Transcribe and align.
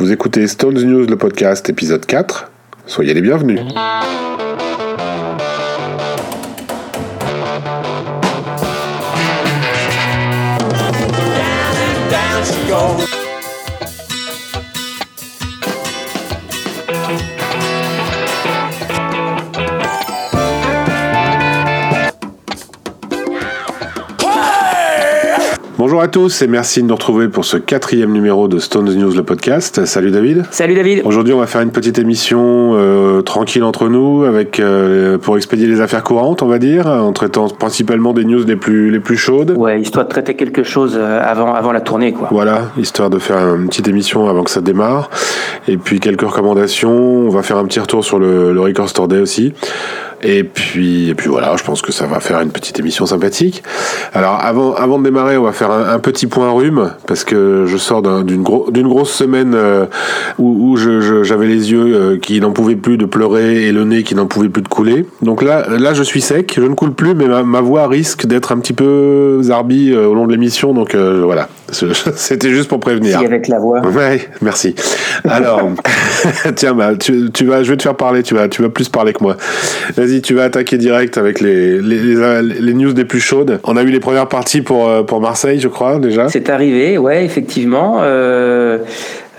Vous 0.00 0.10
écoutez 0.10 0.46
Stones 0.46 0.82
News, 0.82 1.04
le 1.04 1.16
podcast, 1.16 1.68
épisode 1.68 2.06
4. 2.06 2.50
Soyez 2.86 3.12
les 3.12 3.20
bienvenus. 3.20 3.60
Bonjour 25.90 26.02
à 26.02 26.06
tous 26.06 26.42
et 26.42 26.46
merci 26.46 26.82
de 26.82 26.86
nous 26.86 26.94
retrouver 26.94 27.26
pour 27.26 27.44
ce 27.44 27.56
quatrième 27.56 28.12
numéro 28.12 28.46
de 28.46 28.60
Stones 28.60 28.94
News, 28.94 29.12
le 29.12 29.24
podcast. 29.24 29.86
Salut 29.86 30.12
David. 30.12 30.44
Salut 30.52 30.74
David. 30.74 31.02
Aujourd'hui, 31.04 31.34
on 31.34 31.40
va 31.40 31.48
faire 31.48 31.62
une 31.62 31.72
petite 31.72 31.98
émission 31.98 32.74
euh, 32.74 33.22
tranquille 33.22 33.64
entre 33.64 33.88
nous, 33.88 34.22
avec 34.22 34.60
euh, 34.60 35.18
pour 35.18 35.36
expédier 35.36 35.66
les 35.66 35.80
affaires 35.80 36.04
courantes, 36.04 36.42
on 36.42 36.46
va 36.46 36.60
dire, 36.60 36.86
en 36.86 37.12
traitant 37.12 37.48
principalement 37.48 38.12
des 38.12 38.24
news 38.24 38.44
les 38.44 38.54
plus 38.54 38.92
les 38.92 39.00
plus 39.00 39.16
chaudes. 39.16 39.50
Ouais, 39.56 39.80
histoire 39.80 40.04
de 40.04 40.10
traiter 40.10 40.36
quelque 40.36 40.62
chose 40.62 40.96
euh, 40.96 41.20
avant 41.24 41.54
avant 41.54 41.72
la 41.72 41.80
tournée, 41.80 42.12
quoi. 42.12 42.28
Voilà, 42.30 42.70
histoire 42.78 43.10
de 43.10 43.18
faire 43.18 43.56
une 43.56 43.66
petite 43.66 43.88
émission 43.88 44.28
avant 44.28 44.44
que 44.44 44.50
ça 44.52 44.60
démarre. 44.60 45.10
Et 45.66 45.76
puis 45.76 45.98
quelques 45.98 46.22
recommandations. 46.22 47.26
On 47.26 47.30
va 47.30 47.42
faire 47.42 47.56
un 47.56 47.64
petit 47.64 47.80
retour 47.80 48.04
sur 48.04 48.20
le, 48.20 48.52
le 48.52 48.60
Record 48.60 48.88
Store 48.88 49.08
Day 49.08 49.18
aussi. 49.18 49.54
Et 50.22 50.44
puis, 50.44 51.08
et 51.08 51.14
puis 51.14 51.28
voilà, 51.28 51.54
je 51.56 51.64
pense 51.64 51.80
que 51.80 51.92
ça 51.92 52.06
va 52.06 52.20
faire 52.20 52.40
une 52.40 52.50
petite 52.50 52.78
émission 52.78 53.06
sympathique. 53.06 53.62
Alors 54.12 54.38
avant, 54.42 54.74
avant 54.74 54.98
de 54.98 55.04
démarrer, 55.04 55.36
on 55.36 55.44
va 55.44 55.52
faire 55.52 55.70
un, 55.70 55.98
petit 55.98 56.26
point 56.26 56.50
rhume 56.50 56.92
parce 57.06 57.24
que 57.24 57.64
je 57.66 57.76
sors 57.76 58.02
d'une 58.24 58.42
gros, 58.42 58.70
d'une 58.70 58.88
grosse 58.88 59.12
semaine 59.12 59.54
euh, 59.54 59.86
où, 60.38 60.76
j'avais 60.76 61.46
les 61.46 61.72
yeux 61.72 61.94
euh, 61.94 62.18
qui 62.18 62.40
n'en 62.40 62.52
pouvaient 62.52 62.76
plus 62.76 62.96
de 62.96 63.06
pleurer 63.06 63.66
et 63.66 63.72
le 63.72 63.84
nez 63.84 64.02
qui 64.02 64.14
n'en 64.14 64.26
pouvait 64.26 64.48
plus 64.48 64.62
de 64.62 64.68
couler. 64.68 65.06
Donc 65.22 65.42
là, 65.42 65.66
là, 65.68 65.94
je 65.94 66.02
suis 66.02 66.20
sec, 66.20 66.54
je 66.56 66.66
ne 66.66 66.74
coule 66.74 66.92
plus, 66.92 67.14
mais 67.14 67.26
ma, 67.26 67.42
ma 67.42 67.60
voix 67.60 67.86
risque 67.86 68.26
d'être 68.26 68.52
un 68.52 68.58
petit 68.58 68.72
peu 68.72 69.40
zarbi 69.42 69.92
euh, 69.92 70.06
au 70.06 70.14
long 70.14 70.26
de 70.26 70.32
l'émission. 70.32 70.74
Donc 70.74 70.94
voilà, 70.94 71.48
c'était 72.16 72.50
juste 72.50 72.68
pour 72.68 72.80
prévenir. 72.80 73.18
Si 73.18 73.24
avec 73.24 73.48
la 73.48 73.58
voix. 73.58 73.80
Ouais, 73.80 74.28
merci. 74.40 74.74
Alors, 75.24 75.70
tiens, 76.56 76.74
bah, 76.74 76.92
tu, 76.98 77.30
tu 77.32 77.44
vas, 77.44 77.62
je 77.62 77.70
vais 77.70 77.76
te 77.76 77.82
faire 77.82 77.96
parler. 77.96 78.22
Tu 78.22 78.34
vas, 78.34 78.48
tu 78.48 78.62
vas 78.62 78.68
plus 78.68 78.88
parler 78.88 79.12
que 79.12 79.22
moi. 79.22 79.36
Vas-y, 79.96 80.22
tu 80.22 80.34
vas 80.34 80.44
attaquer 80.44 80.78
direct 80.78 81.18
avec 81.18 81.40
les, 81.40 81.80
les, 81.80 81.98
les, 81.98 82.42
les, 82.42 82.74
news 82.74 82.92
les 82.94 83.04
plus 83.04 83.20
chaudes. 83.20 83.60
On 83.64 83.76
a 83.76 83.82
eu 83.82 83.90
les 83.90 84.00
premières 84.00 84.28
parties 84.28 84.62
pour, 84.62 85.06
pour 85.06 85.20
Marseille, 85.20 85.60
je 85.60 85.68
crois, 85.68 85.98
déjà. 85.98 86.28
C'est 86.28 86.50
arrivé, 86.50 86.98
ouais, 86.98 87.24
effectivement. 87.24 87.98
Euh, 88.00 88.78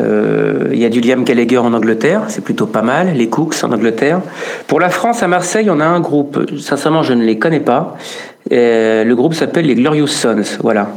euh, 0.01 0.69
il 0.71 0.79
y 0.79 0.85
a 0.85 0.89
du 0.89 1.01
Liam 1.01 1.23
Gallagher 1.23 1.57
en 1.57 1.73
Angleterre, 1.73 2.23
c'est 2.27 2.43
plutôt 2.43 2.65
pas 2.65 2.81
mal. 2.81 3.13
Les 3.15 3.27
Cooks 3.27 3.63
en 3.63 3.71
Angleterre. 3.71 4.21
Pour 4.67 4.79
la 4.79 4.89
France, 4.89 5.21
à 5.23 5.27
Marseille, 5.27 5.69
on 5.69 5.79
a 5.79 5.85
un 5.85 5.99
groupe. 5.99 6.39
Sincèrement, 6.59 7.03
je 7.03 7.13
ne 7.13 7.23
les 7.23 7.37
connais 7.37 7.59
pas. 7.59 7.97
Euh, 8.51 9.03
le 9.03 9.15
groupe 9.15 9.33
s'appelle 9.33 9.65
les 9.65 9.75
Glorious 9.75 10.07
Sons. 10.07 10.57
Voilà. 10.61 10.89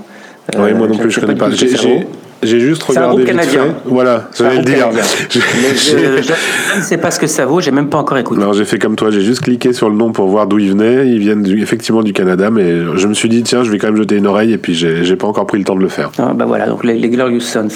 Oui, 0.57 0.75
moi 0.75 0.87
non 0.87 0.97
plus, 0.97 1.11
je 1.11 1.21
ne 1.21 1.27
connais 1.27 1.39
pas. 1.39 1.51
J'ai 1.51 2.07
juste 2.43 2.83
regardé 2.83 3.23
un 3.23 3.27
canadien. 3.27 3.65
Fait. 3.65 3.73
Voilà, 3.85 4.29
j'allais 4.37 4.57
le 4.57 4.65
dire. 4.65 4.91
je, 5.31 5.39
je, 5.41 6.77
ne 6.77 6.83
sais 6.83 6.99
pas 6.99 7.11
ce 7.11 7.21
que 7.21 7.27
ça 7.27 7.47
vaut, 7.47 7.61
j'ai 7.61 7.71
même 7.71 7.89
pas 7.89 7.99
encore 7.99 8.19
écouté. 8.19 8.41
Non, 8.41 8.53
j'ai 8.53 8.65
fait 8.65 8.79
comme 8.79 8.97
toi, 8.97 9.11
j'ai 9.11 9.23
juste 9.23 9.43
cliqué 9.43 9.73
sur 9.73 9.89
le 9.89 9.97
nom 9.97 10.13
pour 10.13 10.29
voir 10.29 10.47
d'où 10.47 10.59
ils 10.59 10.71
venaient. 10.71 11.09
Ils 11.09 11.19
viennent 11.19 11.43
du, 11.43 11.63
effectivement 11.63 12.03
du 12.03 12.13
Canada, 12.13 12.51
mais 12.51 12.97
je 12.97 13.07
me 13.07 13.15
suis 13.15 13.29
dit, 13.29 13.43
tiens, 13.43 13.65
je 13.65 13.71
vais 13.71 13.79
quand 13.79 13.89
même 13.89 13.97
jeter 13.97 14.17
une 14.17 14.27
oreille, 14.27 14.53
et 14.53 14.59
puis 14.59 14.75
j'ai 14.75 15.17
pas 15.17 15.27
encore 15.27 15.47
pris 15.47 15.59
le 15.59 15.65
temps 15.65 15.77
de 15.77 15.81
le 15.81 15.89
faire. 15.89 16.11
Ah, 16.19 16.33
bah 16.35 16.45
voilà, 16.45 16.67
donc 16.67 16.85
les, 16.85 16.95
les 16.95 17.09
Glorious 17.09 17.41
Sons. 17.41 17.69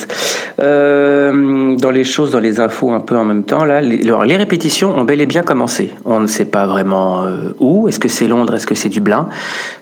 Euh, 0.61 1.77
dans 1.77 1.91
les 1.91 2.05
choses, 2.05 2.33
dans 2.33 2.41
les 2.41 2.61
infos 2.61 2.91
un 2.91 3.01
peu 3.01 3.17
en 3.17 3.25
même 3.25 3.45
temps, 3.45 3.65
là, 3.65 3.81
les, 3.81 4.03
alors, 4.05 4.25
les 4.25 4.37
répétitions 4.37 4.97
ont 4.97 5.05
bel 5.05 5.21
et 5.21 5.27
bien 5.27 5.43
commencé. 5.43 5.93
On 6.05 6.21
ne 6.21 6.27
sait 6.27 6.45
pas 6.45 6.67
vraiment 6.67 7.25
euh, 7.25 7.55
où. 7.59 7.89
Est-ce 7.89 8.01
que 8.01 8.09
c'est 8.09 8.27
Londres? 8.27 8.55
Est-ce 8.55 8.67
que 8.67 8.75
c'est 8.75 8.89
Dublin? 8.89 9.29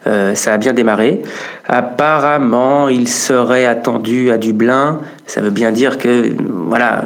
Euh, 0.06 0.34
Ça 0.34 0.52
a 0.52 0.58
bien 0.58 0.72
démarré. 0.72 1.22
Apparemment, 1.66 2.88
il 2.88 3.08
serait 3.08 3.66
attendu 3.66 4.30
à 4.30 4.38
Dublin. 4.38 4.65
Ça 5.26 5.40
veut 5.40 5.50
bien 5.50 5.72
dire 5.72 5.98
que, 5.98 6.34
voilà, 6.40 7.04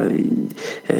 euh, 0.91 0.95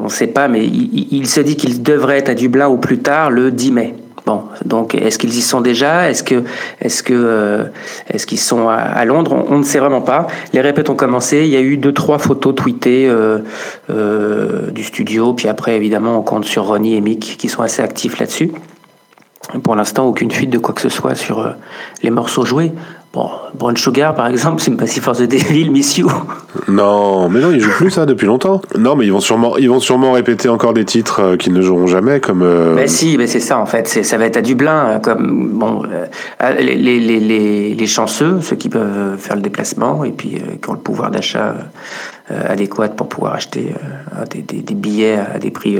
on 0.00 0.04
ne 0.04 0.08
sait 0.08 0.26
pas, 0.26 0.48
mais 0.48 0.64
il, 0.64 1.26
se 1.26 1.40
dit 1.40 1.56
qu'il 1.56 1.82
devrait 1.82 2.18
être 2.18 2.28
à 2.28 2.34
Dublin 2.34 2.68
au 2.68 2.76
plus 2.76 2.98
tard 2.98 3.30
le 3.30 3.50
10 3.50 3.72
mai. 3.72 3.94
Bon, 4.24 4.44
donc 4.64 4.94
est-ce 4.94 5.18
qu'ils 5.18 5.36
y 5.36 5.42
sont 5.42 5.60
déjà? 5.60 6.08
Est-ce 6.08 6.22
que, 6.22 6.44
est-ce 6.80 7.02
que, 7.02 7.12
euh, 7.12 7.64
est-ce 8.08 8.24
qu'ils 8.24 8.38
sont 8.38 8.68
à, 8.68 9.04
Londres? 9.04 9.44
On, 9.48 9.58
ne 9.58 9.64
sait 9.64 9.80
vraiment 9.80 10.00
pas. 10.00 10.28
Les 10.52 10.60
répètes 10.60 10.90
ont 10.90 10.94
commencé. 10.94 11.38
Il 11.38 11.48
y 11.48 11.56
a 11.56 11.60
eu 11.60 11.76
deux, 11.76 11.92
trois 11.92 12.18
photos 12.18 12.54
tweetées 12.54 13.08
euh, 13.10 14.70
du 14.70 14.84
studio. 14.84 15.34
Puis 15.34 15.48
après, 15.48 15.76
évidemment, 15.76 16.18
on 16.18 16.22
compte 16.22 16.44
sur 16.44 16.66
Ronnie 16.66 16.94
et 16.94 17.00
Mick 17.00 17.36
qui 17.36 17.48
sont 17.48 17.62
assez 17.62 17.82
actifs 17.82 18.20
là-dessus. 18.20 18.52
Pour 19.62 19.76
l'instant, 19.76 20.06
aucune 20.06 20.30
fuite 20.30 20.50
de 20.50 20.58
quoi 20.58 20.74
que 20.74 20.80
ce 20.80 20.88
soit 20.88 21.14
sur 21.14 21.40
euh, 21.40 21.50
les 22.02 22.10
morceaux 22.10 22.44
joués. 22.44 22.72
Bon, 23.12 23.28
Brown 23.52 23.76
Sugar, 23.76 24.14
par 24.14 24.26
exemple, 24.26 24.62
c'est 24.62 24.70
une 24.70 24.78
Passive 24.78 25.02
Force 25.02 25.18
de 25.18 25.26
Devil, 25.26 25.70
Miss 25.70 25.98
You. 25.98 26.10
Non, 26.66 27.28
mais 27.28 27.40
non, 27.40 27.50
ils 27.50 27.60
jouent 27.60 27.72
plus 27.72 27.90
ça 27.90 28.06
depuis 28.06 28.26
longtemps. 28.26 28.62
Non, 28.78 28.96
mais 28.96 29.04
ils 29.04 29.12
vont 29.12 29.20
sûrement, 29.20 29.58
ils 29.58 29.68
vont 29.68 29.80
sûrement 29.80 30.12
répéter 30.12 30.48
encore 30.48 30.72
des 30.72 30.86
titres 30.86 31.20
euh, 31.20 31.36
qu'ils 31.36 31.52
ne 31.52 31.60
joueront 31.60 31.86
jamais, 31.86 32.20
comme. 32.20 32.40
Euh... 32.40 32.74
Ben 32.74 32.88
si, 32.88 33.18
ben 33.18 33.26
c'est 33.26 33.40
ça 33.40 33.58
en 33.58 33.66
fait. 33.66 33.86
Ça 33.86 34.16
va 34.16 34.24
être 34.24 34.38
à 34.38 34.40
Dublin, 34.40 34.98
comme 35.02 35.50
bon, 35.52 35.82
euh, 35.84 36.52
les, 36.58 36.74
les, 36.74 37.00
les, 37.00 37.74
les, 37.74 37.86
chanceux, 37.86 38.40
ceux 38.40 38.56
qui 38.56 38.70
peuvent 38.70 39.18
faire 39.18 39.36
le 39.36 39.42
déplacement 39.42 40.04
et 40.04 40.12
puis 40.12 40.36
euh, 40.36 40.56
qui 40.62 40.70
ont 40.70 40.74
le 40.74 40.78
pouvoir 40.78 41.10
d'achat 41.10 41.54
adéquat 42.30 42.88
pour 42.88 43.08
pouvoir 43.08 43.34
acheter 43.34 43.74
des, 44.30 44.40
des, 44.40 44.62
des, 44.62 44.74
billets 44.74 45.18
à 45.18 45.38
des 45.38 45.50
prix 45.50 45.78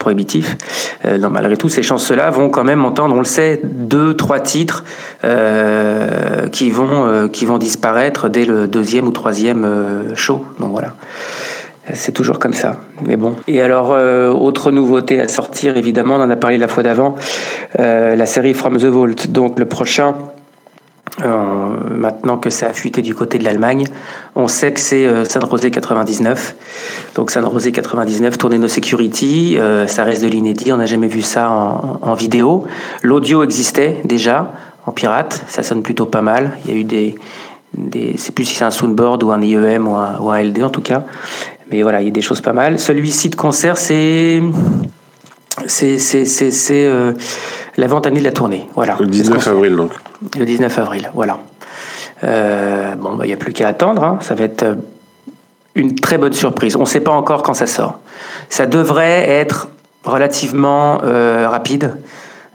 prohibitif. 0.00 0.56
Euh, 1.04 1.28
malgré 1.28 1.56
tout, 1.56 1.68
ces 1.68 1.84
chanceux-là 1.84 2.30
vont 2.30 2.50
quand 2.50 2.64
même 2.64 2.84
entendre, 2.84 3.14
on 3.14 3.20
le 3.20 3.24
sait, 3.24 3.60
deux, 3.62 4.14
trois 4.14 4.40
titres 4.40 4.82
euh, 5.22 6.48
qui 6.48 6.70
vont 6.70 7.06
euh, 7.06 7.28
qui 7.28 7.46
vont 7.46 7.58
disparaître 7.58 8.28
dès 8.28 8.44
le 8.44 8.66
deuxième 8.66 9.06
ou 9.06 9.12
troisième 9.12 9.64
show. 10.16 10.44
Donc 10.58 10.72
voilà. 10.72 10.94
C'est 11.92 12.12
toujours 12.12 12.38
comme 12.38 12.52
ça, 12.52 12.76
mais 13.04 13.16
bon. 13.16 13.34
Et 13.48 13.60
alors, 13.60 13.90
autre 14.40 14.70
nouveauté 14.70 15.20
à 15.20 15.26
sortir, 15.26 15.76
évidemment, 15.76 16.16
on 16.16 16.22
en 16.22 16.30
a 16.30 16.36
parlé 16.36 16.56
la 16.56 16.68
fois 16.68 16.84
d'avant, 16.84 17.16
la 17.78 18.26
série 18.26 18.54
From 18.54 18.76
the 18.76 18.84
Vault. 18.84 19.26
Donc 19.28 19.58
le 19.58 19.64
prochain, 19.64 20.14
euh, 21.22 21.76
maintenant 21.90 22.38
que 22.38 22.50
ça 22.50 22.68
a 22.68 22.72
fuité 22.72 23.02
du 23.02 23.14
côté 23.14 23.38
de 23.38 23.44
l'Allemagne, 23.44 23.86
on 24.34 24.48
sait 24.48 24.72
que 24.72 24.80
c'est 24.80 25.06
euh, 25.06 25.24
San 25.24 25.42
José 25.50 25.70
99. 25.70 26.54
Donc 27.14 27.30
San 27.30 27.44
José 27.50 27.72
99, 27.72 28.38
tourné 28.38 28.58
No 28.58 28.68
Security, 28.68 29.56
euh, 29.58 29.86
ça 29.86 30.04
reste 30.04 30.22
de 30.22 30.28
l'inédit, 30.28 30.72
on 30.72 30.78
n'a 30.78 30.86
jamais 30.86 31.08
vu 31.08 31.22
ça 31.22 31.50
en, 31.50 31.98
en 32.02 32.14
vidéo. 32.14 32.64
L'audio 33.02 33.42
existait 33.42 34.00
déjà 34.04 34.52
en 34.86 34.92
pirate, 34.92 35.44
ça 35.48 35.62
sonne 35.62 35.82
plutôt 35.82 36.06
pas 36.06 36.22
mal. 36.22 36.52
Il 36.64 36.70
y 36.70 36.74
a 36.74 36.76
eu 36.78 36.84
des, 36.84 37.14
des 37.76 38.14
c'est 38.16 38.34
plus 38.34 38.44
si 38.44 38.54
c'est 38.54 38.64
un 38.64 38.70
soundboard 38.70 39.22
ou 39.22 39.30
un 39.30 39.42
IEM 39.42 39.88
ou 39.88 39.94
un, 39.94 40.18
ou 40.18 40.30
un 40.30 40.42
LD 40.42 40.62
en 40.62 40.70
tout 40.70 40.82
cas. 40.82 41.04
Mais 41.70 41.82
voilà, 41.82 42.00
il 42.00 42.06
y 42.06 42.08
a 42.08 42.12
des 42.12 42.22
choses 42.22 42.40
pas 42.40 42.52
mal. 42.52 42.78
Celui-ci 42.78 43.28
de 43.28 43.36
concert, 43.36 43.78
c'est 43.78 44.42
c'est 45.66 45.98
c'est 45.98 46.24
c'est 46.24 46.86
euh, 46.86 47.12
la 47.76 47.86
vente 47.86 48.06
année 48.06 48.20
de 48.20 48.24
la 48.24 48.32
tournée. 48.32 48.66
Voilà. 48.74 48.96
Le 48.98 49.06
19 49.06 49.46
avril 49.48 49.76
donc. 49.76 49.92
Le 50.38 50.44
19 50.44 50.78
avril, 50.78 51.10
voilà. 51.14 51.38
Euh, 52.24 52.94
bon, 52.96 53.12
il 53.14 53.18
bah, 53.18 53.26
n'y 53.26 53.32
a 53.32 53.36
plus 53.36 53.52
qu'à 53.52 53.68
attendre. 53.68 54.04
Hein. 54.04 54.18
Ça 54.20 54.34
va 54.34 54.44
être 54.44 54.76
une 55.74 55.94
très 55.94 56.18
bonne 56.18 56.32
surprise. 56.32 56.76
On 56.76 56.80
ne 56.80 56.84
sait 56.84 57.00
pas 57.00 57.12
encore 57.12 57.42
quand 57.42 57.54
ça 57.54 57.66
sort. 57.66 58.00
Ça 58.48 58.66
devrait 58.66 59.28
être 59.28 59.68
relativement 60.04 61.00
euh, 61.04 61.48
rapide. 61.48 61.96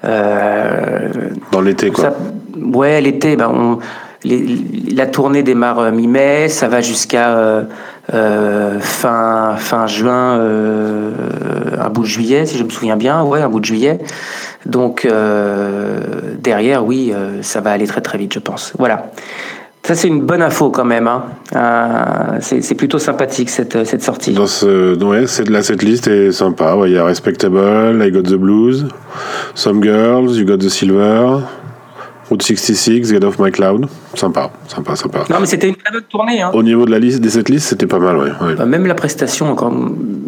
Euh, 0.03 1.09
Dans 1.51 1.61
l'été, 1.61 1.89
quoi. 1.89 2.03
Ça, 2.05 2.15
ouais, 2.55 3.01
l'été. 3.01 3.35
Ben, 3.35 3.49
on, 3.49 3.79
les, 4.23 4.45
la 4.91 5.07
tournée 5.07 5.41
démarre 5.41 5.91
mi-mai. 5.91 6.49
Ça 6.49 6.67
va 6.67 6.81
jusqu'à 6.81 7.65
euh, 8.13 8.79
fin, 8.79 9.55
fin 9.57 9.87
juin, 9.87 10.37
euh, 10.39 11.11
un 11.79 11.89
bout 11.89 12.03
de 12.03 12.07
juillet, 12.07 12.45
si 12.45 12.57
je 12.57 12.63
me 12.63 12.69
souviens 12.69 12.97
bien, 12.97 13.23
ouais, 13.23 13.41
un 13.41 13.49
bout 13.49 13.59
de 13.59 13.65
juillet. 13.65 13.99
Donc 14.65 15.05
euh, 15.05 15.99
derrière, 16.39 16.85
oui, 16.85 17.13
ça 17.41 17.61
va 17.61 17.71
aller 17.71 17.87
très 17.87 18.01
très 18.01 18.17
vite, 18.17 18.33
je 18.33 18.39
pense. 18.39 18.73
Voilà. 18.77 19.11
Ça, 19.83 19.93
c'est 19.93 20.07
une 20.07 20.21
bonne 20.21 20.41
info 20.41 20.71
quand 20.71 20.83
même. 20.85 21.07
Hein. 21.07 22.39
C'est 22.41 22.73
plutôt 22.73 22.97
sympathique 22.97 23.51
cette, 23.51 23.85
cette 23.85 24.01
sortie. 24.01 24.33
Dans 24.33 24.47
ce, 24.47 24.97
ouais, 25.03 25.27
c'est 25.27 25.47
là, 25.47 25.61
cette 25.61 25.83
liste 25.83 26.07
est 26.07 26.31
sympa. 26.31 26.75
Il 26.85 26.93
y 26.93 26.97
a 26.97 27.05
Respectable, 27.05 28.03
I 28.03 28.11
Got 28.11 28.23
the 28.23 28.33
Blues, 28.33 28.87
Some 29.53 29.83
Girls, 29.83 30.37
You 30.37 30.45
Got 30.45 30.57
the 30.57 30.69
Silver, 30.69 31.41
Route 32.29 32.41
66, 32.41 33.11
Get 33.11 33.23
Off 33.23 33.37
My 33.37 33.51
Cloud. 33.51 33.87
Sympa, 34.15 34.49
sympa, 34.67 34.95
sympa. 34.95 35.25
Non, 35.29 35.37
mais 35.39 35.45
c'était 35.45 35.67
une 35.67 35.75
très 35.75 35.91
bonne 35.91 36.03
tournée. 36.09 36.41
Hein. 36.41 36.51
Au 36.53 36.63
niveau 36.63 36.85
de 36.85 36.91
la 36.91 36.97
liste, 36.97 37.21
de 37.21 37.29
cette 37.29 37.49
liste, 37.49 37.67
c'était 37.67 37.85
pas 37.85 37.99
mal, 37.99 38.17
ouais. 38.17 38.31
ouais. 38.41 38.55
Bah, 38.55 38.65
même 38.65 38.87
la 38.87 38.95
prestation, 38.95 39.51
encore, 39.51 39.71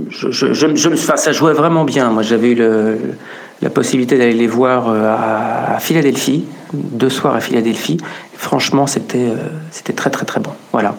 je, 0.09 0.29
je, 0.29 0.53
je, 0.53 0.75
je, 0.75 0.89
enfin, 0.89 1.17
ça 1.17 1.31
jouait 1.31 1.53
vraiment 1.53 1.85
bien. 1.85 2.11
Moi, 2.11 2.21
j'avais 2.21 2.51
eu 2.51 2.55
le, 2.55 2.97
la 3.63 3.71
possibilité 3.71 4.17
d'aller 4.17 4.33
les 4.33 4.45
voir 4.47 4.89
euh, 4.89 5.07
à, 5.07 5.75
à 5.75 5.79
Philadelphie, 5.79 6.45
deux 6.73 7.09
soirs 7.09 7.35
à 7.35 7.39
Philadelphie. 7.39 7.97
Franchement, 8.35 8.85
c'était, 8.85 9.17
euh, 9.17 9.35
c'était 9.71 9.93
très, 9.93 10.11
très, 10.11 10.25
très 10.25 10.39
bon. 10.39 10.51
Voilà. 10.71 10.93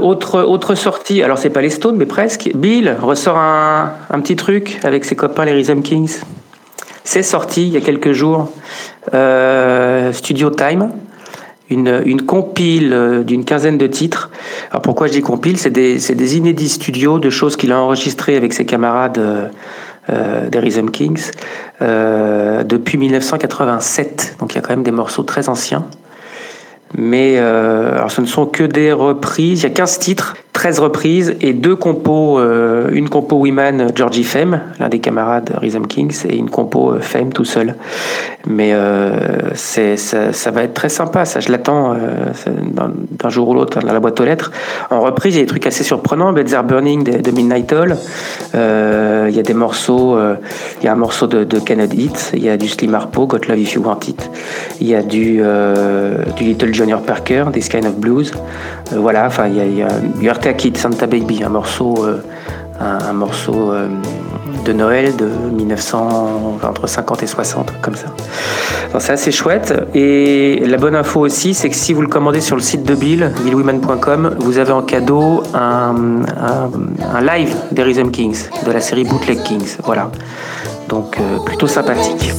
autre, 0.00 0.42
autre 0.42 0.74
sortie, 0.74 1.22
alors 1.22 1.38
c'est 1.38 1.50
pas 1.50 1.60
les 1.60 1.70
Stones, 1.70 1.96
mais 1.96 2.06
presque. 2.06 2.50
Bill 2.56 2.96
ressort 3.00 3.38
un, 3.38 3.92
un 4.10 4.20
petit 4.20 4.34
truc 4.34 4.80
avec 4.82 5.04
ses 5.04 5.14
copains 5.14 5.44
les 5.44 5.52
Rhythm 5.52 5.82
Kings. 5.82 6.18
C'est 7.10 7.22
sorti 7.22 7.66
il 7.66 7.72
y 7.72 7.78
a 7.78 7.80
quelques 7.80 8.12
jours. 8.12 8.50
Studio 10.12 10.50
Time 10.50 10.90
une, 11.70 12.02
une 12.04 12.22
compile 12.22 12.92
euh, 12.92 13.22
d'une 13.22 13.44
quinzaine 13.44 13.78
de 13.78 13.86
titres. 13.86 14.30
Alors 14.70 14.82
pourquoi 14.82 15.06
je 15.06 15.12
dis 15.12 15.20
compile? 15.22 15.58
C'est 15.58 15.70
des, 15.70 15.96
des, 15.96 16.36
inédits 16.36 16.68
studios 16.68 17.18
de 17.18 17.30
choses 17.30 17.56
qu'il 17.56 17.72
a 17.72 17.80
enregistrées 17.80 18.36
avec 18.36 18.52
ses 18.52 18.64
camarades 18.64 19.18
euh, 19.18 19.48
euh 20.10 20.48
des 20.48 20.58
Rhythm 20.58 20.90
Kings 20.90 21.30
euh, 21.82 22.62
depuis 22.62 22.98
1987. 22.98 24.36
Donc 24.38 24.52
il 24.52 24.56
y 24.56 24.58
a 24.58 24.62
quand 24.62 24.70
même 24.70 24.82
des 24.82 24.90
morceaux 24.90 25.22
très 25.22 25.48
anciens. 25.48 25.86
Mais 26.96 27.34
euh, 27.36 27.96
alors 27.96 28.10
ce 28.10 28.20
ne 28.20 28.26
sont 28.26 28.46
que 28.46 28.64
des 28.64 28.92
reprises. 28.92 29.60
Il 29.60 29.64
y 29.64 29.66
a 29.66 29.70
15 29.70 29.98
titres, 29.98 30.36
13 30.52 30.80
reprises 30.80 31.36
et 31.40 31.52
deux 31.52 31.76
compos. 31.76 32.38
Euh, 32.38 32.88
une 32.92 33.08
compo 33.08 33.36
Women, 33.36 33.92
Georgie 33.94 34.24
Femme, 34.24 34.60
l'un 34.80 34.88
des 34.88 34.98
camarades 34.98 35.52
Rhythm 35.60 35.86
Kings, 35.86 36.26
et 36.28 36.36
une 36.36 36.50
compo 36.50 36.92
euh, 36.92 37.00
Femme 37.00 37.32
tout 37.32 37.44
seul. 37.44 37.74
Mais 38.46 38.72
euh, 38.72 39.54
ça, 39.54 40.50
va 40.50 40.62
être 40.62 40.74
très 40.74 40.88
sympa. 40.88 41.24
Ça, 41.24 41.40
je 41.40 41.50
l'attends 41.50 41.92
euh, 41.92 41.96
d'un 43.10 43.28
jour 43.28 43.48
ou 43.48 43.54
l'autre 43.54 43.80
dans 43.80 43.92
la 43.92 44.00
boîte 44.00 44.18
aux 44.20 44.24
lettres. 44.24 44.52
En 44.90 45.00
reprise, 45.00 45.34
il 45.34 45.38
y 45.38 45.40
a 45.40 45.44
des 45.44 45.48
trucs 45.48 45.66
assez 45.66 45.84
surprenants. 45.84 46.34
Are 46.54 46.64
Burning 46.64 47.04
de, 47.04 47.30
Midnight 47.30 47.70
Hall. 47.72 47.96
Euh, 48.54 49.26
il 49.28 49.36
y 49.36 49.40
a 49.40 49.42
des 49.42 49.54
morceaux. 49.54 50.18
il 50.80 50.84
y 50.84 50.88
a 50.88 50.92
un 50.92 50.96
morceau 50.96 51.26
de, 51.26 51.44
de 51.44 51.58
Kennedy 51.58 52.10
Il 52.32 52.42
y 52.42 52.48
a 52.48 52.56
du 52.56 52.68
Slim 52.68 52.94
Harpo, 52.94 53.26
Got 53.26 53.40
Love 53.48 53.58
If 53.58 53.74
You 53.74 53.82
Want 53.82 54.00
It. 54.08 54.30
Il 54.80 54.86
y 54.86 54.94
a 54.94 55.02
du, 55.02 55.42
Little 56.40 56.72
Junior 56.72 57.02
Parker, 57.02 57.44
This 57.52 57.68
Kind 57.68 57.84
of 57.84 57.96
Blues. 57.96 58.32
Euh, 58.92 58.98
voilà, 58.98 59.26
enfin, 59.26 59.48
il 59.48 59.56
y 59.56 59.60
a, 59.60 59.64
y 59.64 59.82
a 59.82 59.88
Kid, 60.52 60.76
Santa 60.76 61.06
Baby, 61.06 61.42
un 61.42 61.48
morceau, 61.48 62.04
euh, 62.04 62.22
un, 62.80 63.12
morceau 63.12 63.72
euh, 63.72 63.88
de 64.64 64.72
Noël 64.72 65.16
de 65.16 65.26
1900, 65.26 66.58
entre 66.62 66.86
50 66.86 67.22
et 67.22 67.26
60, 67.26 67.72
comme 67.80 67.94
ça. 67.94 68.06
C'est 68.98 69.12
assez 69.12 69.32
chouette. 69.32 69.74
Et 69.94 70.62
la 70.66 70.76
bonne 70.76 70.94
info 70.94 71.20
aussi, 71.20 71.54
c'est 71.54 71.68
que 71.68 71.76
si 71.76 71.92
vous 71.92 72.02
le 72.02 72.08
commandez 72.08 72.40
sur 72.40 72.56
le 72.56 72.62
site 72.62 72.84
de 72.84 72.94
Bill, 72.94 73.32
billwomen.com, 73.44 74.36
vous 74.38 74.58
avez 74.58 74.72
en 74.72 74.82
cadeau 74.82 75.42
un, 75.54 76.22
un, 77.14 77.20
live 77.20 77.54
des 77.70 77.82
Rhythm 77.82 78.10
Kings, 78.10 78.48
de 78.66 78.72
la 78.72 78.80
série 78.80 79.04
Bootleg 79.04 79.42
Kings. 79.42 79.76
Voilà. 79.84 80.10
Donc 80.88 81.18
plutôt 81.44 81.66
sympathique. 81.66 82.32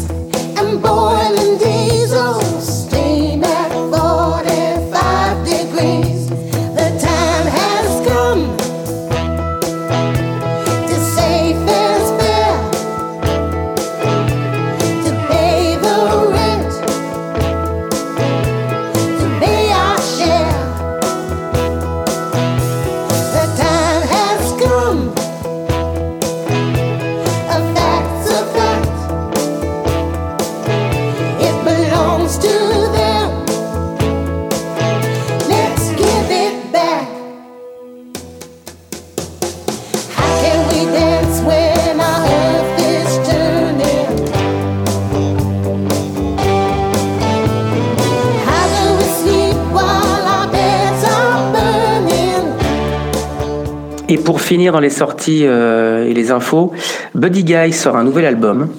Pour 54.29 54.41
finir 54.41 54.73
dans 54.73 54.79
les 54.79 54.91
sorties 54.91 55.41
euh, 55.43 56.05
et 56.05 56.13
les 56.13 56.29
infos, 56.29 56.71
Buddy 57.15 57.43
Guy 57.43 57.73
sort 57.73 57.97
un 57.97 58.03
nouvel 58.03 58.25
album 58.25 58.69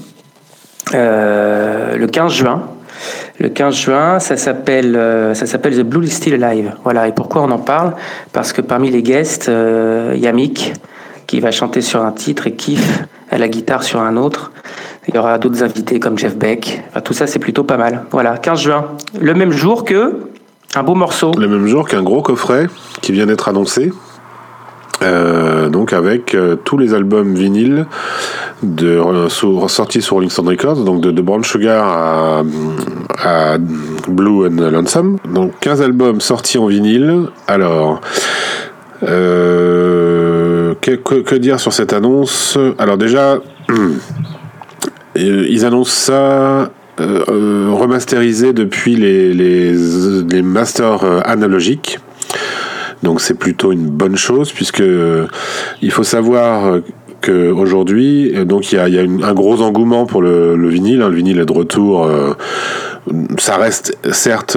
euh, 0.94 1.96
le 1.96 2.06
15 2.06 2.32
juin. 2.32 2.62
Le 3.40 3.48
15 3.48 3.74
juin, 3.74 4.20
ça 4.20 4.36
s'appelle 4.36 4.94
euh, 4.94 5.34
ça 5.34 5.46
s'appelle 5.46 5.76
The 5.76 5.82
Blue 5.82 6.06
is 6.06 6.10
Still 6.10 6.44
Alive. 6.44 6.74
Voilà. 6.84 7.08
Et 7.08 7.12
pourquoi 7.12 7.42
on 7.42 7.50
en 7.50 7.58
parle? 7.58 7.94
Parce 8.32 8.52
que 8.52 8.60
parmi 8.60 8.92
les 8.92 9.02
guests, 9.02 9.50
il 10.14 10.52
qui 11.26 11.40
va 11.40 11.50
chanter 11.50 11.80
sur 11.80 12.04
un 12.04 12.12
titre 12.12 12.46
et 12.46 12.52
Keith 12.52 13.08
à 13.32 13.36
la 13.36 13.48
guitare 13.48 13.82
sur 13.82 13.98
un 13.98 14.16
autre. 14.16 14.52
Il 15.08 15.16
y 15.16 15.18
aura 15.18 15.36
d'autres 15.38 15.64
invités 15.64 15.98
comme 15.98 16.16
Jeff 16.16 16.36
Beck. 16.36 16.80
tout 17.02 17.12
ça, 17.12 17.26
c'est 17.26 17.40
plutôt 17.40 17.64
pas 17.64 17.76
mal. 17.76 18.04
Voilà, 18.12 18.38
15 18.38 18.60
juin. 18.60 18.86
Le 19.20 19.34
même 19.34 19.50
jour 19.50 19.82
que 19.82 20.28
un 20.76 20.84
beau 20.84 20.94
morceau. 20.94 21.32
Le 21.36 21.48
même 21.48 21.66
jour 21.66 21.88
qu'un 21.88 22.04
gros 22.04 22.22
coffret 22.22 22.68
qui 23.02 23.10
vient 23.10 23.26
d'être 23.26 23.48
annoncé. 23.48 23.90
Euh, 25.02 25.70
donc 25.70 25.94
avec 25.94 26.34
euh, 26.34 26.56
tous 26.56 26.76
les 26.76 26.92
albums 26.92 27.34
vinyles 27.34 27.86
de 28.62 28.98
ressortis 28.98 30.02
sur 30.02 30.16
Rolling 30.16 30.28
Stone 30.28 30.48
Records, 30.48 30.84
donc 30.84 31.00
de, 31.00 31.10
de 31.10 31.22
Brown 31.22 31.42
Sugar 31.42 32.44
à, 33.18 33.56
Blue 34.08 34.46
and 34.46 34.70
Lonesome. 34.70 35.16
Donc 35.32 35.52
15 35.60 35.80
albums 35.82 36.20
sortis 36.20 36.58
en 36.58 36.66
vinyle. 36.66 37.28
Alors, 37.46 38.00
euh, 39.02 40.74
que, 40.82 41.34
dire 41.36 41.58
sur 41.60 41.72
cette 41.72 41.94
annonce? 41.94 42.58
Alors 42.78 42.98
déjà, 42.98 43.38
ils 45.16 45.64
annoncent 45.64 46.12
ça 46.12 46.70
remasterisé 46.98 48.52
depuis 48.52 48.94
les 48.94 50.42
masters 50.42 51.02
analogiques. 51.26 51.98
Donc 53.02 53.20
c'est 53.20 53.34
plutôt 53.34 53.72
une 53.72 53.88
bonne 53.88 54.16
chose 54.16 54.52
puisque 54.52 54.80
euh, 54.80 55.26
il 55.82 55.90
faut 55.90 56.02
savoir 56.02 56.66
euh, 56.66 56.80
qu'aujourd'hui, 57.22 58.32
euh, 58.34 58.44
donc 58.44 58.72
il 58.72 58.76
y 58.76 58.98
a, 58.98 59.02
un 59.02 59.34
gros 59.34 59.62
engouement 59.62 60.06
pour 60.06 60.22
le, 60.22 60.56
le 60.56 60.68
vinyle. 60.68 61.02
Hein. 61.02 61.08
Le 61.08 61.16
vinyle 61.16 61.40
est 61.40 61.46
de 61.46 61.52
retour. 61.52 62.08
ça 63.38 63.56
reste 63.56 63.96
certes 64.12 64.56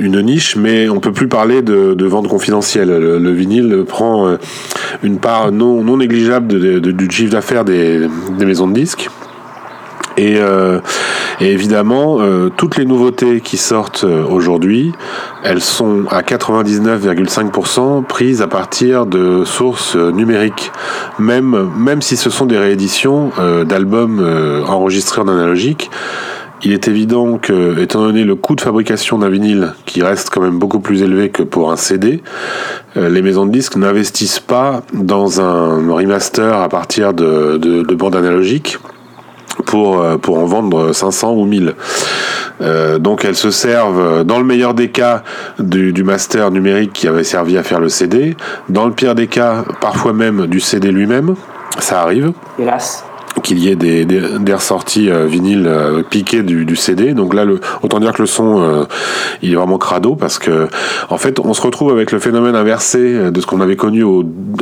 une 0.00 0.20
niche, 0.22 0.56
mais 0.56 0.88
on 0.88 1.00
peut 1.00 1.12
plus 1.12 1.28
parler 1.28 1.60
de, 1.62 2.04
vente 2.06 2.28
confidentielle. 2.28 2.88
Le, 2.88 3.32
vinyle 3.32 3.84
prend 3.86 4.36
une 5.02 5.18
part 5.18 5.52
non, 5.52 5.82
non 5.82 5.98
négligeable 5.98 6.80
du 6.80 7.10
chiffre 7.10 7.32
d'affaires 7.32 7.64
des 7.64 8.08
maisons 8.38 8.68
de 8.68 8.74
disques. 8.74 9.10
Et, 10.16 10.36
euh, 10.38 10.80
et, 11.40 11.52
évidemment, 11.52 12.18
euh, 12.20 12.50
toutes 12.54 12.76
les 12.76 12.84
nouveautés 12.84 13.40
qui 13.40 13.56
sortent 13.56 14.04
euh, 14.04 14.24
aujourd'hui, 14.24 14.92
elles 15.42 15.60
sont 15.60 16.04
à 16.10 16.22
99,5% 16.22 18.04
prises 18.04 18.42
à 18.42 18.46
partir 18.46 19.06
de 19.06 19.44
sources 19.44 19.96
numériques, 19.96 20.70
même, 21.18 21.70
même 21.76 22.02
si 22.02 22.16
ce 22.16 22.30
sont 22.30 22.46
des 22.46 22.58
rééditions 22.58 23.30
d'albums 23.66 24.64
enregistrés 24.68 25.20
en 25.20 25.28
analogique. 25.28 25.90
Il 26.64 26.72
est 26.72 26.86
évident 26.86 27.38
que, 27.38 27.80
étant 27.80 28.02
donné 28.02 28.22
le 28.22 28.36
coût 28.36 28.54
de 28.54 28.60
fabrication 28.60 29.18
d'un 29.18 29.28
vinyle, 29.28 29.72
qui 29.84 30.00
reste 30.00 30.30
quand 30.30 30.40
même 30.40 30.60
beaucoup 30.60 30.78
plus 30.78 31.02
élevé 31.02 31.28
que 31.30 31.42
pour 31.42 31.72
un 31.72 31.76
CD, 31.76 32.22
les 32.94 33.22
maisons 33.22 33.46
de 33.46 33.50
disques 33.50 33.74
n'investissent 33.74 34.38
pas 34.38 34.82
dans 34.92 35.40
un 35.40 35.92
remaster 35.92 36.54
à 36.54 36.68
partir 36.68 37.14
de, 37.14 37.56
de 37.56 37.94
bandes 37.96 38.14
analogiques 38.14 38.78
pour, 39.66 40.00
euh, 40.00 40.16
pour 40.16 40.38
en 40.38 40.44
vendre 40.44 40.92
500 40.92 41.32
ou 41.32 41.44
1000. 41.44 41.74
Euh, 42.60 42.98
donc 42.98 43.24
elles 43.24 43.36
se 43.36 43.50
servent, 43.50 44.24
dans 44.24 44.38
le 44.38 44.44
meilleur 44.44 44.74
des 44.74 44.90
cas, 44.90 45.22
du, 45.58 45.92
master 46.04 46.50
numérique 46.50 46.92
qui 46.92 47.08
avait 47.08 47.24
servi 47.24 47.56
à 47.56 47.62
faire 47.62 47.80
le 47.80 47.88
CD, 47.88 48.36
dans 48.68 48.86
le 48.86 48.92
pire 48.92 49.14
des 49.14 49.26
cas, 49.26 49.64
parfois 49.80 50.12
même 50.12 50.46
du 50.46 50.60
CD 50.60 50.90
lui-même. 50.90 51.34
Ça 51.78 52.02
arrive. 52.02 52.32
Hélas 52.58 53.04
qu'il 53.42 53.58
y 53.58 53.68
ait 53.68 53.76
des, 53.76 54.54
ressorties 54.54 55.10
euh, 55.10 55.26
vinyles 55.26 55.66
euh, 55.66 56.02
piquées 56.02 56.42
du, 56.42 56.76
CD. 56.76 57.12
Donc 57.12 57.34
là, 57.34 57.44
autant 57.82 58.00
dire 58.00 58.12
que 58.12 58.22
le 58.22 58.26
son, 58.26 58.62
euh, 58.62 58.84
il 59.42 59.52
est 59.52 59.56
vraiment 59.56 59.78
crado 59.78 60.14
parce 60.14 60.38
que, 60.38 60.68
en 61.10 61.18
fait, 61.18 61.38
on 61.38 61.52
se 61.54 61.60
retrouve 61.60 61.92
avec 61.92 62.12
le 62.12 62.18
phénomène 62.18 62.56
inversé 62.56 63.30
de 63.30 63.40
ce 63.40 63.46
qu'on 63.46 63.60
avait 63.60 63.76
connu 63.76 64.04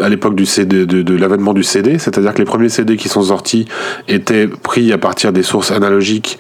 à 0.03 0.09
l'époque 0.09 0.35
du 0.35 0.47
CD, 0.47 0.87
de 0.87 1.17
l'avènement 1.17 1.55
du 1.55 1.63
CD. 1.63 1.99
C'est-à-dire 1.99 2.35
que 2.35 2.39
les 2.39 2.45
premiers 2.45 2.69
CD 2.69 2.97
qui 2.97 3.09
sont 3.09 3.23
sortis 3.23 3.67
étaient 4.09 4.49
pris 4.49 4.93
à 4.93 4.99
partir 4.99 5.33
des 5.33 5.43
sources 5.43 5.71
analogiques 5.71 6.39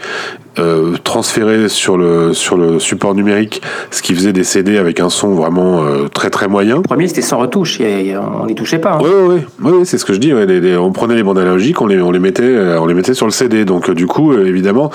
euh, 0.58 0.96
transférer 1.04 1.68
sur 1.68 1.96
le, 1.96 2.32
sur 2.32 2.56
le 2.56 2.78
support 2.78 3.14
numérique 3.14 3.62
ce 3.90 4.02
qui 4.02 4.14
faisait 4.14 4.32
des 4.32 4.44
CD 4.44 4.78
avec 4.78 4.98
un 4.98 5.08
son 5.08 5.34
vraiment 5.34 5.82
euh, 5.82 6.08
très 6.08 6.30
très 6.30 6.48
moyen. 6.48 6.76
Le 6.76 6.82
premier 6.82 7.06
c'était 7.08 7.22
sans 7.22 7.38
retouche, 7.38 7.80
on 7.80 8.46
n'y 8.46 8.54
touchait 8.54 8.78
pas. 8.78 8.98
Oui, 9.00 9.10
oui, 9.28 9.40
oui, 9.62 9.72
c'est 9.84 9.98
ce 9.98 10.04
que 10.04 10.12
je 10.12 10.18
dis. 10.18 10.32
on 10.32 10.92
prenait 10.92 11.14
les 11.14 11.22
bandes 11.22 11.38
analogiques, 11.38 11.80
on 11.80 11.86
les, 11.86 12.00
on 12.00 12.10
les, 12.10 12.18
mettait, 12.18 12.56
on 12.78 12.86
les 12.86 12.94
mettait 12.94 13.14
sur 13.14 13.26
le 13.26 13.32
CD. 13.32 13.64
Donc 13.64 13.90
du 13.90 14.06
coup, 14.06 14.32
évidemment, 14.32 14.90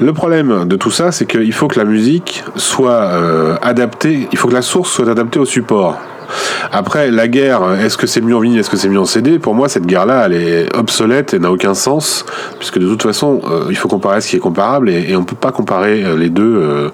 le 0.00 0.12
problème 0.12 0.66
de 0.66 0.76
tout 0.76 0.90
ça, 0.90 1.12
c'est 1.12 1.26
qu'il 1.26 1.52
faut 1.52 1.68
que 1.68 1.78
la 1.78 1.84
musique 1.84 2.44
soit 2.56 3.58
adaptée, 3.62 4.28
il 4.32 4.38
faut 4.38 4.48
que 4.48 4.54
la 4.54 4.62
source 4.62 4.90
soit 4.90 5.08
adaptée 5.08 5.38
au 5.38 5.44
support. 5.44 5.98
Après, 6.72 7.10
la 7.10 7.28
guerre, 7.28 7.62
est-ce 7.80 7.96
que 7.96 8.06
c'est 8.06 8.20
mieux 8.20 8.36
en 8.36 8.40
vinyle, 8.40 8.58
est-ce 8.58 8.70
que 8.70 8.76
c'est 8.76 8.88
mieux 8.88 9.00
en 9.00 9.04
CD 9.04 9.38
Pour 9.38 9.54
moi, 9.54 9.68
cette 9.68 9.86
guerre-là, 9.86 10.26
elle 10.26 10.32
est 10.34 10.76
obsolète 10.76 11.34
et 11.34 11.38
n'a 11.38 11.50
aucun 11.50 11.74
sens, 11.74 12.24
puisque 12.58 12.78
de 12.78 12.86
toute 12.88 13.02
façon, 13.02 13.40
euh, 13.50 13.66
il 13.70 13.76
faut 13.76 13.88
comparer 13.88 14.20
ce 14.20 14.28
qui 14.30 14.36
est 14.36 14.40
comparable 14.40 14.90
et, 14.90 15.14
on 15.14 15.26
on 15.26 15.28
peut 15.28 15.34
pas 15.34 15.50
comparer 15.50 16.04
euh, 16.04 16.16
les 16.16 16.30
deux. 16.30 16.44
euh, 16.44 16.90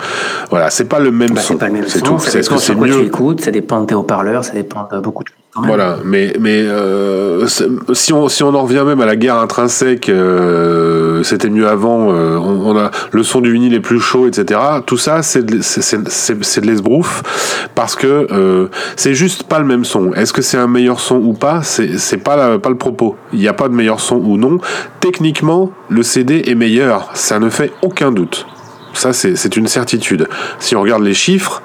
voilà, 0.48 0.70
c'est 0.70 0.86
pas 0.86 1.00
le 1.00 1.10
même 1.10 1.34
bah, 1.34 1.42
son. 1.42 1.58
C'est 1.86 2.00
tout. 2.00 2.18
Ça 2.18 2.30
dépend 2.40 2.42
ce 2.42 2.50
que 2.50 2.58
c'est 2.58 2.74
mieux? 2.74 3.00
tu 3.00 3.06
écoutes, 3.06 3.40
ça 3.42 3.50
dépend 3.50 3.82
de 3.82 3.86
tes 3.86 3.94
haut-parleurs, 3.94 4.42
ça 4.42 4.54
dépend 4.54 4.88
de 4.90 4.98
beaucoup 5.00 5.22
de 5.22 5.28
choses. 5.28 5.41
Voilà, 5.54 5.98
mais 6.02 6.32
mais 6.40 6.62
euh, 6.62 7.46
si 7.46 8.12
on 8.14 8.28
si 8.30 8.42
on 8.42 8.54
en 8.54 8.62
revient 8.62 8.84
même 8.86 9.02
à 9.02 9.06
la 9.06 9.16
guerre 9.16 9.36
intrinsèque, 9.36 10.08
euh, 10.08 11.22
c'était 11.24 11.50
mieux 11.50 11.68
avant. 11.68 12.10
Euh, 12.10 12.38
on, 12.38 12.74
a 12.78 12.90
le 13.10 13.22
son 13.22 13.42
du 13.42 13.52
vinyle 13.52 13.74
est 13.74 13.80
plus 13.80 14.00
chaud, 14.00 14.26
etc. 14.26 14.58
Tout 14.86 14.96
ça, 14.96 15.22
c'est 15.22 15.44
c'est 15.62 16.60
de 16.60 16.66
l'esbrouf 16.66 17.68
parce 17.74 17.96
que 17.96 18.70
c'est 18.96 19.14
juste 19.14 19.42
pas 19.42 19.58
le 19.58 19.66
même 19.66 19.84
son. 19.84 20.14
Est-ce 20.14 20.32
que 20.32 20.40
c'est 20.40 20.56
un 20.56 20.68
meilleur 20.68 21.00
son 21.00 21.16
ou 21.16 21.34
pas? 21.34 21.60
C'est 21.62 22.16
pas 22.16 22.58
pas 22.58 22.70
le 22.70 22.78
propos. 22.78 23.16
Il 23.34 23.40
n'y 23.40 23.48
a 23.48 23.52
pas 23.52 23.68
de 23.68 23.74
meilleur 23.74 24.00
son 24.00 24.16
ou 24.16 24.38
non. 24.38 24.58
Techniquement, 25.00 25.70
le 25.90 26.02
CD 26.02 26.44
est 26.46 26.54
meilleur. 26.54 27.10
Ça 27.12 27.38
ne 27.38 27.50
fait 27.50 27.72
aucun 27.82 28.10
doute. 28.10 28.46
Ça, 28.94 29.12
c'est 29.12 29.56
une 29.56 29.66
certitude. 29.66 30.28
Si 30.58 30.76
on 30.76 30.80
regarde 30.80 31.02
les 31.02 31.14
chiffres. 31.14 31.62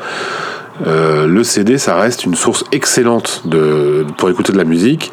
Euh, 0.85 1.27
le 1.27 1.43
CD, 1.43 1.77
ça 1.77 1.95
reste 1.95 2.25
une 2.25 2.35
source 2.35 2.63
excellente 2.71 3.43
pour 4.17 4.29
écouter 4.29 4.53
de 4.53 4.57
la 4.57 4.65
musique. 4.65 5.11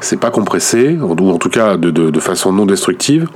C'est 0.00 0.20
pas 0.20 0.30
compressé, 0.30 0.98
ou 1.00 1.30
en 1.30 1.38
tout 1.38 1.50
cas 1.50 1.76
de, 1.76 2.20
façon 2.20 2.52
non 2.52 2.66
destructive. 2.66 3.28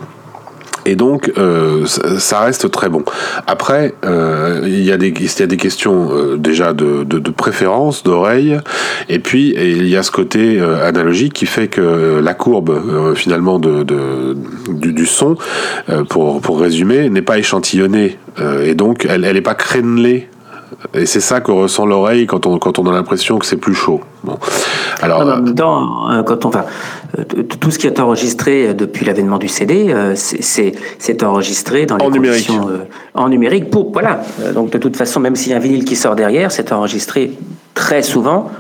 Et 0.87 0.97
donc, 0.97 1.33
euh, 1.39 1.87
ça 1.87 2.41
reste 2.41 2.71
très 2.71 2.91
bon. 2.91 3.05
Après, 3.47 3.95
euh, 4.05 4.61
il, 4.65 4.85
y 4.85 4.93
a 4.93 4.99
des, 4.99 5.13
questions 5.13 6.37
déjà 6.37 6.75
de, 6.75 7.31
préférence, 7.31 8.03
d'oreille, 8.03 8.59
et 9.09 9.19
puis 9.19 9.55
il 9.57 9.89
y 9.89 9.97
a 9.97 10.03
ce 10.03 10.11
côté 10.11 10.61
analogique 10.61 11.33
qui 11.33 11.47
fait 11.47 11.69
que 11.69 12.21
la 12.23 12.35
courbe, 12.35 13.15
finalement, 13.15 13.59
du, 13.59 15.07
son, 15.07 15.37
pour 16.11 16.61
résumer, 16.61 17.09
n'est 17.09 17.23
pas 17.23 17.39
échantillonnée. 17.39 18.19
et 18.63 18.75
donc, 18.75 19.07
elle 19.09 19.23
n'est 19.23 19.41
pas 19.41 19.55
crénelée 19.55 20.29
et 20.93 21.07
c'est 21.07 21.21
ça 21.21 21.41
que 21.41 21.51
ressent 21.51 21.87
l'oreille 21.87 22.27
quand 22.27 22.47
on, 22.47 22.59
quand 22.59 22.79
on 22.79 22.87
a 22.87 22.93
l'impression 22.93 23.39
que 23.39 23.47
c'est 23.47 23.57
plus 23.57 23.75
chaud. 23.75 24.01
Bon. 24.23 24.39
Alors, 25.01 25.41
dans, 25.41 26.11
euh, 26.11 26.23
quand 26.23 26.45
on 26.45 26.51
va, 26.51 26.67
euh, 27.19 27.25
tout 27.25 27.71
ce 27.71 27.79
qui 27.79 27.87
est 27.87 28.01
enregistré 28.01 28.69
euh, 28.69 28.75
depuis 28.75 29.05
l'avènement 29.05 29.39
du 29.39 29.49
CD, 29.49 29.95
c'est 30.15 31.23
enregistré 31.23 31.87
dans 31.87 31.97
les 31.97 32.05
en 32.05 32.11
numérique. 32.11 32.51
en 33.15 33.29
numérique. 33.29 33.71
Pour, 33.71 33.93
voilà. 33.93 34.23
Donc 34.55 34.71
de 34.71 34.79
toute 34.79 34.97
façon, 34.97 35.21
même 35.21 35.37
s'il 35.37 35.53
y 35.53 35.55
a 35.55 35.57
un 35.57 35.61
vinyle 35.61 35.85
qui 35.85 35.97
sort 35.97 36.17
derrière, 36.17 36.53
c'est 36.53 36.73
enregistré 36.73 37.33
très 37.75 38.03
souvent 38.03 38.51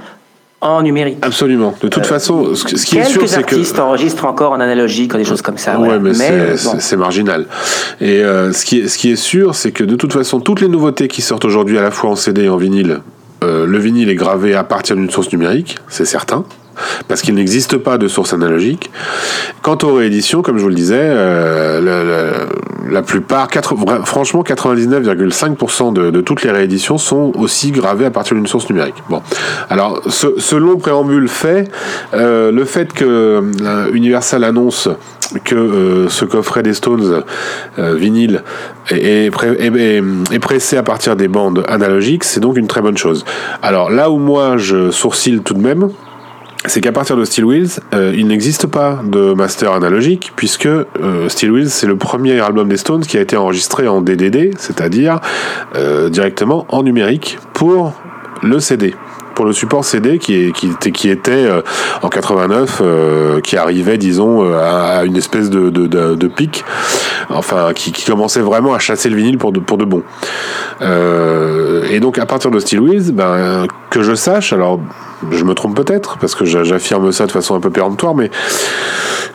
en 0.64 0.82
numérique. 0.82 1.18
Absolument. 1.22 1.74
De 1.80 1.88
toute 1.88 2.04
euh, 2.04 2.08
façon, 2.08 2.54
ce, 2.54 2.64
qui 2.64 2.98
est 2.98 3.04
sûr, 3.04 3.28
c'est 3.28 3.42
que... 3.42 3.54
artistes 3.54 3.78
enregistrent 3.78 4.24
encore 4.24 4.52
en 4.52 4.60
analogique, 4.60 5.14
des 5.14 5.24
choses 5.24 5.42
comme 5.42 5.58
ça. 5.58 5.78
Ouais, 5.78 5.98
mais, 5.98 6.14
c'est 6.56 6.96
marginal. 6.96 7.46
Et 8.00 8.22
euh, 8.22 8.52
ce, 8.52 8.64
qui 8.64 8.80
est, 8.80 8.88
ce 8.88 8.96
qui 8.96 9.10
est 9.10 9.16
sûr, 9.16 9.54
c'est 9.54 9.72
que 9.72 9.84
de 9.84 9.94
toute 9.94 10.12
façon, 10.12 10.40
toutes 10.40 10.62
les 10.62 10.68
nouveautés 10.68 11.06
qui 11.06 11.22
sortent 11.22 11.44
aujourd'hui 11.44 11.78
à 11.78 11.82
la 11.82 11.90
fois 11.90 12.10
en 12.10 12.16
CD 12.16 12.44
et 12.44 12.48
en 12.48 12.56
vinyle, 12.56 13.00
euh, 13.44 13.66
le 13.66 13.78
vinyle 13.78 14.08
est 14.08 14.14
gravé 14.14 14.54
à 14.54 14.64
partir 14.64 14.96
d'une 14.96 15.10
source 15.10 15.30
numérique, 15.32 15.76
c'est 15.88 16.06
certain 16.06 16.44
parce 17.08 17.22
qu'il 17.22 17.34
n'existe 17.34 17.76
pas 17.78 17.98
de 17.98 18.08
source 18.08 18.32
analogique. 18.32 18.90
Quant 19.62 19.78
aux 19.82 19.94
rééditions, 19.94 20.42
comme 20.42 20.58
je 20.58 20.62
vous 20.62 20.68
le 20.68 20.74
disais, 20.74 20.98
euh, 21.00 22.46
la 22.90 23.02
plupart, 23.02 23.48
franchement, 24.04 24.42
99,5% 24.42 25.92
de, 25.92 26.20
toutes 26.20 26.42
les 26.42 26.50
rééditions 26.50 26.98
sont 26.98 27.32
aussi 27.36 27.70
gravées 27.70 28.06
à 28.06 28.10
partir 28.10 28.36
d'une 28.36 28.46
source 28.46 28.68
numérique. 28.68 28.96
Bon, 29.08 29.22
alors 29.70 30.02
ce, 30.08 30.56
long 30.56 30.76
préambule 30.76 31.28
fait, 31.28 31.70
euh, 32.12 32.52
le 32.52 32.64
fait 32.64 32.92
que 32.92 33.04
euh, 33.04 33.90
Universal 33.92 34.44
annonce 34.44 34.88
que 35.44 36.06
ce 36.10 36.24
coffret 36.26 36.62
des 36.62 36.74
Stones 36.74 37.24
vinyle 37.78 38.42
est, 38.90 39.32
est, 39.32 40.38
pressé 40.38 40.76
à 40.76 40.82
partir 40.82 41.16
des 41.16 41.28
bandes 41.28 41.64
analogiques, 41.66 42.24
c'est 42.24 42.40
donc 42.40 42.58
une 42.58 42.66
très 42.66 42.82
bonne 42.82 42.98
chose. 42.98 43.24
Alors 43.62 43.90
là 43.90 44.10
où 44.10 44.18
moi 44.18 44.58
je 44.58 44.90
sourcille 44.90 45.40
tout 45.40 45.54
de 45.54 45.62
même, 45.62 45.88
c'est 46.66 46.80
qu'à 46.80 46.92
partir 46.92 47.16
de 47.16 47.24
Steel 47.24 47.44
Wheels, 47.44 47.80
euh, 47.92 48.14
il 48.16 48.26
n'existe 48.26 48.66
pas 48.66 49.00
de 49.04 49.34
master 49.34 49.72
analogique, 49.72 50.32
puisque 50.34 50.66
euh, 50.66 51.28
Steel 51.28 51.52
Wheels, 51.52 51.70
c'est 51.70 51.86
le 51.86 51.96
premier 51.96 52.40
album 52.40 52.68
des 52.68 52.78
Stones 52.78 53.02
qui 53.02 53.18
a 53.18 53.20
été 53.20 53.36
enregistré 53.36 53.86
en 53.86 54.00
DDD, 54.00 54.54
c'est-à-dire 54.58 55.20
euh, 55.74 56.08
directement 56.08 56.66
en 56.70 56.82
numérique 56.82 57.38
pour 57.52 57.92
le 58.42 58.60
CD 58.60 58.94
pour 59.34 59.46
le 59.46 59.52
support 59.52 59.84
CD 59.84 60.20
qui, 60.20 60.52
était 61.08 61.48
en 62.02 62.08
89, 62.08 62.80
euh, 62.80 63.40
qui 63.40 63.56
arrivait, 63.56 63.98
disons, 63.98 64.44
à, 64.54 65.02
une 65.04 65.16
espèce 65.16 65.50
de, 65.50 66.28
pic, 66.28 66.64
enfin, 67.30 67.72
qui, 67.74 67.90
commençait 68.04 68.42
vraiment 68.42 68.74
à 68.74 68.78
chasser 68.78 69.08
le 69.08 69.16
vinyle 69.16 69.36
pour 69.36 69.50
de, 69.50 69.58
pour 69.58 69.76
bon. 69.78 70.04
et 70.80 71.98
donc, 71.98 72.18
à 72.18 72.26
partir 72.26 72.52
de 72.52 72.60
Steel 72.60 72.78
Wheels, 72.78 73.10
ben, 73.10 73.66
que 73.90 74.04
je 74.04 74.14
sache, 74.14 74.52
alors 74.52 74.78
je 75.30 75.44
me 75.44 75.54
trompe 75.54 75.76
peut-être, 75.76 76.18
parce 76.18 76.34
que 76.34 76.44
j'affirme 76.44 77.12
ça 77.12 77.26
de 77.26 77.32
façon 77.32 77.54
un 77.54 77.60
peu 77.60 77.70
péremptoire, 77.70 78.14
mais 78.14 78.30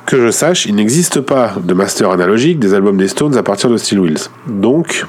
que 0.05 0.17
je 0.25 0.31
sache, 0.31 0.65
il 0.65 0.75
n'existe 0.75 1.21
pas 1.21 1.53
de 1.61 1.73
master 1.73 2.09
analogique 2.09 2.59
des 2.59 2.73
albums 2.73 2.97
des 2.97 3.07
Stones 3.07 3.37
à 3.37 3.43
partir 3.43 3.69
de 3.69 3.77
Steel 3.77 3.99
Wheels. 3.99 4.29
Donc, 4.47 5.05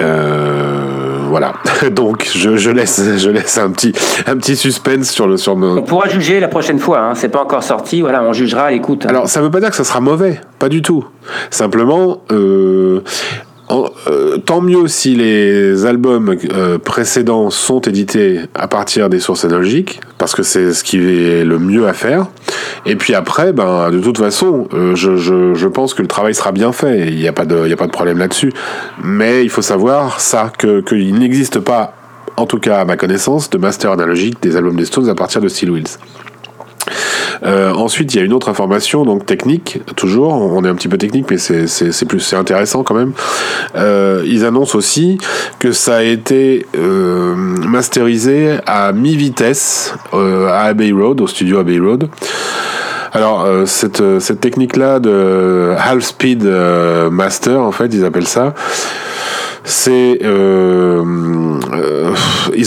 euh, 0.00 1.18
voilà. 1.28 1.54
Donc 1.90 2.28
je, 2.34 2.56
je, 2.56 2.70
laisse, 2.70 3.00
je 3.16 3.30
laisse 3.30 3.58
un 3.58 3.70
petit, 3.70 3.92
un 4.26 4.36
petit 4.36 4.56
suspense 4.56 5.10
sur 5.10 5.26
le 5.26 5.36
sur 5.36 5.56
On 5.56 5.82
pourra 5.82 6.08
juger 6.08 6.40
la 6.40 6.48
prochaine 6.48 6.78
fois. 6.78 7.00
Hein. 7.00 7.14
C'est 7.14 7.28
pas 7.28 7.42
encore 7.42 7.62
sorti. 7.62 8.00
Voilà, 8.00 8.22
on 8.22 8.32
jugera 8.32 8.64
à 8.64 8.70
l'écoute. 8.70 9.06
Alors 9.06 9.28
ça 9.28 9.40
veut 9.40 9.50
pas 9.50 9.60
dire 9.60 9.70
que 9.70 9.76
ça 9.76 9.84
sera 9.84 10.00
mauvais, 10.00 10.40
pas 10.58 10.68
du 10.68 10.82
tout. 10.82 11.04
Simplement. 11.50 12.22
Euh, 12.30 13.02
euh, 14.06 14.38
tant 14.38 14.60
mieux 14.60 14.88
si 14.88 15.14
les 15.14 15.86
albums 15.86 16.36
euh, 16.52 16.78
précédents 16.78 17.50
sont 17.50 17.80
édités 17.80 18.40
à 18.54 18.68
partir 18.68 19.08
des 19.08 19.20
sources 19.20 19.44
analogiques, 19.44 20.00
parce 20.18 20.34
que 20.34 20.42
c'est 20.42 20.72
ce 20.72 20.84
qui 20.84 20.98
est 20.98 21.44
le 21.44 21.58
mieux 21.58 21.86
à 21.86 21.92
faire. 21.92 22.26
Et 22.84 22.96
puis 22.96 23.14
après, 23.14 23.52
ben, 23.52 23.90
de 23.90 24.00
toute 24.00 24.18
façon, 24.18 24.68
euh, 24.74 24.94
je, 24.94 25.16
je, 25.16 25.66
pense 25.68 25.94
que 25.94 26.02
le 26.02 26.08
travail 26.08 26.34
sera 26.34 26.52
bien 26.52 26.72
fait. 26.72 27.08
Il 27.08 27.16
n'y 27.16 27.28
a, 27.28 27.32
pas 27.32 27.44
de, 27.44 27.72
a 27.72 27.76
pas 27.76 27.86
de 27.86 27.92
problème 27.92 28.18
là-dessus. 28.18 28.52
Mais 29.02 29.44
il 29.44 29.50
faut 29.50 29.62
savoir 29.62 30.20
ça, 30.20 30.52
qu'il 30.58 31.18
n'existe 31.18 31.60
pas, 31.60 31.94
en 32.36 32.46
tout 32.46 32.58
cas 32.58 32.80
à 32.80 32.84
ma 32.84 32.96
connaissance, 32.96 33.48
de 33.50 33.58
master 33.58 33.92
analogique 33.92 34.42
des 34.42 34.56
albums 34.56 34.76
des 34.76 34.84
Stones 34.84 35.08
à 35.08 35.14
partir 35.14 35.40
de 35.40 35.48
Steel 35.48 35.70
Wheels. 35.70 35.98
Euh, 37.42 37.72
ensuite, 37.72 38.14
il 38.14 38.18
y 38.18 38.20
a 38.20 38.24
une 38.24 38.32
autre 38.32 38.48
information, 38.48 39.04
donc 39.04 39.26
technique, 39.26 39.80
toujours. 39.96 40.32
On 40.32 40.64
est 40.64 40.68
un 40.68 40.74
petit 40.74 40.88
peu 40.88 40.98
technique, 40.98 41.26
mais 41.30 41.38
c'est 41.38 42.04
plus 42.06 42.20
c'est 42.20 42.36
intéressant 42.36 42.82
quand 42.82 42.94
même. 42.94 43.12
Euh, 43.76 44.22
ils 44.26 44.44
annoncent 44.44 44.76
aussi 44.76 45.18
que 45.58 45.72
ça 45.72 45.96
a 45.96 46.02
été 46.02 46.66
euh, 46.76 47.34
masterisé 47.34 48.58
à 48.66 48.92
mi-vitesse 48.92 49.94
à 50.12 50.64
Abbey 50.64 50.92
Road, 50.92 51.20
au 51.20 51.26
studio 51.26 51.58
Abbey 51.58 51.78
Road. 51.78 52.08
Alors 53.14 53.46
cette, 53.66 54.02
cette 54.20 54.40
technique-là 54.40 54.98
de 54.98 55.74
half 55.78 56.02
speed 56.02 56.44
master, 56.44 57.60
en 57.60 57.72
fait, 57.72 57.92
ils 57.92 58.04
appellent 58.04 58.26
ça 58.26 58.54
c'est 59.64 60.18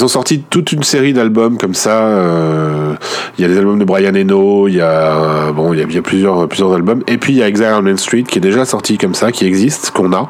ont 0.06 0.10
sorti 0.10 0.44
toute 0.50 0.72
une 0.72 0.84
série 0.84 1.14
d'albums 1.14 1.58
comme 1.58 1.74
ça. 1.74 2.06
Euh, 2.06 2.94
il 3.38 3.42
y 3.42 3.46
a 3.46 3.48
des 3.48 3.58
albums 3.58 3.80
de 3.80 3.86
Brian 3.86 4.16
Eno, 4.16 4.68
il 4.68 4.76
y 4.76 4.82
a 4.82 5.52
bon, 5.52 5.74
il 5.74 5.80
y 5.80 5.98
a, 5.98 6.02
plusieurs 6.02 6.48
plusieurs 6.48 6.74
albums. 6.74 7.04
Et 7.08 7.18
puis 7.18 7.34
il 7.34 7.40
y 7.40 7.44
a 7.44 7.48
Exile 7.48 7.74
on 7.78 7.82
Main 7.82 7.98
Street 7.98 8.24
qui 8.24 8.38
est 8.38 8.42
déjà 8.42 8.66
sorti 8.66 8.98
comme 8.98 9.16
ça, 9.16 9.32
qui 9.32 9.46
existe, 9.46 9.92
qu'on 9.92 10.14
a. 10.14 10.30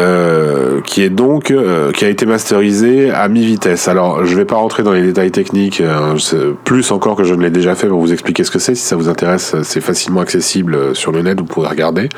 Euh, 0.00 0.80
qui 0.80 1.02
est 1.02 1.08
donc 1.08 1.52
euh, 1.52 1.92
qui 1.92 2.04
a 2.04 2.08
été 2.08 2.26
masterisé 2.26 3.12
à 3.12 3.28
mi-vitesse. 3.28 3.86
Alors, 3.86 4.24
je 4.24 4.34
vais 4.34 4.44
pas 4.44 4.56
rentrer 4.56 4.82
dans 4.82 4.90
les 4.90 5.02
détails 5.02 5.30
techniques, 5.30 5.80
euh, 5.80 6.16
plus 6.64 6.90
encore 6.90 7.14
que 7.14 7.22
je 7.22 7.32
ne 7.32 7.42
l'ai 7.42 7.50
déjà 7.50 7.76
fait 7.76 7.86
pour 7.86 8.00
vous 8.00 8.12
expliquer 8.12 8.42
ce 8.42 8.50
que 8.50 8.58
c'est. 8.58 8.74
Si 8.74 8.82
ça 8.82 8.96
vous 8.96 9.08
intéresse, 9.08 9.54
c'est 9.62 9.80
facilement 9.80 10.20
accessible 10.20 10.96
sur 10.96 11.12
le 11.12 11.22
net, 11.22 11.38
vous 11.38 11.46
pouvez 11.46 11.68
regarder. 11.68 12.08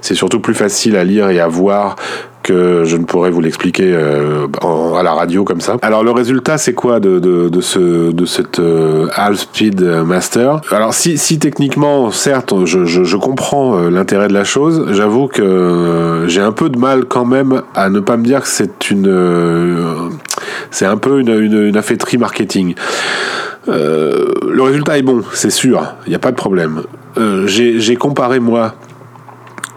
C'est 0.00 0.14
surtout 0.14 0.40
plus 0.40 0.54
facile 0.54 0.96
à 0.96 1.04
lire 1.04 1.28
et 1.28 1.38
à 1.38 1.48
voir 1.48 1.96
que 2.42 2.84
je 2.84 2.96
ne 2.96 3.04
pourrais 3.04 3.30
vous 3.30 3.40
l'expliquer 3.40 3.92
euh, 3.94 4.46
à 4.98 5.02
la 5.02 5.12
radio 5.12 5.44
comme 5.44 5.60
ça. 5.60 5.76
Alors 5.82 6.04
le 6.04 6.10
résultat 6.10 6.58
c'est 6.58 6.74
quoi 6.74 7.00
de, 7.00 7.18
de, 7.18 7.48
de 7.48 7.60
ce 7.60 8.10
de 8.12 8.24
cette 8.24 8.58
euh, 8.58 9.06
Half 9.14 9.38
Speed 9.38 9.80
Master? 9.80 10.60
Alors 10.70 10.94
si, 10.94 11.18
si 11.18 11.38
techniquement 11.38 12.10
certes 12.10 12.54
je, 12.64 12.84
je, 12.84 13.16
comprends 13.16 13.76
euh, 13.76 13.90
l'intérêt 13.90 14.28
de 14.28 14.34
la 14.34 14.44
chose, 14.44 14.86
j'avoue 14.92 15.28
que 15.28 15.42
euh, 15.42 16.28
j'ai 16.28 16.40
un 16.40 16.52
peu 16.52 16.68
de 16.68 16.78
mal 16.78 17.04
quand 17.04 17.24
même 17.24 17.62
à 17.74 17.88
ne 17.88 18.00
pas 18.00 18.16
me 18.16 18.24
dire 18.24 18.42
que 18.42 18.48
c'est 18.48 18.90
une 18.90 19.08
euh, 19.08 20.08
c'est 20.70 20.86
un 20.86 20.96
peu 20.96 21.20
une, 21.20 21.28
une, 21.28 21.82
marketing. 22.18 22.74
Euh, 23.68 24.26
le 24.48 24.62
résultat 24.62 24.98
est 24.98 25.02
bon, 25.02 25.22
c'est 25.32 25.50
sûr, 25.50 25.94
il 26.06 26.10
n'y 26.10 26.16
a 26.16 26.18
pas 26.18 26.30
de 26.30 26.36
problème. 26.36 26.82
Euh, 27.18 27.46
j'ai 27.46 27.96
comparé 27.96 28.40
moi 28.40 28.74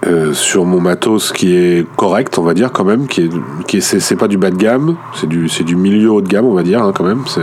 euh, 0.08 0.34
sur 0.34 0.66
mon 0.66 0.80
matos 0.80 1.32
qui 1.32 1.56
est 1.56 1.88
correct, 1.96 2.38
on 2.38 2.44
va 2.44 2.54
dire 2.54 2.72
quand 2.72 2.84
même, 2.84 3.08
qui 3.08 3.22
est, 3.22 3.30
qui 3.68 3.78
est, 3.78 3.82
c'est, 3.82 4.16
pas 4.16 4.28
du 4.28 4.38
bas 4.38 4.52
de 4.52 4.56
gamme, 4.56 4.98
c'est 5.20 5.28
du, 5.28 5.50
c'est 5.50 5.64
du 5.64 5.76
milieu 5.76 6.12
haut 6.12 6.22
de 6.22 6.28
gamme, 6.28 6.46
on 6.46 6.54
va 6.54 6.62
dire 6.62 6.84
hein, 6.84 6.92
quand 6.96 7.04
même. 7.04 7.24
C'est 7.26 7.42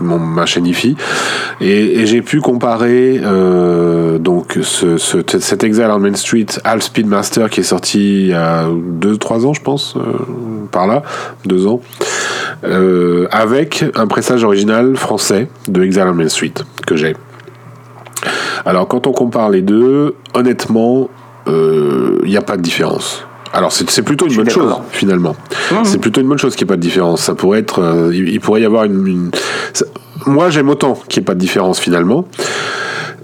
mon 0.00 0.18
ma 0.18 0.46
chaîne 0.46 0.66
IFI 0.66 0.96
et, 1.60 2.06
j'ai 2.06 2.22
pu 2.22 2.40
comparer 2.40 3.20
euh, 3.22 4.18
donc 4.18 4.58
ce, 4.62 4.96
ce, 4.96 5.18
cet 5.40 5.64
Exile 5.64 5.88
on 5.90 5.98
Main 5.98 6.14
Street 6.14 6.46
Half 6.62 6.82
Speed 6.82 7.06
Master 7.06 7.50
qui 7.50 7.60
est 7.60 7.64
sorti 7.64 8.20
il 8.22 8.26
y 8.28 8.32
a 8.32 8.66
2-3 8.68 9.46
ans, 9.46 9.54
je 9.54 9.62
pense, 9.62 9.96
euh, 9.96 10.02
par 10.70 10.86
là, 10.86 11.02
2 11.46 11.66
ans, 11.66 11.80
avec 13.30 13.84
un 13.96 14.06
pressage 14.06 14.44
original 14.44 14.96
français 14.96 15.48
de 15.66 15.82
Exile 15.82 16.04
on 16.06 16.14
Main 16.14 16.28
Street 16.28 16.54
que 16.86 16.94
j'ai. 16.94 17.16
Alors 18.64 18.86
quand 18.88 19.06
on 19.06 19.12
compare 19.12 19.50
les 19.50 19.62
deux, 19.62 20.14
honnêtement, 20.32 21.08
il 21.46 22.28
n'y 22.30 22.36
a 22.36 22.42
pas 22.42 22.56
de 22.56 22.62
différence. 22.62 23.24
Alors 23.52 23.70
c'est 23.70 23.88
c'est 23.88 24.02
plutôt 24.02 24.26
une 24.26 24.34
bonne 24.34 24.50
chose 24.50 24.74
finalement. 24.90 25.36
C'est 25.84 25.98
plutôt 25.98 26.20
une 26.20 26.26
bonne 26.28 26.38
chose 26.38 26.56
qu'il 26.56 26.66
n'y 26.66 26.70
ait 26.70 26.74
pas 26.74 26.76
de 26.76 26.80
différence. 26.82 27.22
Ça 27.22 27.34
pourrait 27.36 27.60
être, 27.60 27.80
euh, 27.80 28.10
il, 28.12 28.40
pourrait 28.40 28.62
y 28.62 28.64
avoir 28.64 28.84
une. 28.84 29.06
une- 29.06 29.30
ça- 29.72 29.84
moi 30.26 30.50
j'aime 30.50 30.68
autant 30.70 30.94
qu'il 31.08 31.20
n'y 31.20 31.24
ait 31.24 31.26
pas 31.26 31.34
de 31.34 31.38
différence 31.40 31.78
finalement. 31.78 32.26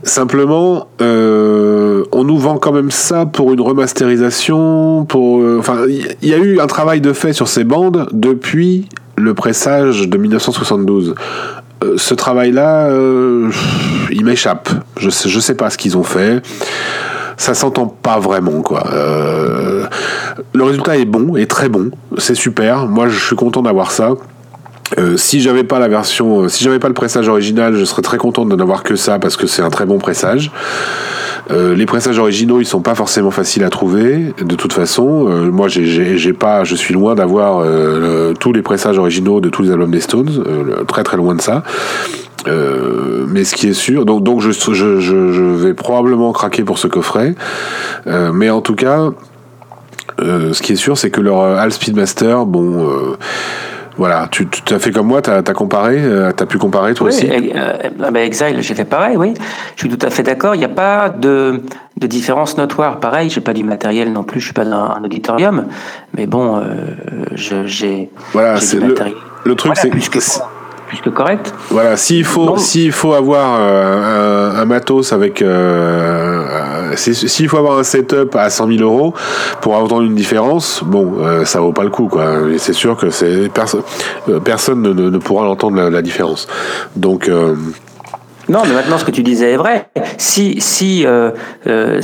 Simplement, 0.03 0.89
euh, 1.03 2.05
on 2.13 2.25
nous 2.25 2.39
vend 2.39 2.57
quand 2.59 2.73
même 2.73 2.91
ça 2.91 3.27
pour 3.27 3.53
une 3.53 3.61
remasterisation. 3.61 5.05
Pour, 5.05 5.43
euh, 5.43 5.57
enfin, 5.59 5.79
il 5.89 5.97
y- 5.97 6.07
il 6.23 6.29
y 6.29 6.35
a 6.35 6.39
eu 6.39 6.59
un 6.61 6.67
travail 6.67 7.01
de 7.01 7.13
fait 7.13 7.33
sur 7.33 7.49
ces 7.49 7.65
bandes 7.65 8.09
depuis 8.13 8.89
le 9.17 9.35
pressage 9.35 10.09
de 10.09 10.17
1972. 10.17 11.15
Euh, 11.83 11.95
ce 11.97 12.15
travail-là, 12.15 12.87
euh, 12.91 13.51
il 14.11 14.25
m'échappe. 14.25 14.71
Je 14.97 15.11
sais, 15.11 15.29
je 15.29 15.41
sais 15.41 15.55
pas 15.55 15.69
ce 15.71 15.77
qu'ils 15.77 15.99
ont 15.99 16.03
fait 16.05 16.41
ça 17.41 17.55
s'entend 17.55 17.87
pas 17.87 18.19
vraiment 18.19 18.61
quoi. 18.61 18.85
Euh, 18.93 19.87
le 20.53 20.63
résultat 20.63 20.99
est 20.99 21.07
bon, 21.07 21.37
est 21.37 21.51
très 21.51 21.71
bon, 21.71 21.91
c'est 22.19 22.35
super. 22.35 22.87
Moi, 22.87 23.09
je 23.09 23.19
suis 23.19 23.35
content 23.35 23.63
d'avoir 23.63 23.93
ça. 23.93 24.11
Euh, 24.99 25.17
si 25.17 25.41
j'avais 25.41 25.65
pas 25.65 25.79
la 25.79 25.89
version, 25.89 26.43
euh, 26.43 26.49
si 26.49 26.63
j'avais 26.63 26.79
pas 26.79 26.89
le 26.89 26.95
pressage 26.95 27.29
original, 27.29 27.75
je 27.77 27.85
serais 27.87 28.03
très 28.03 28.19
content 28.19 28.45
de 28.45 28.55
n'avoir 28.55 28.83
que 28.83 28.95
ça 28.95 29.19
parce 29.19 29.39
que 29.39 29.47
c'est 29.47 29.63
un 29.63 29.71
très 29.71 29.87
bon 29.87 29.97
pressage. 29.97 30.53
Euh, 31.51 31.75
les 31.75 31.87
pressages 31.87 32.19
originaux, 32.19 32.61
ils 32.61 32.65
sont 32.67 32.81
pas 32.81 32.95
forcément 32.95 33.31
faciles 33.31 33.65
à 33.65 33.71
trouver. 33.71 34.33
De 34.41 34.55
toute 34.55 34.73
façon, 34.73 35.29
Euh, 35.29 35.51
moi, 35.51 35.69
j'ai- 35.69 36.33
pas, 36.33 36.65
je 36.65 36.75
suis 36.75 36.95
loin 36.95 37.15
d'avoir 37.15 37.61
euh, 37.61 38.33
tous 38.35 38.53
les 38.53 38.63
pressages 38.63 38.99
originaux 38.99 39.41
de 39.41 39.49
tous 39.49 39.63
les 39.63 39.71
albums 39.71 39.91
des 39.91 40.01
Stones, 40.01 40.45
très 40.87 41.03
très 41.03 41.17
loin 41.17 41.35
de 41.35 41.41
ça. 41.41 41.63
Mais 42.47 43.45
ce 43.45 43.55
qui 43.55 43.69
est 43.69 43.75
sûr, 43.75 44.07
donc, 44.07 44.41
je, 44.41 45.43
vais 45.65 45.75
probablement 45.75 46.33
craquer 46.33 46.63
pour 46.63 46.79
ce 46.79 46.87
coffret. 46.89 47.35
Mais 48.07 48.51
en 48.51 48.61
tout 48.61 48.75
cas, 48.75 49.11
ce 50.19 50.63
qui 50.63 50.73
est 50.73 50.77
sûr, 50.77 50.97
c'est 50.97 51.11
que 51.11 51.21
leur 51.21 51.41
All 51.43 51.73
Speedmaster, 51.73 52.47
bon, 52.47 52.89
voilà, 54.01 54.29
tu, 54.31 54.49
tu 54.49 54.73
as 54.73 54.79
fait 54.79 54.93
comme 54.93 55.09
moi, 55.09 55.21
tu 55.21 55.29
as, 55.29 55.43
comparé, 55.43 55.97
euh, 55.99 56.33
tu 56.35 56.43
as 56.43 56.47
pu 56.47 56.57
comparer 56.57 56.95
toi 56.95 57.09
Oui, 57.09 57.15
aussi 57.15 57.29
euh, 57.31 57.73
ben, 57.99 58.17
Exile, 58.17 58.57
j'ai 58.63 58.75
fait 58.75 58.87
pareil, 58.87 59.15
oui. 59.19 59.35
Je 59.77 59.81
suis 59.87 59.95
tout 59.95 60.07
à 60.07 60.09
fait 60.09 60.23
d'accord. 60.23 60.55
Il 60.55 60.59
n'y 60.59 60.65
a 60.65 60.71
pas 60.71 61.11
de, 61.11 61.61
de 61.99 62.07
différence 62.07 62.57
notoire. 62.57 62.99
Pareil, 62.99 63.29
j'ai 63.29 63.43
pas 63.43 63.53
du 63.53 63.63
matériel 63.63 64.11
non 64.11 64.23
plus, 64.23 64.41
je 64.41 64.47
suis 64.47 64.55
pas 64.55 64.65
dans 64.65 64.85
un 64.97 65.05
auditorium. 65.05 65.67
Mais 66.17 66.27
bon, 66.27 66.57
euh, 66.57 66.63
je- 67.35 67.67
j'ai 67.67 68.09
Voilà, 68.33 68.59
c'est 68.59 68.79
le, 68.81 68.87
le 68.89 68.95
truc, 69.55 69.75
Voilà, 69.75 69.81
c'est 69.83 69.91
plus 70.91 71.01
que, 71.01 71.09
correct. 71.11 71.55
Voilà, 71.71 71.97
s'il 71.97 72.25
faut, 72.25 72.57
s'il 72.59 72.91
faut 72.91 73.13
avoir 73.15 73.59
euh, 73.61 74.51
un, 74.57 74.61
un 74.61 74.65
matos 74.65 75.13
avec, 75.13 75.41
euh, 75.41 75.47
euh, 76.91 76.93
si- 76.97 77.15
s'il 77.15 77.49
faut 77.49 77.59
avoir 77.59 77.79
un 77.79 77.85
setup 77.85 78.35
à 78.35 78.51
100 78.51 78.67
000 78.67 78.81
euros 78.83 79.15
pour 79.61 79.77
entendre 79.77 80.03
une 80.03 80.17
différence, 80.17 80.83
bon, 80.85 81.15
euh, 81.21 81.45
ça 81.45 81.61
vaut 81.61 81.73
pas 81.73 81.85
le 81.85 81.91
coup, 81.91 82.09
quoi. 82.09 82.27
C'est 82.59 82.73
sûr 82.73 82.97
que 82.97 83.11
c'est 83.11 83.49
perso- 83.55 83.85
personne 84.45 84.83
ne, 84.83 84.93
ne- 84.93 85.11
ne 85.11 85.19
pourra 85.19 85.45
l'entendre 85.45 85.77
la, 85.77 85.91
la 85.91 86.03
différence. 86.03 86.49
Donc, 86.97 87.29
euh, 87.29 87.55
Non, 88.49 88.63
mais 88.67 88.75
maintenant, 88.75 88.99
ce 88.99 89.05
que 89.05 89.13
tu 89.13 89.23
disais 89.23 89.53
est 89.53 89.57
vrai. 89.57 89.89
Si, 90.19 90.61
si 90.61 91.07
euh, 91.07 91.31
euh, 91.69 92.01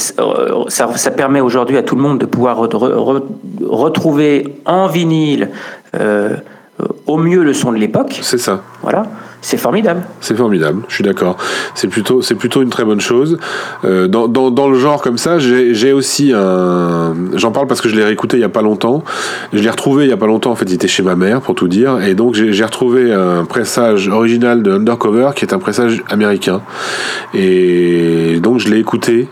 ça, 0.68 0.88
ça 0.94 1.10
permet 1.10 1.40
aujourd'hui 1.40 1.76
à 1.76 1.82
tout 1.82 1.96
le 1.96 2.02
monde 2.02 2.18
de 2.20 2.26
pouvoir 2.26 2.62
re- 2.62 2.68
re- 2.68 3.22
retrouver 3.68 4.54
en 4.64 4.86
vinyle 4.86 5.50
euh, 5.98 6.36
au 7.06 7.16
mieux 7.16 7.42
le 7.42 7.54
son 7.54 7.72
de 7.72 7.78
l'époque, 7.78 8.18
c'est 8.22 8.38
ça. 8.38 8.62
voilà, 8.82 9.04
c'est 9.40 9.56
formidable. 9.56 10.02
C'est 10.20 10.36
formidable, 10.36 10.82
je 10.88 10.94
suis 10.94 11.04
d'accord. 11.04 11.36
C'est 11.74 11.88
plutôt, 11.88 12.20
c'est 12.20 12.34
plutôt 12.34 12.62
une 12.62 12.68
très 12.68 12.84
bonne 12.84 13.00
chose. 13.00 13.38
Euh, 13.84 14.08
dans, 14.08 14.28
dans, 14.28 14.50
dans 14.50 14.68
le 14.68 14.78
genre 14.78 15.00
comme 15.02 15.18
ça, 15.18 15.38
j'ai 15.38 15.92
aussi 15.92 16.32
un. 16.34 17.14
J'en 17.34 17.52
parle 17.52 17.66
parce 17.66 17.80
que 17.80 17.88
je 17.88 17.96
l'ai 17.96 18.04
réécouté 18.04 18.36
il 18.38 18.40
y 18.40 18.44
a 18.44 18.48
pas 18.48 18.62
longtemps. 18.62 19.04
Je 19.52 19.60
l'ai 19.60 19.70
retrouvé 19.70 20.04
il 20.04 20.10
y 20.10 20.12
a 20.12 20.16
pas 20.16 20.26
longtemps. 20.26 20.50
En 20.50 20.56
fait, 20.56 20.66
il 20.66 20.74
était 20.74 20.88
chez 20.88 21.02
ma 21.02 21.14
mère 21.14 21.40
pour 21.40 21.54
tout 21.54 21.68
dire, 21.68 22.02
et 22.02 22.14
donc 22.14 22.34
j'ai 22.34 22.52
j'ai 22.52 22.64
retrouvé 22.64 23.12
un 23.12 23.44
pressage 23.44 24.08
original 24.08 24.62
de 24.62 24.72
Undercover 24.72 25.30
qui 25.36 25.44
est 25.44 25.54
un 25.54 25.58
pressage 25.58 26.02
américain. 26.10 26.60
Et 27.34 28.40
donc 28.40 28.58
je 28.58 28.68
l'ai 28.68 28.78
écouté. 28.78 29.28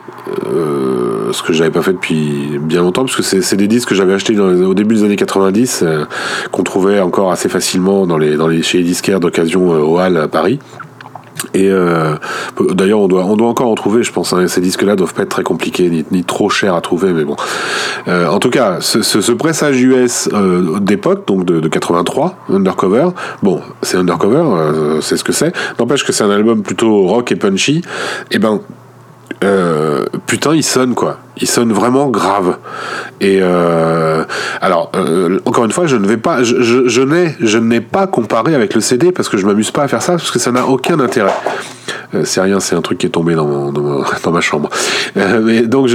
Euh, 0.46 1.13
ce 1.34 1.42
que 1.42 1.52
j'avais 1.52 1.70
pas 1.70 1.82
fait 1.82 1.92
depuis 1.92 2.58
bien 2.60 2.80
longtemps 2.80 3.04
parce 3.04 3.16
que 3.16 3.22
c'est 3.22 3.56
des 3.56 3.68
disques 3.68 3.90
que 3.90 3.94
j'avais 3.94 4.14
achetés 4.14 4.38
au 4.38 4.74
début 4.74 4.94
des 4.96 5.04
années 5.04 5.16
90 5.16 5.80
euh, 5.82 6.04
qu'on 6.50 6.62
trouvait 6.62 7.00
encore 7.00 7.32
assez 7.32 7.48
facilement 7.48 8.06
dans 8.06 8.18
les 8.18 8.36
dans 8.36 8.48
les 8.48 8.62
chez 8.62 8.78
les 8.78 8.84
disquaires 8.84 9.20
d'occasion 9.20 9.72
euh, 9.74 9.78
au 9.78 9.98
Hall 9.98 10.16
à 10.16 10.28
Paris 10.28 10.58
et 11.52 11.68
euh, 11.70 12.14
d'ailleurs, 12.70 13.00
on 13.00 13.08
doit, 13.08 13.24
on 13.24 13.36
doit 13.36 13.48
encore 13.48 13.68
en 13.68 13.74
trouver, 13.74 14.02
je 14.02 14.12
pense. 14.12 14.32
hein. 14.32 14.48
Ces 14.48 14.60
disques-là 14.60 14.96
doivent 14.96 15.14
pas 15.14 15.22
être 15.22 15.28
très 15.28 15.42
compliqués 15.42 16.04
ni, 16.10 16.24
trop 16.24 16.48
chers 16.48 16.74
à 16.74 16.80
trouver, 16.80 17.12
mais 17.12 17.24
bon. 17.24 17.36
Euh, 18.08 18.28
en 18.28 18.38
tout 18.38 18.50
cas, 18.50 18.78
ce, 18.80 19.32
pressage 19.32 19.80
US 19.82 20.28
euh, 20.32 20.80
d'époque, 20.80 21.26
donc 21.26 21.44
de, 21.44 21.60
de 21.60 21.68
83, 21.68 22.36
Undercover. 22.52 23.08
Bon, 23.42 23.60
c'est 23.82 23.96
Undercover, 23.96 25.00
c'est 25.00 25.16
ce 25.16 25.24
que 25.24 25.32
c'est. 25.32 25.52
N'empêche 25.78 26.04
que 26.04 26.12
c'est 26.12 26.24
un 26.24 26.30
album 26.30 26.62
plutôt 26.62 27.06
rock 27.06 27.30
et 27.32 27.36
punchy. 27.36 27.82
Et 28.30 28.38
ben, 28.38 28.60
euh, 29.42 30.04
putain, 30.26 30.54
il 30.54 30.62
sonne 30.62 30.94
quoi. 30.94 31.18
Il 31.40 31.48
sonne 31.48 31.72
vraiment 31.72 32.08
grave. 32.08 32.56
Et 33.20 33.38
euh, 33.42 34.24
alors, 34.60 34.90
euh, 34.94 35.40
encore 35.44 35.64
une 35.64 35.72
fois, 35.72 35.86
je 35.86 35.96
ne 35.96 36.06
vais 36.06 36.16
pas, 36.16 36.42
je, 36.42 37.58
n'ai, 37.58 37.80
pas 37.80 38.06
comparé 38.06 38.54
avec 38.54 38.74
le 38.74 38.80
CD 38.80 39.12
parce 39.12 39.28
que 39.28 39.36
je 39.36 39.46
m'amuse 39.46 39.70
pas 39.70 39.82
à 39.82 39.88
faire 39.88 40.02
ça 40.02 40.12
parce 40.12 40.30
que 40.30 40.38
ça 40.38 40.52
n'a 40.52 40.66
aucun 40.66 41.00
intérêt. 41.00 41.34
C'est 42.22 42.40
rien, 42.40 42.60
c'est 42.60 42.76
un 42.76 42.80
truc 42.80 42.98
qui 42.98 43.06
est 43.06 43.10
tombé 43.10 43.34
dans, 43.34 43.72
dans, 43.72 44.30
ma 44.30 44.40
chambre. 44.40 44.70
Mais 45.16 45.62
donc, 45.62 45.90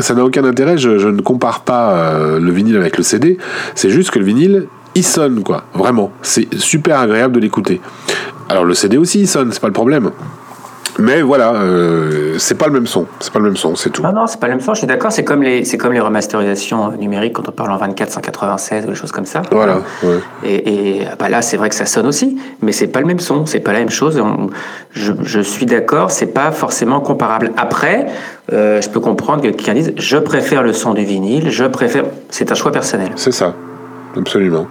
ça 0.00 0.14
n'a 0.14 0.24
aucun 0.24 0.44
intérêt. 0.44 0.76
Je, 0.76 1.08
ne 1.08 1.22
compare 1.22 1.60
pas 1.60 2.18
le 2.38 2.50
vinyle 2.52 2.76
avec 2.76 2.98
le 2.98 3.02
CD. 3.02 3.38
C'est 3.74 3.90
juste 3.90 4.10
que 4.10 4.18
le 4.18 4.26
vinyle, 4.26 4.66
il 4.94 5.04
sonne 5.04 5.42
quoi. 5.42 5.64
Vraiment, 5.74 6.12
c'est 6.22 6.54
super 6.58 7.00
agréable 7.00 7.34
de 7.34 7.40
l'écouter. 7.40 7.80
Alors 8.48 8.64
le 8.64 8.74
CD 8.74 8.98
aussi, 8.98 9.20
il 9.20 9.28
sonne, 9.28 9.50
c'est 9.52 9.60
pas 9.60 9.68
le 9.68 9.72
problème. 9.72 10.10
Mais 10.98 11.22
voilà, 11.22 11.54
euh, 11.54 12.36
c'est 12.38 12.56
pas 12.56 12.66
le 12.66 12.72
même 12.72 12.86
son. 12.86 13.06
C'est 13.20 13.32
pas 13.32 13.40
le 13.40 13.46
même 13.46 13.56
son, 13.56 13.74
c'est 13.74 13.90
tout. 13.90 14.02
Non, 14.02 14.12
non, 14.12 14.26
c'est 14.26 14.38
pas 14.38 14.46
le 14.46 14.52
même 14.54 14.60
son, 14.60 14.74
je 14.74 14.78
suis 14.78 14.86
d'accord. 14.86 15.10
C'est 15.12 15.24
comme 15.24 15.42
les, 15.42 15.64
c'est 15.64 15.76
comme 15.76 15.92
les 15.92 16.00
remasterisations 16.00 16.92
numériques 16.92 17.32
quand 17.32 17.48
on 17.48 17.52
parle 17.52 17.72
en 17.72 17.76
24, 17.78 18.10
196 18.10 18.84
ou 18.84 18.88
des 18.90 18.94
choses 18.94 19.10
comme 19.12 19.26
ça. 19.26 19.42
Voilà. 19.50 19.78
ouais. 20.02 20.18
Et, 20.44 20.98
et, 21.00 21.06
bah 21.18 21.28
là, 21.28 21.42
c'est 21.42 21.56
vrai 21.56 21.68
que 21.68 21.74
ça 21.74 21.86
sonne 21.86 22.06
aussi, 22.06 22.38
mais 22.62 22.72
c'est 22.72 22.86
pas 22.86 23.00
le 23.00 23.06
même 23.06 23.18
son, 23.20 23.44
c'est 23.46 23.60
pas 23.60 23.72
la 23.72 23.80
même 23.80 23.90
chose. 23.90 24.18
On- 24.20 24.50
je, 24.92 25.12
je 25.22 25.40
suis 25.40 25.66
d'accord, 25.66 26.10
c'est 26.12 26.26
pas 26.32 26.52
forcément 26.52 27.00
comparable. 27.00 27.50
Après, 27.56 28.06
euh, 28.52 28.80
je 28.80 28.88
peux 28.88 29.00
comprendre 29.00 29.42
que 29.42 29.48
quelqu'un 29.48 29.74
dise, 29.74 29.92
je 29.96 30.16
préfère 30.16 30.62
le 30.62 30.72
son 30.72 30.94
du 30.94 31.04
vinyle, 31.04 31.50
je 31.50 31.64
préfère. 31.64 32.04
C'est 32.30 32.52
un 32.52 32.54
choix 32.54 32.70
personnel. 32.70 33.10
C'est 33.16 33.32
ça, 33.32 33.54
absolument. 34.16 34.68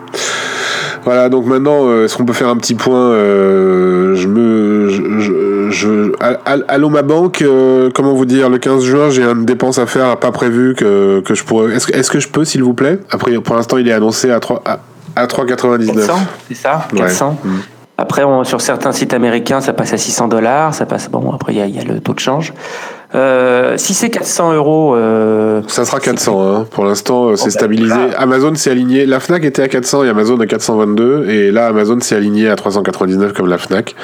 Voilà, 1.05 1.27
donc 1.27 1.45
maintenant, 1.45 1.87
euh, 1.89 2.05
est-ce 2.05 2.15
qu'on 2.15 2.23
peut 2.23 2.31
faire 2.31 2.47
un 2.47 2.55
petit 2.55 2.75
point 2.75 3.11
euh, 3.11 4.15
Je 4.15 4.27
me, 4.29 4.87
je, 4.87 5.19
je, 5.19 5.33
je- 5.73 6.13
Al- 6.19 6.39
Al- 6.45 6.65
allô 6.67 6.89
ma 6.89 7.01
banque. 7.01 7.41
euh, 7.41 7.89
comment 7.93 8.13
vous 8.13 8.25
dire 8.25 8.49
Le 8.49 8.57
15 8.57 8.83
juin, 8.83 9.09
j'ai 9.09 9.23
une 9.23 9.45
dépense 9.45 9.77
à 9.79 9.85
faire, 9.85 10.17
pas 10.17 10.31
prévu 10.31 10.73
que 10.75 11.21
que 11.25 11.35
je 11.35 11.43
pourrais. 11.43 11.73
Est-ce 11.75 12.09
que 12.11 12.19
je 12.19 12.27
peux, 12.29 12.45
s'il 12.45 12.63
vous 12.63 12.73
plaît? 12.73 12.99
Après, 13.11 13.31
pour 13.39 13.55
l'instant, 13.55 13.77
il 13.77 13.87
est 13.87 13.93
annoncé 13.93 14.31
à 14.31 14.39
3 14.39 14.61
à, 14.65 14.79
à 15.15 15.25
3,99. 15.27 16.05
400, 16.07 16.19
c'est 16.47 16.55
ça? 16.55 16.87
Ouais. 16.93 16.99
400. 17.01 17.37
Mm. 17.43 17.49
Après, 17.97 18.23
on- 18.23 18.43
sur 18.43 18.59
certains 18.61 18.91
sites 18.91 19.13
américains, 19.13 19.61
ça 19.61 19.71
passe 19.73 19.93
à 19.93 19.97
600 19.97 20.27
dollars. 20.27 20.73
Ça 20.73 20.85
passe. 20.85 21.09
Bon, 21.09 21.31
après, 21.31 21.53
il 21.53 21.59
y, 21.59 21.61
a- 21.61 21.67
il 21.67 21.75
y 21.75 21.79
a 21.79 21.83
le 21.83 21.99
taux 21.99 22.13
de 22.13 22.19
change. 22.19 22.53
Euh, 23.15 23.77
si 23.77 23.93
c'est 23.93 24.09
400 24.09 24.53
euros. 24.53 24.95
Euh, 24.95 25.61
ça 25.67 25.85
sera 25.85 25.99
400. 25.99 26.41
Hein. 26.41 26.65
Pour 26.71 26.85
l'instant, 26.85 27.29
euh, 27.29 27.35
c'est 27.35 27.45
ben, 27.45 27.51
stabilisé. 27.51 27.95
Amazon 28.17 28.55
s'est 28.55 28.71
aligné. 28.71 29.05
La 29.05 29.19
Fnac 29.19 29.43
était 29.43 29.61
à 29.61 29.67
400 29.67 30.05
et 30.05 30.09
Amazon 30.09 30.39
à 30.39 30.47
422. 30.47 31.29
Et 31.29 31.51
là, 31.51 31.67
Amazon 31.67 31.99
s'est 31.99 32.15
aligné 32.15 32.49
à 32.49 32.55
399 32.55 33.33
comme 33.33 33.47
la 33.47 33.57
Fnac. 33.57 33.95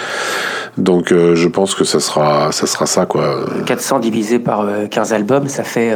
Donc, 0.77 1.09
je 1.09 1.47
pense 1.47 1.75
que 1.75 1.83
ça 1.83 1.99
sera, 1.99 2.51
ça 2.51 2.67
sera 2.67 2.85
ça, 2.85 3.05
quoi. 3.05 3.45
400 3.65 3.99
divisé 3.99 4.39
par 4.39 4.65
15 4.89 5.13
albums, 5.13 5.47
ça 5.47 5.63
fait 5.63 5.93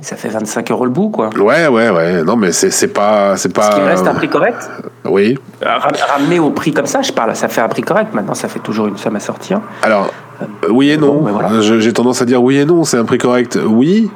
ça 0.00 0.16
fait 0.16 0.28
25 0.28 0.70
euros 0.70 0.84
le 0.84 0.90
bout, 0.90 1.08
quoi. 1.08 1.30
Ouais, 1.38 1.66
ouais, 1.68 1.90
ouais. 1.90 2.22
Non, 2.22 2.36
mais 2.36 2.52
c'est 2.52 2.88
pas. 2.88 3.36
C'est 3.36 3.52
pas... 3.52 3.72
Ce 3.72 3.76
qui 3.76 3.82
reste 3.82 4.06
un 4.06 4.14
prix 4.14 4.28
correct 4.28 4.68
Oui. 5.04 5.38
Ramener 5.62 6.38
au 6.38 6.50
prix 6.50 6.72
comme 6.72 6.86
ça, 6.86 7.02
je 7.02 7.12
parle, 7.12 7.34
ça 7.34 7.48
fait 7.48 7.62
un 7.62 7.68
prix 7.68 7.82
correct. 7.82 8.12
Maintenant, 8.12 8.34
ça 8.34 8.48
fait 8.48 8.58
toujours 8.58 8.86
une 8.88 8.98
somme 8.98 9.16
à 9.16 9.20
sortir. 9.20 9.60
Alors, 9.82 10.12
euh, 10.42 10.46
oui 10.68 10.90
et 10.90 10.98
non. 10.98 11.24
J'ai 11.60 11.92
tendance 11.92 12.20
à 12.20 12.26
dire 12.26 12.42
oui 12.42 12.58
et 12.58 12.64
non. 12.66 12.84
C'est 12.84 12.98
un 12.98 13.04
prix 13.04 13.18
correct, 13.18 13.58
oui. 13.64 14.10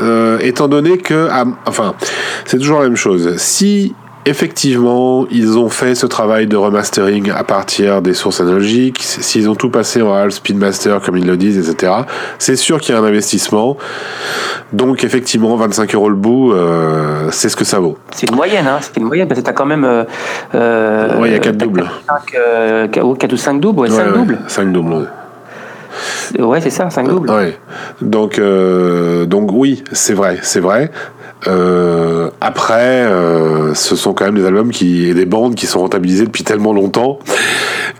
Euh, 0.00 0.38
étant 0.40 0.68
donné 0.68 0.98
que. 0.98 1.28
enfin, 1.66 1.94
c'est 2.44 2.58
toujours 2.58 2.80
la 2.80 2.84
même 2.88 2.96
chose. 2.96 3.36
Si 3.38 3.94
effectivement, 4.24 5.26
ils 5.30 5.58
ont 5.58 5.68
fait 5.68 5.94
ce 5.94 6.06
travail 6.06 6.46
de 6.46 6.56
remastering 6.56 7.30
à 7.30 7.44
partir 7.44 8.02
des 8.02 8.14
sources 8.14 8.40
analogiques. 8.40 8.98
S'ils 9.00 9.48
ont 9.48 9.54
tout 9.54 9.70
passé 9.70 10.02
en 10.02 10.12
Half 10.14 10.34
Speedmaster, 10.34 11.00
comme 11.00 11.16
ils 11.16 11.26
le 11.26 11.36
disent, 11.36 11.68
etc., 11.68 11.92
c'est 12.38 12.56
sûr 12.56 12.80
qu'il 12.80 12.94
y 12.94 12.98
a 12.98 13.00
un 13.00 13.04
investissement. 13.04 13.76
Donc, 14.72 15.04
effectivement, 15.04 15.56
25 15.56 15.94
euros 15.94 16.08
le 16.08 16.16
bout, 16.16 16.52
euh, 16.52 17.28
c'est 17.30 17.48
ce 17.48 17.56
que 17.56 17.64
ça 17.64 17.80
vaut. 17.80 17.98
C'est 18.10 18.28
une 18.28 18.36
moyenne, 18.36 18.66
hein. 18.66 18.78
C'est 18.80 18.96
une 18.96 19.04
moyenne, 19.04 19.28
parce 19.28 19.40
que 19.40 19.44
t'as 19.44 19.52
quand 19.52 19.66
même. 19.66 19.84
Euh, 19.84 20.04
euh 20.54 21.18
ouais, 21.18 21.30
il 21.30 21.32
y 21.32 21.36
a 21.36 21.40
4 21.40 21.56
doubles. 21.56 21.84
4, 22.92 23.32
ou 23.32 23.36
5 23.36 23.60
doubles, 23.60 23.80
ouais, 23.80 23.90
5 23.90 24.12
doubles. 24.14 24.38
5 24.46 24.72
doubles, 24.72 25.08
ouais. 26.38 26.60
c'est 26.60 26.70
ça, 26.70 26.90
5 26.90 27.08
doubles. 27.08 27.30
Ouais. 27.30 27.58
Donc, 28.00 28.38
euh, 28.38 29.26
donc 29.26 29.50
oui, 29.52 29.82
c'est 29.92 30.14
vrai, 30.14 30.38
c'est 30.42 30.60
vrai. 30.60 30.90
Euh, 31.48 32.30
après, 32.40 33.02
euh, 33.02 33.74
ce 33.74 33.96
sont 33.96 34.14
quand 34.14 34.24
même 34.24 34.36
des 34.36 34.46
albums 34.46 34.70
qui 34.70 35.08
et 35.08 35.14
des 35.14 35.26
bandes 35.26 35.54
qui 35.54 35.66
sont 35.66 35.80
rentabilisées 35.80 36.24
depuis 36.24 36.44
tellement 36.44 36.72
longtemps 36.72 37.18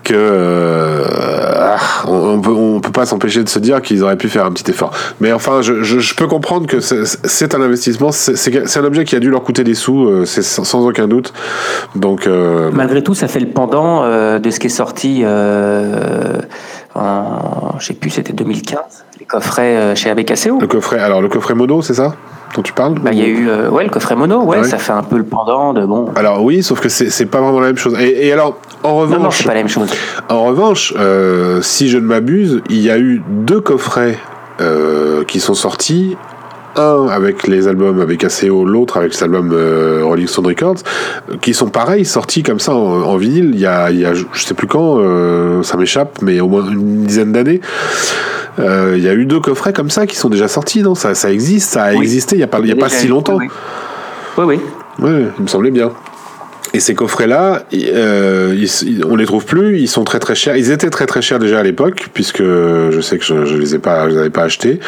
que 0.03 0.13
euh, 0.15 1.03
ah, 1.57 1.77
on, 2.07 2.39
peut, 2.39 2.51
on 2.51 2.79
peut 2.79 2.91
pas 2.91 3.05
s'empêcher 3.05 3.43
de 3.43 3.49
se 3.49 3.59
dire 3.59 3.81
qu'ils 3.81 4.03
auraient 4.03 4.17
pu 4.17 4.29
faire 4.29 4.45
un 4.45 4.51
petit 4.51 4.69
effort. 4.71 4.91
Mais 5.19 5.33
enfin, 5.33 5.61
je, 5.61 5.83
je, 5.83 6.15
peux 6.15 6.27
comprendre 6.27 6.67
que 6.67 6.79
c'est 6.79 7.55
un 7.55 7.61
investissement, 7.61 8.11
c'est 8.11 8.77
un 8.77 8.83
objet 8.85 9.03
qui 9.03 9.15
a 9.15 9.19
dû 9.19 9.29
leur 9.29 9.43
coûter 9.43 9.63
des 9.63 9.73
sous, 9.73 10.25
c'est 10.25 10.41
sans, 10.41 10.85
aucun 10.85 11.07
doute. 11.07 11.33
Donc 11.95 12.27
malgré 12.73 13.03
tout, 13.03 13.13
ça 13.13 13.27
fait 13.27 13.39
le 13.39 13.47
pendant 13.47 14.03
de 14.39 14.49
ce 14.49 14.59
qui 14.59 14.67
est 14.67 14.69
sorti 14.69 15.23
en, 16.95 17.79
je 17.79 17.87
sais 17.87 17.93
plus, 17.93 18.09
c'était 18.09 18.33
2015, 18.33 19.05
les 19.19 19.25
coffrets 19.25 19.95
chez 19.95 20.09
ABKCO. 20.09 20.59
Le 20.59 20.67
coffret, 20.67 20.99
alors 20.99 21.21
le 21.21 21.29
coffret 21.29 21.55
mono, 21.55 21.81
c'est 21.81 21.95
ça 21.95 22.13
dont 22.53 22.61
tu 22.61 22.73
parles? 22.73 22.95
Bah, 22.99 23.11
Il 23.11 23.19
y 23.19 23.23
a 23.23 23.27
eu 23.27 23.49
euh, 23.49 23.69
ouais, 23.69 23.83
le 23.83 23.89
coffret 23.89 24.15
mono, 24.15 24.43
ouais, 24.43 24.63
ça 24.63 24.77
fait 24.77 24.91
un 24.91 25.03
peu 25.03 25.17
le 25.17 25.23
pendant 25.23 25.73
de 25.73 25.85
bon. 25.85 26.09
Alors 26.15 26.43
oui, 26.43 26.63
sauf 26.63 26.79
que 26.79 26.89
c'est 26.89 27.25
pas 27.25 27.41
vraiment 27.41 27.59
la 27.59 27.67
même 27.67 27.77
chose. 27.77 27.95
Et, 27.99 28.31
alors, 28.31 28.57
en 28.83 28.95
revanche. 28.95 29.17
Non, 29.17 29.23
non 29.25 29.31
c'est 29.31 29.43
pas 29.43 29.53
la 29.53 29.59
même 29.59 29.69
chose. 29.69 29.89
En 30.29 30.43
revanche, 30.43 30.93
euh, 30.97 31.61
si 31.61 31.89
je 31.89 31.97
ne 31.97 32.05
m'abuse, 32.05 32.61
il 32.69 32.79
y 32.79 32.89
a 32.89 32.97
eu 32.97 33.21
deux 33.27 33.61
coffrets 33.61 34.17
euh, 34.61 35.23
qui 35.25 35.39
sont 35.39 35.55
sortis 35.55 36.15
un 36.75 37.07
avec 37.07 37.47
les 37.47 37.67
albums 37.67 37.99
avec 38.01 38.23
ACO, 38.23 38.65
l'autre 38.65 38.97
avec 38.97 39.19
l'album 39.19 39.51
euh, 39.53 40.01
Rolling 40.03 40.27
Stone 40.27 40.47
Records, 40.47 40.77
qui 41.41 41.53
sont 41.53 41.69
pareils, 41.69 42.05
sortis 42.05 42.43
comme 42.43 42.59
ça 42.59 42.73
en, 42.73 43.15
vinyle, 43.17 43.51
il 43.53 43.59
y, 43.59 43.65
a, 43.65 43.91
il 43.91 43.99
y 43.99 44.05
a, 44.05 44.13
je 44.13 44.25
sais 44.33 44.53
plus 44.53 44.67
quand, 44.67 44.97
euh, 44.97 45.63
ça 45.63 45.77
m'échappe, 45.77 46.21
mais 46.21 46.39
au 46.39 46.47
moins 46.47 46.65
une 46.69 47.03
dizaine 47.03 47.31
d'années. 47.31 47.61
Euh, 48.59 48.93
il 48.97 49.03
y 49.03 49.09
a 49.09 49.13
eu 49.13 49.25
deux 49.25 49.39
coffrets 49.39 49.73
comme 49.73 49.89
ça 49.89 50.05
qui 50.05 50.15
sont 50.15 50.29
déjà 50.29 50.47
sortis, 50.47 50.83
non? 50.83 50.93
Ça, 50.93 51.15
ça 51.15 51.31
existe, 51.31 51.71
ça 51.71 51.85
a 51.85 51.93
existé 51.93 52.35
il 52.35 52.39
n'y 52.39 52.43
a 52.43 52.47
pas, 52.47 52.59
il 52.59 52.67
y 52.67 52.71
a 52.71 52.75
pas 52.75 52.89
si 52.89 53.07
longtemps. 53.07 53.37
Oui, 53.37 53.47
oui. 54.37 54.45
oui. 54.45 54.59
oui 54.99 55.25
il 55.37 55.43
me 55.43 55.47
semblait 55.47 55.71
bien. 55.71 55.91
Et 56.73 56.79
ces 56.79 56.95
coffrets-là, 56.95 57.63
euh, 57.73 58.65
on 59.07 59.15
les 59.15 59.25
trouve 59.25 59.45
plus. 59.45 59.79
Ils 59.79 59.87
sont 59.87 60.03
très 60.03 60.19
très 60.19 60.33
chers. 60.33 60.55
Ils 60.55 60.71
étaient 60.71 60.89
très 60.89 61.05
très 61.05 61.21
chers 61.21 61.39
déjà 61.39 61.59
à 61.59 61.63
l'époque, 61.63 62.07
puisque 62.13 62.41
je 62.41 62.99
sais 63.01 63.17
que 63.17 63.23
je, 63.23 63.45
je 63.45 63.57
les 63.57 63.75
ai 63.75 63.79
pas, 63.79 64.09
je 64.09 64.15
les 64.15 64.19
avais 64.19 64.29
pas 64.29 64.43
achetés. 64.43 64.79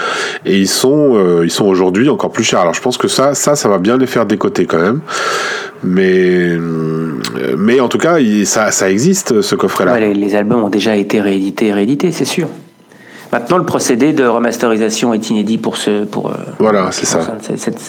Et 0.46 0.58
ils 0.58 0.68
sont, 0.68 1.16
euh, 1.16 1.42
ils 1.44 1.52
sont 1.52 1.66
aujourd'hui 1.66 2.10
encore 2.10 2.32
plus 2.32 2.44
chers. 2.44 2.60
Alors 2.60 2.74
je 2.74 2.82
pense 2.82 2.98
que 2.98 3.08
ça, 3.08 3.36
ça, 3.36 3.56
ça 3.56 3.70
va 3.70 3.78
bien 3.78 3.98
les 3.98 4.08
faire 4.08 4.26
décoter 4.26 4.66
quand 4.66 4.80
même. 4.80 5.02
Mais, 5.84 6.58
mais 7.58 7.80
en 7.80 7.88
tout 7.88 8.00
cas, 8.00 8.18
ça, 8.46 8.72
ça 8.72 8.90
existe 8.90 9.42
ce 9.42 9.56
coffret-là. 9.56 10.00
les, 10.00 10.36
albums 10.36 10.64
ont 10.64 10.70
déjà 10.70 10.96
été 10.96 11.22
réédités, 11.22 11.72
réédités, 11.72 12.12
c'est 12.12 12.26
sûr. 12.26 12.48
Maintenant, 13.36 13.58
le 13.58 13.66
procédé 13.66 14.14
de 14.14 14.26
remasterisation 14.26 15.14
est 15.14 15.30
inédit 15.30 15.58
pour 15.58 15.76
ce, 15.76 16.06
pour. 16.06 16.30
Euh, 16.30 16.36
voilà, 16.58 16.90
c'est 16.94 17.06
ça. 17.06 17.20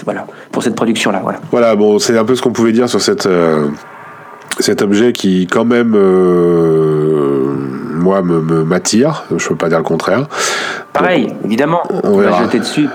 voilà, 0.04 0.26
pour 0.50 0.64
cette 0.64 0.74
production-là, 0.74 1.20
voilà. 1.22 1.38
Voilà, 1.52 1.76
bon, 1.76 2.00
c'est 2.00 2.18
un 2.18 2.24
peu 2.24 2.34
ce 2.34 2.42
qu'on 2.42 2.50
pouvait 2.50 2.72
dire 2.72 2.88
sur 2.88 3.00
cette, 3.00 3.26
euh, 3.26 3.68
cet 4.58 4.82
objet 4.82 5.12
qui, 5.12 5.46
quand 5.46 5.64
même, 5.64 5.94
euh, 5.94 7.44
moi, 7.92 8.22
me 8.22 8.64
m'attire. 8.64 9.22
Je 9.36 9.48
peux 9.48 9.54
pas 9.54 9.68
dire 9.68 9.78
le 9.78 9.84
contraire. 9.84 10.26
Pareil, 10.92 11.32
évidemment. 11.44 11.84
On, 12.02 12.16
va 12.16 12.42
jeter 12.42 12.58
dessus. 12.58 12.88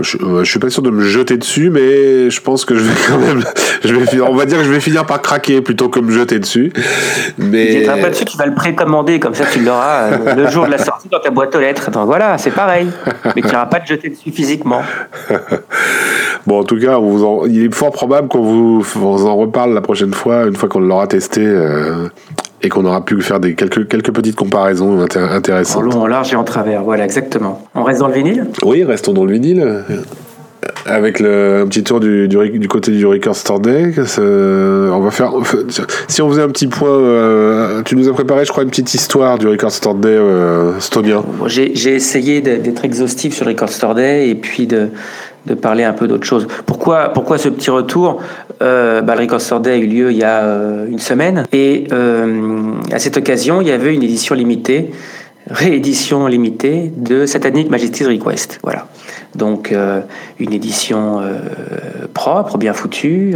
Je, 0.00 0.16
je, 0.42 0.50
suis 0.50 0.58
pas 0.58 0.70
sûr 0.70 0.82
de 0.82 0.90
me 0.90 1.02
jeter 1.02 1.36
dessus, 1.36 1.68
mais 1.68 2.30
je 2.30 2.40
pense 2.40 2.64
que 2.64 2.74
je 2.74 2.84
vais 2.84 2.94
quand 3.06 3.18
même. 3.18 3.42
Je 3.84 3.94
vais, 3.96 4.20
on 4.20 4.34
va 4.34 4.46
dire 4.46 4.58
que 4.58 4.64
je 4.64 4.70
vais 4.70 4.78
finir 4.78 5.04
par 5.04 5.20
craquer 5.20 5.60
plutôt 5.60 5.88
que 5.88 5.98
me 5.98 6.12
jeter 6.12 6.38
dessus. 6.38 6.72
Mais. 7.36 7.82
pas 7.84 8.10
dessus, 8.10 8.24
tu 8.24 8.36
vas 8.36 8.46
le 8.46 8.54
précommander, 8.54 9.18
comme 9.18 9.34
ça 9.34 9.44
tu 9.44 9.58
l'auras 9.58 10.04
euh, 10.04 10.34
le 10.36 10.50
jour 10.50 10.66
de 10.66 10.70
la 10.70 10.78
sortie 10.78 11.08
dans 11.08 11.18
ta 11.18 11.30
boîte 11.30 11.56
aux 11.56 11.60
lettres. 11.60 11.90
Donc 11.90 12.06
voilà, 12.06 12.38
c'est 12.38 12.52
pareil. 12.52 12.86
Mais 13.34 13.42
tu 13.42 13.48
n'iras 13.48 13.66
pas 13.66 13.80
te 13.80 13.88
jeter 13.88 14.08
dessus 14.10 14.30
physiquement. 14.30 14.82
bon, 16.46 16.60
en 16.60 16.64
tout 16.64 16.78
cas, 16.78 16.96
vous 16.98 17.24
en, 17.24 17.46
il 17.46 17.64
est 17.64 17.74
fort 17.74 17.90
probable 17.90 18.28
qu'on 18.28 18.42
vous, 18.42 18.80
vous, 18.82 19.26
en 19.26 19.36
reparle 19.36 19.74
la 19.74 19.80
prochaine 19.80 20.14
fois, 20.14 20.44
une 20.44 20.54
fois 20.54 20.68
qu'on 20.68 20.80
l'aura 20.80 21.08
testé. 21.08 21.44
Euh, 21.44 22.08
et 22.62 22.68
qu'on 22.68 22.84
aura 22.84 23.04
pu 23.04 23.20
faire 23.22 23.40
des 23.40 23.54
quelques, 23.54 23.88
quelques 23.88 24.12
petites 24.12 24.36
comparaisons 24.36 25.04
intéressantes. 25.16 25.82
En 25.82 25.86
long, 25.86 26.00
en 26.02 26.06
large 26.06 26.32
et 26.32 26.36
en 26.36 26.44
travers, 26.44 26.82
voilà, 26.82 27.04
exactement. 27.04 27.62
On 27.74 27.82
reste 27.82 28.00
dans 28.00 28.08
le 28.08 28.14
vinyle? 28.14 28.46
Oui, 28.64 28.84
restons 28.84 29.12
dans 29.12 29.24
le 29.24 29.32
vinyle. 29.32 29.84
Avec 30.86 31.18
le, 31.18 31.62
un 31.62 31.66
petit 31.66 31.82
tour 31.82 31.98
du, 31.98 32.28
du, 32.28 32.68
côté 32.68 32.92
du 32.92 33.04
Record 33.04 33.34
Store 33.34 33.58
Day, 33.58 33.94
on 34.18 35.00
va 35.00 35.10
faire. 35.10 35.32
Si 36.06 36.22
on 36.22 36.28
faisait 36.30 36.42
un 36.42 36.48
petit 36.48 36.68
point, 36.68 36.88
euh, 36.88 37.82
tu 37.82 37.96
nous 37.96 38.08
as 38.08 38.12
préparé, 38.12 38.44
je 38.44 38.50
crois, 38.50 38.62
une 38.62 38.70
petite 38.70 38.94
histoire 38.94 39.38
du 39.38 39.48
Record 39.48 39.72
Store 39.72 39.94
Day 39.94 40.08
euh, 40.10 40.76
estonien. 40.78 41.24
J'ai 41.46 41.94
essayé 41.94 42.40
d'être 42.40 42.84
exhaustif 42.84 43.34
sur 43.34 43.44
le 43.44 43.52
Record 43.52 43.70
Store 43.70 43.94
Day 43.94 44.28
et 44.28 44.34
puis 44.36 44.68
de, 44.68 44.88
de 45.46 45.54
parler 45.54 45.84
un 45.84 45.92
peu 45.92 46.06
d'autre 46.06 46.24
chose. 46.24 46.46
Pourquoi, 46.66 47.12
pourquoi 47.12 47.38
ce 47.38 47.48
petit 47.48 47.70
retour 47.70 48.20
euh, 48.62 49.00
bah, 49.00 49.14
Le 49.14 49.22
Record 49.22 49.40
a 49.66 49.76
eu 49.76 49.86
lieu 49.86 50.12
il 50.12 50.18
y 50.18 50.24
a 50.24 50.42
euh, 50.42 50.86
une 50.88 50.98
semaine 50.98 51.44
et 51.52 51.86
euh, 51.92 52.74
à 52.92 52.98
cette 52.98 53.16
occasion, 53.16 53.60
il 53.60 53.68
y 53.68 53.72
avait 53.72 53.94
une 53.94 54.02
édition 54.02 54.34
limitée, 54.34 54.90
réédition 55.48 56.26
limitée 56.26 56.92
de 56.96 57.26
Satanic 57.26 57.70
Majesty's 57.70 58.06
Request. 58.06 58.60
Voilà. 58.62 58.86
Donc 59.34 59.72
euh, 59.72 60.00
une 60.38 60.52
édition 60.52 61.22
propre, 62.14 62.58
bien 62.58 62.74
foutue, 62.74 63.34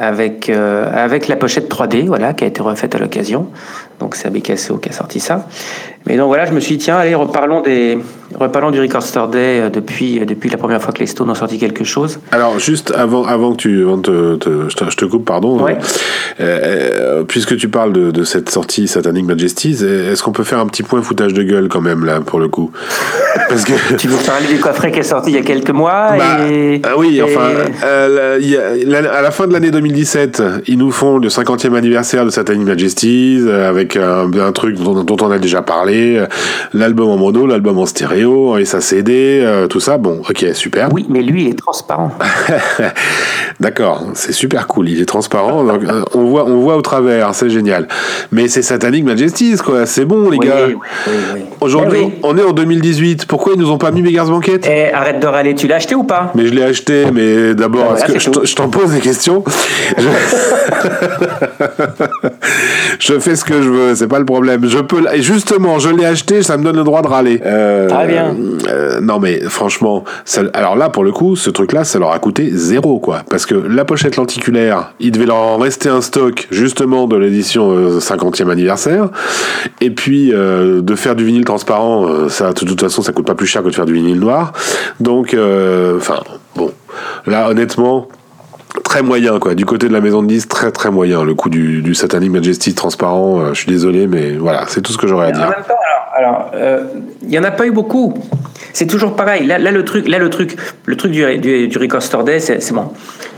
avec, 0.00 0.48
avec 0.48 1.28
la 1.28 1.36
pochette 1.36 1.70
3D, 1.70 2.06
voilà, 2.06 2.32
qui 2.34 2.44
a 2.44 2.46
été 2.46 2.62
refaite 2.62 2.94
à 2.94 2.98
l'occasion. 2.98 3.48
Donc 4.00 4.16
c'est 4.16 4.28
ABKSO 4.28 4.78
qui 4.78 4.88
a 4.88 4.92
sorti 4.92 5.20
ça. 5.20 5.46
Mais 6.06 6.18
donc 6.18 6.26
voilà, 6.26 6.44
je 6.44 6.52
me 6.52 6.60
suis 6.60 6.76
dit, 6.76 6.84
tiens, 6.84 6.98
allez, 6.98 7.14
reparlons, 7.14 7.62
des, 7.62 7.98
reparlons 8.38 8.70
du 8.70 8.78
Record 8.78 9.02
Store 9.02 9.28
Day 9.28 9.60
euh, 9.60 9.70
depuis, 9.70 10.20
euh, 10.20 10.26
depuis 10.26 10.50
la 10.50 10.58
première 10.58 10.82
fois 10.82 10.92
que 10.92 10.98
les 10.98 11.06
Stones 11.06 11.30
ont 11.30 11.34
sorti 11.34 11.58
quelque 11.58 11.84
chose. 11.84 12.18
Alors, 12.30 12.58
juste 12.58 12.92
avant, 12.94 13.24
avant 13.24 13.52
que 13.52 13.56
tu. 13.56 13.82
Avant 13.82 13.98
te, 13.98 14.36
je, 14.42 14.96
te, 14.96 15.04
coupe, 15.06 15.24
pardon. 15.24 15.64
Euh, 16.40 17.24
puisque 17.24 17.56
tu 17.56 17.68
parles 17.68 17.94
de, 17.94 18.10
de, 18.10 18.24
cette 18.24 18.50
sortie 18.50 18.86
Satanic 18.86 19.24
Majesties, 19.24 19.82
est-ce 19.82 20.22
qu'on 20.22 20.32
peut 20.32 20.44
faire 20.44 20.58
un 20.58 20.66
petit 20.66 20.82
point 20.82 21.00
foutage 21.00 21.32
de 21.32 21.42
gueule 21.42 21.68
quand 21.68 21.80
même, 21.80 22.04
là, 22.04 22.20
pour 22.20 22.38
le 22.38 22.48
coup? 22.48 22.70
Parce 23.48 23.64
que... 23.64 23.94
Tu 23.96 24.08
veux 24.08 24.22
parler 24.26 24.46
du 24.48 24.58
coffret 24.58 24.92
qui 24.92 24.98
est 24.98 25.04
sorti 25.04 25.30
il 25.30 25.36
y 25.36 25.38
a 25.38 25.42
quelques 25.42 25.70
mois 25.70 26.16
bah, 26.18 26.46
et, 26.46 26.82
Oui, 26.98 27.22
enfin, 27.22 27.64
à 27.82 29.22
la 29.22 29.30
fin 29.30 29.46
de 29.46 29.52
l'année 29.52 29.70
2017, 29.70 30.42
ils 30.66 30.78
nous 30.78 30.90
font 30.90 31.18
le 31.18 31.28
50e 31.28 31.74
anniversaire 31.74 32.24
de 32.24 32.30
Satanic 32.30 32.66
Majesties 32.66 33.44
avec 33.50 33.96
un, 33.96 34.30
un 34.32 34.52
truc 34.52 34.76
dont, 34.76 35.02
dont 35.02 35.16
on 35.20 35.30
a 35.30 35.38
déjà 35.38 35.62
parlé 35.62 36.16
euh, 36.16 36.26
l'album 36.72 37.08
en 37.08 37.16
mono, 37.16 37.46
l'album 37.46 37.78
en 37.78 37.86
stéréo, 37.86 38.58
et 38.58 38.64
SACD, 38.64 39.10
euh, 39.10 39.66
tout 39.66 39.80
ça. 39.80 39.98
Bon, 39.98 40.22
ok, 40.28 40.46
super. 40.54 40.88
Oui, 40.92 41.06
mais 41.08 41.22
lui, 41.22 41.44
il 41.44 41.48
est 41.48 41.58
transparent. 41.58 42.12
D'accord, 43.60 44.04
c'est 44.14 44.32
super 44.32 44.66
cool. 44.66 44.88
Il 44.88 45.00
est 45.00 45.06
transparent, 45.06 45.66
euh, 45.66 46.02
on 46.14 46.24
voit, 46.24 46.44
on 46.46 46.58
voit 46.58 46.76
au 46.76 46.82
travers, 46.82 47.34
c'est 47.34 47.50
génial. 47.50 47.88
Mais 48.32 48.48
c'est 48.48 48.62
Satanic 48.62 49.04
Majesties, 49.04 49.58
quoi. 49.64 49.86
C'est 49.86 50.04
bon, 50.04 50.30
les 50.30 50.38
gars. 50.38 50.68
Aujourd'hui, 51.60 52.00
eh 52.06 52.20
on 52.22 52.36
est 52.36 52.42
en 52.42 52.52
2018. 52.52 53.26
Pourquoi 53.26 53.52
ils 53.54 53.60
nous 53.60 53.70
ont 53.70 53.78
pas 53.78 53.90
mis 53.90 54.02
Beggars 54.02 54.26
Banquet 54.26 54.60
Eh, 54.68 54.92
arrête 54.92 55.20
de 55.20 55.26
râler. 55.26 55.54
Tu 55.54 55.66
l'as 55.66 55.76
acheté 55.76 55.94
ou 55.94 56.04
pas? 56.04 56.32
Mais 56.34 56.46
je 56.46 56.52
l'ai 56.52 56.62
acheté. 56.62 57.06
Mais 57.12 57.54
d'abord, 57.68 57.96
je 58.44 58.54
t'en 58.54 58.68
pose 58.68 58.90
des 58.92 59.00
questions 59.00 59.42
je... 59.98 60.08
je... 62.98 63.18
fais 63.18 63.36
ce 63.36 63.44
que 63.44 63.62
je 63.62 63.68
veux. 63.68 63.94
C'est 63.94 64.08
pas 64.08 64.18
le 64.18 64.24
problème. 64.24 64.66
Je 64.68 64.78
peux, 64.78 65.02
et 65.12 65.22
justement, 65.22 65.78
je 65.78 65.88
l'ai 65.90 66.04
acheté, 66.04 66.42
ça 66.42 66.56
me 66.56 66.64
donne 66.64 66.76
le 66.76 66.84
droit 66.84 67.02
de 67.02 67.08
râler. 67.08 67.40
Euh, 67.44 67.88
Très 67.88 68.06
bien. 68.06 68.34
euh, 68.68 69.00
non, 69.00 69.18
mais 69.18 69.40
franchement, 69.48 70.04
ça- 70.24 70.42
alors 70.52 70.76
là, 70.76 70.88
pour 70.90 71.04
le 71.04 71.12
coup, 71.12 71.36
ce 71.36 71.50
truc-là, 71.50 71.84
ça 71.84 71.98
leur 71.98 72.12
a 72.12 72.18
coûté 72.18 72.50
zéro, 72.52 72.98
quoi. 72.98 73.22
Parce 73.30 73.46
que 73.46 73.54
la 73.54 73.84
pochette 73.84 74.16
lenticulaire, 74.16 74.92
il 75.00 75.12
devait 75.12 75.26
leur 75.26 75.36
en 75.36 75.56
rester 75.58 75.88
un 75.88 76.00
stock, 76.00 76.46
justement, 76.50 77.06
de 77.06 77.16
l'édition 77.16 77.70
euh, 77.72 77.98
50e 78.00 78.50
anniversaire. 78.50 79.08
Et 79.80 79.90
puis, 79.90 80.32
euh, 80.32 80.80
de 80.82 80.94
faire 80.94 81.14
du 81.16 81.24
vinyle 81.24 81.44
transparent, 81.44 82.06
euh, 82.06 82.28
ça, 82.28 82.52
de 82.52 82.64
toute 82.64 82.80
façon, 82.80 83.02
ça 83.02 83.12
coûte 83.12 83.26
pas 83.26 83.34
plus 83.34 83.46
cher 83.46 83.62
que 83.62 83.68
de 83.68 83.74
faire 83.74 83.86
du 83.86 83.94
vinyle 83.94 84.18
noir. 84.20 84.52
Donc, 85.00 85.34
euh, 85.34 85.96
enfin, 85.98 86.20
bon. 86.56 86.72
Là, 87.26 87.48
honnêtement, 87.48 88.08
très 88.82 89.02
moyen 89.02 89.38
quoi 89.38 89.54
du 89.54 89.64
côté 89.64 89.88
de 89.88 89.92
la 89.92 90.00
maison 90.00 90.22
de 90.22 90.26
10 90.28 90.48
très 90.48 90.70
très 90.72 90.90
moyen 90.90 91.22
le 91.24 91.34
coup 91.34 91.48
du, 91.48 91.80
du 91.80 91.94
Satanic 91.94 92.30
Majesty 92.32 92.74
transparent 92.74 93.40
euh, 93.40 93.48
je 93.54 93.60
suis 93.60 93.70
désolé 93.70 94.08
mais 94.08 94.32
voilà 94.32 94.64
c'est 94.66 94.80
tout 94.82 94.92
ce 94.92 94.98
que 94.98 95.06
j'aurais 95.06 95.26
à 95.26 95.28
En 95.28 95.32
dire 95.32 95.48
même 95.48 95.64
temps, 95.66 95.74
alors, 96.16 96.40
alors, 96.40 96.50
euh, 96.54 96.84
il 97.22 97.30
y 97.32 97.38
en 97.38 97.44
a 97.44 97.50
pas 97.52 97.66
eu 97.66 97.70
beaucoup. 97.70 98.14
C'est 98.72 98.86
toujours 98.88 99.14
pareil. 99.14 99.46
Là, 99.46 99.58
là, 99.58 99.70
le 99.70 99.84
truc, 99.84 100.08
là, 100.08 100.18
le 100.18 100.30
truc, 100.30 100.56
le 100.84 100.96
truc 100.96 101.12
du, 101.12 101.38
du, 101.38 101.68
du 101.68 101.78
Record 101.78 102.02
Store 102.02 102.24
Day, 102.24 102.40
c'est 102.40 102.72
bon. 102.72 102.88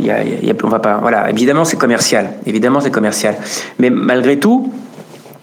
Il 0.00 0.06
y 0.06 0.10
a, 0.10 0.22
il 0.22 0.44
y 0.46 0.50
a- 0.50 0.54
on 0.64 0.68
va 0.68 0.78
pas. 0.78 0.98
Voilà. 1.02 1.28
Évidemment, 1.30 1.64
c'est 1.66 1.76
commercial. 1.76 2.30
Évidemment, 2.46 2.80
c'est 2.80 2.90
commercial. 2.90 3.34
Mais 3.78 3.90
malgré 3.90 4.38
tout, 4.38 4.72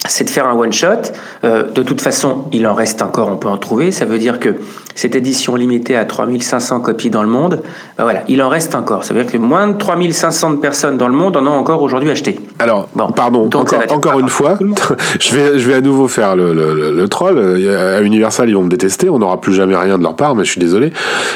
c'est 0.07 0.25
de 0.25 0.29
faire 0.29 0.47
un 0.47 0.53
one 0.55 0.73
shot. 0.73 0.87
Euh, 1.43 1.63
de 1.71 1.81
toute 1.83 2.01
façon, 2.01 2.45
il 2.51 2.67
en 2.67 2.73
reste 2.73 3.01
encore. 3.01 3.29
On 3.29 3.37
peut 3.37 3.47
en 3.47 3.57
trouver. 3.57 3.91
Ça 3.91 4.05
veut 4.05 4.19
dire 4.19 4.39
que 4.39 4.55
cette 4.95 5.15
édition 5.15 5.55
limitée 5.55 5.95
à 5.95 6.05
3500 6.05 6.81
copies 6.81 7.09
dans 7.09 7.23
le 7.23 7.29
monde, 7.29 7.61
ben 7.97 8.03
voilà, 8.03 8.21
il 8.27 8.41
en 8.43 8.49
reste 8.49 8.75
encore. 8.75 9.03
Ça 9.03 9.13
veut 9.13 9.23
dire 9.23 9.31
que 9.31 9.37
moins 9.39 9.67
de 9.67 9.77
3500 9.77 10.57
personnes 10.57 10.97
dans 10.97 11.07
le 11.07 11.15
monde 11.15 11.35
en 11.37 11.47
ont 11.47 11.51
encore 11.57 11.81
aujourd'hui 11.81 12.11
acheté. 12.11 12.39
alors 12.59 12.89
Bon. 12.93 13.07
pardon 13.11 13.47
Donc, 13.47 13.73
encore, 13.89 14.19
une 14.19 14.29
fois 14.29 14.59
je 15.19 15.35
vais 15.35 15.57
je 15.57 15.67
vais 15.67 15.73
à 15.75 15.81
nouveau 15.81 16.07
faire 16.07 16.35
le, 16.35 16.53
le, 16.53 16.73
le- 16.75 16.91
le 16.91 17.07
troll 17.09 17.37
Euh, 17.39 17.97
à 17.97 18.01
Universal 18.03 18.49
ils 18.49 18.55
vont 18.55 18.63
me 18.63 18.69
détester 18.69 19.09
on 19.09 19.17
n'aura 19.19 19.41
plus 19.41 19.53
jamais 19.53 19.75
rien 19.75 19.97
de 19.97 20.03
leur 20.03 20.15
part 20.15 20.35
mais 20.35 20.43
je 20.43 20.51
suis 20.51 20.59
désolé 20.59 20.93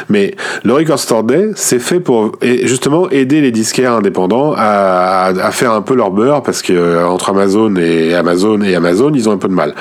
mais 0.10 0.36
le 0.64 0.74
Record 0.74 1.00
Store 1.00 1.24
Day 1.24 1.50
c'est 1.56 1.80
fait 1.80 2.00
pour 2.00 2.34
justement 2.64 3.10
aider 3.10 3.42
les 3.42 3.52
disquaires 3.52 3.94
indépendants 3.94 4.54
à, 4.56 5.32
à 5.42 5.52
faire 5.52 5.72
un 5.72 5.82
peu 5.82 5.96
leur 5.96 6.12
beurre 6.12 6.44
parce 6.44 6.62
que 6.62 6.74
euh, 6.74 7.08
entre 7.08 7.30
Amazon 7.32 7.76
et 7.78 8.14
Amazon 8.14 8.47
et 8.64 8.76
Amazon 8.76 9.12
ils 9.14 9.28
ont 9.30 9.32
un 9.34 9.38
peu 9.38 9.48
de 9.48 9.54
mal 9.54 9.74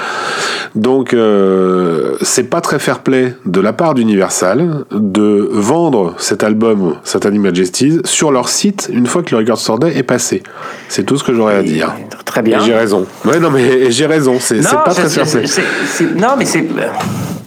donc 0.75 1.15
euh, 1.15 2.17
c'est 2.21 2.45
pas 2.51 2.61
très 2.61 2.79
fair 2.79 2.99
play 3.01 3.35
de 3.47 3.61
la 3.61 3.73
part 3.73 3.95
d'Universal 3.95 4.85
de 4.91 5.49
vendre 5.53 6.15
cet 6.19 6.45
album 6.45 6.97
Satanic 7.05 7.41
Majesties 7.41 8.01
sur 8.05 8.31
leur 8.33 8.49
site 8.49 8.89
une 8.93 9.07
fois 9.07 9.23
que 9.23 9.31
le 9.35 9.39
Record 9.39 9.59
Store 9.59 9.79
Day 9.79 9.97
est 9.97 10.03
passé 10.03 10.43
c'est 10.89 11.05
tout 11.05 11.17
ce 11.17 11.25
que 11.25 11.33
j'aurais 11.35 11.57
à 11.57 11.63
dire 11.63 11.95
Très 12.25 12.43
bien. 12.43 12.61
j'ai 12.61 12.75
raison 12.75 13.07
ouais 13.25 13.39
non 13.41 13.51
mais 13.51 13.91
j'ai 13.91 14.07
raison 14.07 14.37
c'est 14.41 14.61
pas 14.63 14.91
très 14.91 15.09
fair 15.09 15.27
c'est- 15.27 15.39
play 15.39 15.47
c'est- 15.47 15.63
c'est- 15.87 16.15
non, 16.15 16.29
mais 16.39 16.45
c'est. 16.45 16.67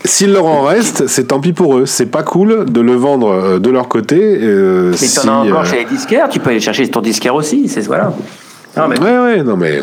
s'il 0.05 0.33
leur 0.33 0.45
en 0.45 0.63
reste 0.63 1.05
c'est 1.07 1.25
tant 1.25 1.39
pis 1.39 1.53
pour 1.53 1.77
eux 1.77 1.85
c'est 1.85 2.07
pas 2.07 2.23
cool 2.23 2.65
de 2.65 2.81
le 2.81 2.93
vendre 2.95 3.29
euh, 3.31 3.59
de 3.59 3.69
leur 3.69 3.87
côté 3.87 4.17
euh, 4.41 4.89
Mais 4.91 4.97
si, 4.97 5.15
t'en 5.21 5.27
as 5.27 5.31
encore 5.45 5.61
euh, 5.61 5.65
chez 5.65 5.77
les 5.79 5.85
disquaires, 5.85 6.29
tu 6.29 6.39
peux 6.39 6.49
aller 6.49 6.59
chercher 6.59 6.87
ton 6.89 7.01
disquaire 7.01 7.35
aussi, 7.35 7.67
c'est 7.67 7.81
voilà. 7.85 8.11
Non, 8.77 8.87
mais 8.87 8.99
ouais 8.99 9.19
ouais 9.19 9.43
non 9.43 9.57
mais 9.57 9.81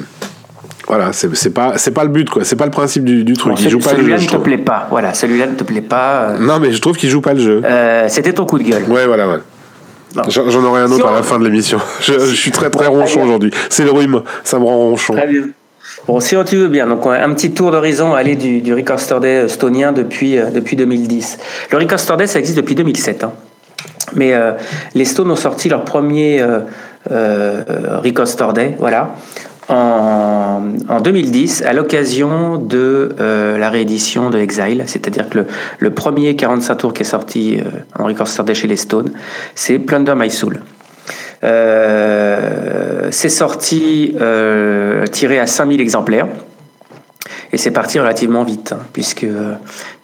voilà 0.87 1.13
c'est 1.13 1.51
pas 1.51 1.73
c'est 1.79 1.91
pas 1.91 2.05
le 2.05 2.11
but 2.11 2.29
quoi 2.31 2.45
c'est 2.45 2.57
pas 2.57 2.65
le 2.65 2.71
principe 2.71 3.05
du, 3.05 3.25
du 3.25 3.33
truc 3.35 3.55
il 3.61 3.69
joue 3.71 3.79
pas 3.81 3.93
le 3.93 3.99
celui-là 3.99 4.19
ne 4.19 4.27
te 4.27 4.37
plaît 4.37 4.59
pas. 4.59 4.87
Voilà, 4.91 5.15
celui-là 5.15 5.47
ne 5.47 5.55
te 5.55 5.65
plaît 5.65 5.81
pas. 5.81 6.31
euh, 6.31 6.39
non 6.39 6.61
mais 6.61 6.73
je 6.73 6.81
trouve 6.81 6.97
qu'il 6.97 7.11
joue 7.11 7.21
pas 7.21 7.35
le 7.35 7.41
jeu 7.41 7.61
euh, 7.65 8.07
C'était 8.09 8.33
ton 8.33 8.47
coup 8.47 8.59
de 8.59 8.65
gueule. 8.65 8.85
Ouais, 8.89 9.07
voilà, 9.07 9.29
ouais. 9.29 9.39
J'en 10.29 10.65
aurai 10.65 10.81
un 10.83 10.87
Si 10.89 10.95
autre 10.95 11.07
on- 11.07 11.13
à 11.13 11.17
la 11.17 11.23
fin 11.23 11.39
de 11.39 11.45
l'émission. 11.45 11.79
Je, 12.01 12.13
je 12.15 12.35
suis 12.35 12.51
très 12.51 12.71
très 12.71 12.87
ronchon 12.87 13.23
aujourd'hui. 13.23 13.51
C'est 13.69 13.85
le 13.85 13.91
rhume, 13.91 14.23
ça 14.45 14.59
me 14.59 14.65
rend 14.65 14.77
ronchon. 14.79 15.13
Très 15.15 15.27
bien. 15.27 15.43
Bon, 16.07 16.21
si 16.21 16.37
tu 16.47 16.57
veux 16.57 16.69
bien, 16.69 16.87
donc 16.87 17.05
un 17.07 17.35
petit 17.35 17.51
tour 17.53 17.71
d'horizon 17.73 18.15
aller 18.15 18.37
du, 18.37 18.61
du 18.63 18.73
Record 18.73 19.01
Store 19.01 19.21
Day 19.21 19.45
estonien 19.47 19.93
depuis, 19.93 20.39
euh, 20.39 20.51
depuis 20.51 20.77
2010. 20.77 21.39
Le 21.73 21.79
Record 21.79 21.99
Store 21.99 22.17
Day, 22.17 22.27
ça 22.29 22.39
existe 22.39 22.57
depuis 22.57 22.75
2007. 22.77 23.25
hein. 23.25 23.33
Mais 24.15 24.33
les 24.95 25.05
Stones 25.05 25.31
ont 25.33 25.37
sorti 25.37 25.69
leur 25.69 25.85
premier 25.85 26.41
euh, 26.41 26.61
euh, 27.11 27.63
Record 28.05 28.29
Store 28.29 28.53
Day, 28.53 28.77
voilà, 28.79 29.11
en, 29.69 30.63
en 30.89 31.01
2010, 31.01 31.63
à 31.63 31.73
l'occasion 31.73 32.59
de 32.59 33.15
euh, 33.21 33.59
la 33.59 33.71
réédition 33.71 34.31
de 34.31 34.39
Exile. 34.39 34.85
C'est-à-dire 34.87 35.29
que 35.29 35.39
le, 35.39 35.47
le 35.79 35.91
premier 35.91 36.37
45 36.37 36.75
tours 36.77 36.93
qui 36.93 37.03
est 37.03 37.07
sorti 37.07 37.59
euh, 37.59 37.71
en 37.99 38.07
Record 38.07 38.29
Day 38.45 38.55
chez 38.55 38.69
les 38.69 38.77
Stones, 38.77 39.11
c'est 39.55 39.79
Plunder 39.79 40.15
My 40.17 40.31
Soul. 40.31 40.61
Euh, 41.45 43.09
c'est 43.11 43.29
sorti 43.29 44.17
euh, 44.21 45.07
tiré 45.07 45.39
à 45.39 45.47
5000 45.47 45.81
exemplaires. 45.81 46.29
Et 47.57 47.59
c'est 47.59 47.71
parti 47.71 47.99
relativement 47.99 48.45
vite, 48.45 48.73
hein, 48.73 48.81
puisque 48.93 49.25
euh, 49.25 49.55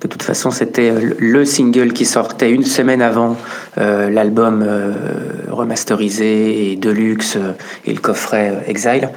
de 0.00 0.08
toute 0.08 0.22
façon 0.22 0.50
c'était 0.50 0.90
le 1.18 1.44
single 1.44 1.92
qui 1.92 2.06
sortait 2.06 2.50
une 2.50 2.64
semaine 2.64 3.02
avant 3.02 3.36
euh, 3.76 4.08
l'album 4.08 4.64
euh, 4.66 4.92
remasterisé 5.50 6.72
et 6.72 6.76
deluxe 6.76 7.36
euh, 7.36 7.52
et 7.84 7.92
le 7.92 8.00
coffret 8.00 8.52
euh, 8.54 8.70
Exile. 8.70 9.10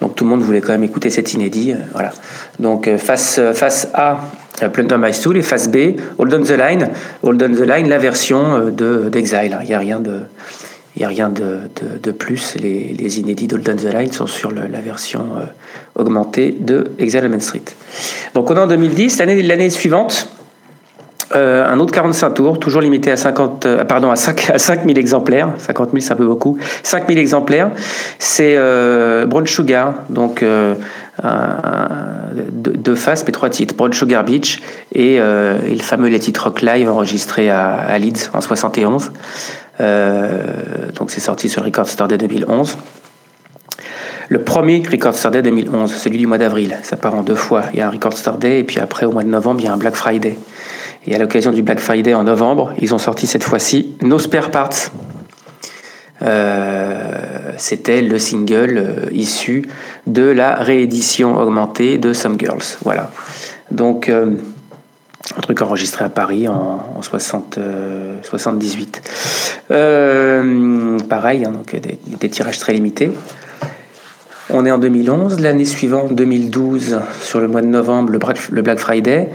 Donc 0.00 0.14
tout 0.14 0.24
le 0.24 0.30
monde 0.30 0.40
voulait 0.40 0.62
quand 0.62 0.72
même 0.72 0.84
écouter 0.84 1.10
cet 1.10 1.34
inédit. 1.34 1.72
euh, 1.72 1.80
voilà. 1.92 2.12
Donc 2.58 2.88
euh, 2.88 2.96
face, 2.96 3.36
euh, 3.38 3.52
face 3.52 3.86
A, 3.92 4.20
euh, 4.62 4.70
Plunder 4.70 4.96
My 4.98 5.12
Soul 5.12 5.36
et 5.36 5.42
face 5.42 5.68
B, 5.68 5.96
Hold 6.16 6.32
on 6.32 6.44
the 6.44 6.56
Line. 6.56 6.88
Hold 7.22 7.42
on 7.42 7.54
the 7.54 7.68
Line, 7.68 7.90
la 7.90 7.98
version 7.98 8.54
euh, 8.54 8.70
de 8.70 9.10
d'Exile. 9.10 9.58
Il 9.60 9.68
n'y 9.68 9.74
a 9.74 9.78
rien 9.78 10.00
de. 10.00 10.20
Il 10.96 11.00
n'y 11.00 11.04
a 11.06 11.08
rien 11.08 11.30
de, 11.30 11.60
de, 12.02 12.10
plus. 12.12 12.54
Les, 12.56 12.94
les 12.98 13.18
inédits 13.18 13.46
d'Holden 13.46 13.76
the 13.76 13.94
Line 13.94 14.12
sont 14.12 14.26
sur 14.26 14.50
la 14.52 14.80
version 14.80 15.26
euh, 15.36 15.44
augmentée 15.94 16.54
de 16.58 16.92
Exile 16.98 17.22
on 17.24 17.30
Main 17.30 17.40
Street. 17.40 17.62
Donc 18.34 18.50
on 18.50 18.56
est 18.56 18.60
en 18.60 18.66
2010. 18.66 19.18
L'année, 19.18 19.70
suivante, 19.70 20.28
euh, 21.34 21.66
un 21.66 21.78
autre 21.80 21.92
45 21.92 22.30
tours, 22.30 22.58
toujours 22.58 22.82
limité 22.82 23.10
à 23.10 23.16
50, 23.16 23.64
euh, 23.64 23.84
pardon, 23.84 24.10
à 24.10 24.16
5, 24.16 24.50
à 24.50 24.58
5000 24.58 24.98
exemplaires. 24.98 25.48
50 25.58 25.90
000, 25.92 26.00
c'est 26.00 26.12
un 26.12 26.16
peu 26.16 26.26
beaucoup. 26.26 26.58
5000 26.82 27.18
exemplaires. 27.18 27.70
C'est 28.18 28.54
euh, 28.56 29.24
Brown 29.24 29.46
Sugar, 29.46 29.94
donc 30.10 30.44
deux, 32.52 32.94
faces, 32.94 33.24
mais 33.26 33.32
trois 33.32 33.48
titres. 33.48 33.74
Brown 33.74 33.92
Sugar 33.92 34.24
Beach 34.24 34.60
et, 34.94 35.14
et 35.14 35.18
le 35.74 35.82
fameux 35.82 36.08
Let 36.08 36.28
It 36.28 36.36
Rock 36.38 36.60
Live 36.60 36.90
enregistré 36.90 37.48
à, 37.48 37.72
à 37.76 37.98
Leeds 37.98 38.30
en 38.34 38.40
71. 38.40 39.10
Euh, 39.82 40.90
donc 40.94 41.10
c'est 41.10 41.20
sorti 41.20 41.48
sur 41.48 41.64
Record 41.64 41.88
Store 41.88 42.08
Day 42.08 42.18
2011. 42.18 42.76
Le 44.28 44.42
premier 44.42 44.82
Record 44.90 45.14
Store 45.14 45.32
Day 45.32 45.42
2011, 45.42 45.92
celui 45.92 46.18
du 46.18 46.26
mois 46.26 46.38
d'avril, 46.38 46.78
ça 46.82 46.96
part 46.96 47.14
en 47.14 47.22
deux 47.22 47.34
fois. 47.34 47.64
Il 47.72 47.80
y 47.80 47.82
a 47.82 47.88
un 47.88 47.90
Record 47.90 48.16
Store 48.16 48.38
Day 48.38 48.60
et 48.60 48.64
puis 48.64 48.78
après 48.78 49.04
au 49.04 49.12
mois 49.12 49.24
de 49.24 49.28
novembre, 49.28 49.60
il 49.60 49.64
y 49.64 49.68
a 49.68 49.72
un 49.72 49.76
Black 49.76 49.94
Friday. 49.94 50.38
Et 51.06 51.14
à 51.14 51.18
l'occasion 51.18 51.50
du 51.50 51.62
Black 51.62 51.80
Friday 51.80 52.14
en 52.14 52.24
novembre, 52.24 52.72
ils 52.80 52.94
ont 52.94 52.98
sorti 52.98 53.26
cette 53.26 53.42
fois-ci 53.42 53.96
No 54.02 54.18
Spare 54.18 54.50
Parts. 54.50 54.92
Euh, 56.22 57.52
C'était 57.56 58.00
le 58.00 58.18
single 58.18 58.78
euh, 58.78 59.10
issu 59.12 59.68
de 60.06 60.22
la 60.22 60.54
réédition 60.54 61.36
augmentée 61.36 61.98
de 61.98 62.12
Some 62.12 62.38
Girls. 62.38 62.78
Voilà. 62.84 63.10
Donc, 63.72 64.10
un 65.36 65.40
truc 65.40 65.62
enregistré 65.62 66.04
à 66.04 66.08
Paris 66.08 66.48
en, 66.48 66.94
en 66.96 67.02
60, 67.02 67.58
euh, 67.58 68.16
78. 68.22 69.02
Euh, 69.70 70.98
pareil, 71.08 71.44
hein, 71.44 71.52
donc 71.52 71.74
des, 71.74 72.28
tirages 72.28 72.58
très 72.58 72.72
limités. 72.72 73.12
On 74.50 74.66
est 74.66 74.70
en 74.70 74.78
2011. 74.78 75.40
L'année 75.40 75.64
suivante, 75.64 76.14
2012, 76.14 77.00
sur 77.22 77.40
le 77.40 77.48
mois 77.48 77.62
de 77.62 77.66
novembre, 77.66 78.12
le 78.12 78.62
Black, 78.62 78.78
Friday, 78.78 79.30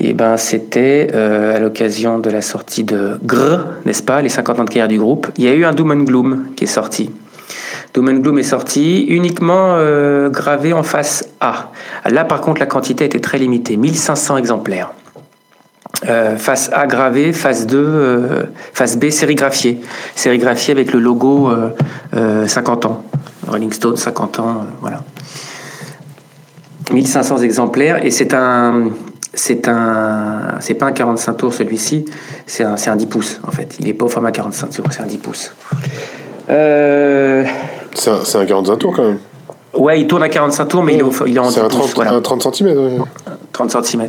et 0.00 0.14
ben 0.14 0.36
c'était 0.36 1.08
euh, 1.14 1.56
à 1.56 1.60
l'occasion 1.60 2.18
de 2.18 2.30
la 2.30 2.40
sortie 2.40 2.84
de 2.84 3.18
Grr, 3.22 3.66
n'est-ce 3.84 4.02
pas, 4.02 4.22
les 4.22 4.28
50 4.28 4.60
ans 4.60 4.64
de 4.64 4.70
carrière 4.70 4.88
du 4.88 4.98
groupe. 4.98 5.28
Il 5.36 5.44
y 5.44 5.48
a 5.48 5.54
eu 5.54 5.64
un 5.64 5.72
Doom 5.72 5.92
and 5.92 6.04
Gloom 6.04 6.46
qui 6.56 6.64
est 6.64 6.68
sorti. 6.68 7.10
Doom 7.94 8.08
and 8.08 8.20
Gloom 8.20 8.38
est 8.38 8.44
sorti 8.44 9.04
uniquement 9.04 9.78
gravé 10.28 10.72
en 10.72 10.82
face 10.82 11.28
A. 11.40 11.70
Là, 12.08 12.24
par 12.24 12.40
contre, 12.40 12.60
la 12.60 12.66
quantité 12.66 13.04
était 13.04 13.20
très 13.20 13.38
limitée, 13.38 13.76
1500 13.76 14.36
exemplaires. 14.36 14.92
Euh, 16.08 16.36
face 16.36 16.70
A 16.72 16.86
gravé, 16.86 17.32
face 17.32 17.66
2, 17.66 17.76
euh, 17.76 18.42
face 18.72 18.96
B 18.96 19.10
sérigraphié. 19.10 19.80
Sérigraphié 20.14 20.72
avec 20.72 20.92
le 20.92 21.00
logo 21.00 21.50
euh, 21.50 21.70
euh, 22.14 22.46
50 22.46 22.86
ans. 22.86 23.02
Rolling 23.48 23.72
Stone, 23.72 23.96
50 23.96 24.38
ans, 24.40 24.48
euh, 24.48 24.64
voilà. 24.80 25.02
1500 26.92 27.38
exemplaires 27.38 28.04
et 28.04 28.10
c'est 28.10 28.34
un. 28.34 28.90
C'est 29.34 29.68
un, 29.68 30.56
c'est 30.58 30.74
pas 30.74 30.86
un 30.86 30.92
45 30.92 31.34
tours 31.36 31.54
celui-ci, 31.54 32.06
c'est 32.46 32.64
un, 32.64 32.76
c'est 32.76 32.90
un 32.90 32.96
10 32.96 33.06
pouces 33.06 33.40
en 33.46 33.52
fait. 33.52 33.76
Il 33.78 33.86
est 33.86 33.92
pas 33.92 34.06
au 34.06 34.08
format 34.08 34.32
45 34.32 34.70
tours, 34.70 34.86
c'est 34.90 35.02
un 35.02 35.06
10 35.06 35.18
pouces. 35.18 35.52
Euh, 36.50 37.44
C'est 37.94 38.10
un, 38.10 38.40
un 38.40 38.46
45 38.46 38.76
tours 38.78 38.96
quand 38.96 39.04
même. 39.04 39.18
ouais, 39.74 40.00
il 40.00 40.06
tourne 40.08 40.22
à 40.24 40.28
45 40.28 40.64
tours, 40.66 40.82
mais 40.82 40.94
il 40.94 41.00
est, 41.00 41.02
au- 41.02 41.12
il 41.26 41.36
est 41.36 41.38
en 41.38 41.48
10 41.48 41.54
C'est 41.54 41.60
un 41.60 41.68
pouces, 41.68 41.92
30, 41.92 41.94
voilà. 41.94 42.12
un 42.14 42.20
30 42.20 42.54
cm. 42.56 43.04
30 43.52 43.84
cm. 43.84 44.08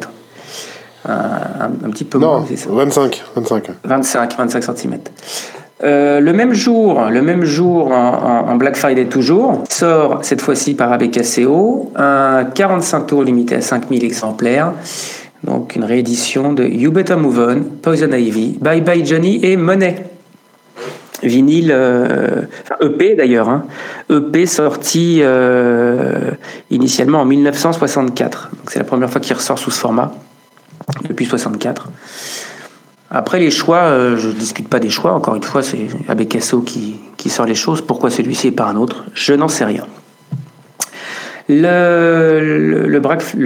Un, 1.05 1.89
petit 1.91 2.03
peu 2.03 2.19
Non, 2.19 2.39
moins, 2.39 2.45
ça. 2.55 2.69
25. 2.69 3.23
25. 3.35 3.69
25, 3.83 4.37
25 4.37 4.63
cm. 4.63 4.99
Euh, 5.81 6.19
le 6.19 6.33
même 6.33 6.53
jour, 6.53 7.05
le 7.09 7.21
même 7.21 7.45
jour 7.45 7.91
en, 7.91 8.55
Black 8.57 8.75
Friday 8.75 9.05
toujours, 9.05 9.63
sort 9.69 10.19
cette 10.23 10.41
fois-ci 10.41 10.73
par 10.73 10.91
ABKCO 10.91 11.93
un 11.95 12.43
45 12.43 13.07
tours 13.07 13.23
limité 13.23 13.55
à 13.55 13.61
5000 13.61 14.03
exemplaires. 14.03 14.73
Donc 15.43 15.77
une 15.77 15.85
réédition 15.85 16.51
de 16.51 16.65
You 16.65 16.91
Better 16.91 17.15
Move 17.15 17.39
On, 17.39 17.63
Poison 17.81 18.11
Ivy, 18.11 18.57
Bye 18.59 18.81
Bye 18.81 19.05
Johnny 19.05 19.39
et 19.43 19.55
Money. 19.55 20.03
Vinyle, 21.23 21.71
euh, 21.73 22.43
enfin 22.63 22.75
EP 22.81 23.15
d'ailleurs, 23.15 23.49
hein. 23.49 23.65
EP 24.09 24.45
sorti 24.45 25.19
euh, 25.21 26.31
initialement 26.69 27.21
en 27.21 27.25
1964. 27.25 28.49
C'est 28.67 28.79
la 28.79 28.85
première 28.85 29.09
fois 29.09 29.19
qu'il 29.19 29.35
ressort 29.35 29.59
sous 29.59 29.71
ce 29.71 29.79
format, 29.79 30.13
depuis 31.07 31.25
64. 31.25 31.89
Après 33.11 33.39
les 33.39 33.49
choix, 33.49 33.79
euh, 33.79 34.17
je 34.17 34.27
ne 34.27 34.33
discute 34.33 34.67
pas 34.67 34.79
des 34.79 34.89
choix, 34.89 35.13
encore 35.13 35.35
une 35.35 35.43
fois, 35.43 35.63
c'est 35.63 35.87
Abecasso 36.07 36.61
qui, 36.61 36.99
qui 37.17 37.29
sort 37.29 37.45
les 37.45 37.55
choses. 37.55 37.81
Pourquoi 37.81 38.11
celui-ci 38.11 38.47
et 38.47 38.51
pas 38.51 38.65
un 38.65 38.75
autre 38.75 39.05
Je 39.13 39.33
n'en 39.33 39.47
sais 39.47 39.65
rien. 39.65 39.85
Le, 41.47 42.99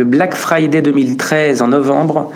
Black 0.04 0.36
Friday 0.36 0.82
2013 0.82 1.62
en 1.62 1.70
novembre, 1.70 2.34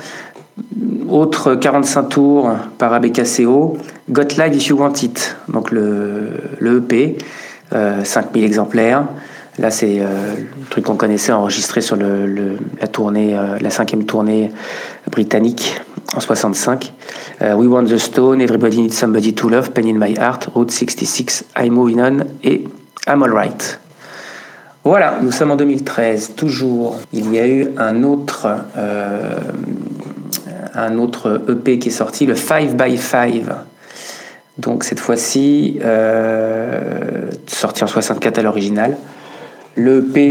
autre 1.10 1.56
45 1.56 2.04
tours 2.04 2.52
par 2.78 2.93
ABKCO, 2.93 3.78
Got 4.10 4.28
Live 4.38 4.56
If 4.56 4.67
You 4.67 4.78
Want 4.78 4.93
It, 5.02 5.36
donc 5.50 5.72
le, 5.72 6.30
le 6.60 6.78
EP, 6.78 7.17
5000 7.72 8.46
exemplaires. 8.46 9.04
Là, 9.60 9.72
c'est 9.72 10.00
euh, 10.00 10.36
le 10.38 10.65
truc 10.70 10.86
qu'on 10.86 10.98
connaissait 10.98 11.32
enregistré 11.32 11.82
sur 11.82 11.96
la 11.96 12.88
tournée, 12.88 13.36
euh, 13.36 13.58
la 13.60 13.72
cinquième 13.72 14.06
tournée 14.06 14.52
britannique 15.10 15.82
en 16.15 16.20
65. 16.20 16.93
Euh, 17.41 17.56
We 17.56 17.67
Want 17.67 17.86
the 17.86 17.98
Stone, 17.98 18.39
Everybody 18.39 18.82
Needs 18.82 18.93
Somebody 18.93 19.34
to 19.34 19.50
Love, 19.50 19.72
Pain 19.72 19.88
in 19.88 19.98
My 19.98 20.13
Heart, 20.13 20.50
Route 20.54 20.70
66, 20.70 21.46
I'm 21.58 21.74
Moving 21.74 22.00
On 22.02 22.20
et 22.43 22.65
I'm 23.08 23.24
Alright. 23.24 23.80
Voilà, 24.84 25.17
nous 25.24 25.32
sommes 25.32 25.52
en 25.52 25.56
2013, 25.56 26.34
toujours. 26.36 27.00
Il 27.12 27.34
y 27.34 27.39
a 27.39 27.48
eu 27.48 27.70
un 27.78 28.04
autre, 28.04 28.48
un 30.74 30.98
autre 30.98 31.41
EP 31.50 31.78
qui 31.78 31.89
est 31.89 31.91
sorti, 31.91 32.26
le 32.26 32.36
5 32.36 32.78
by 32.78 32.98
5 32.98 33.43
donc 34.60 34.86
cette 34.86 35.02
fois-ci, 35.02 35.78
sorti 37.48 37.84
en 37.84 37.88
64 37.88 38.39
à 38.39 38.41
l'original. 38.43 38.96
Le 39.78 40.04
P, 40.04 40.30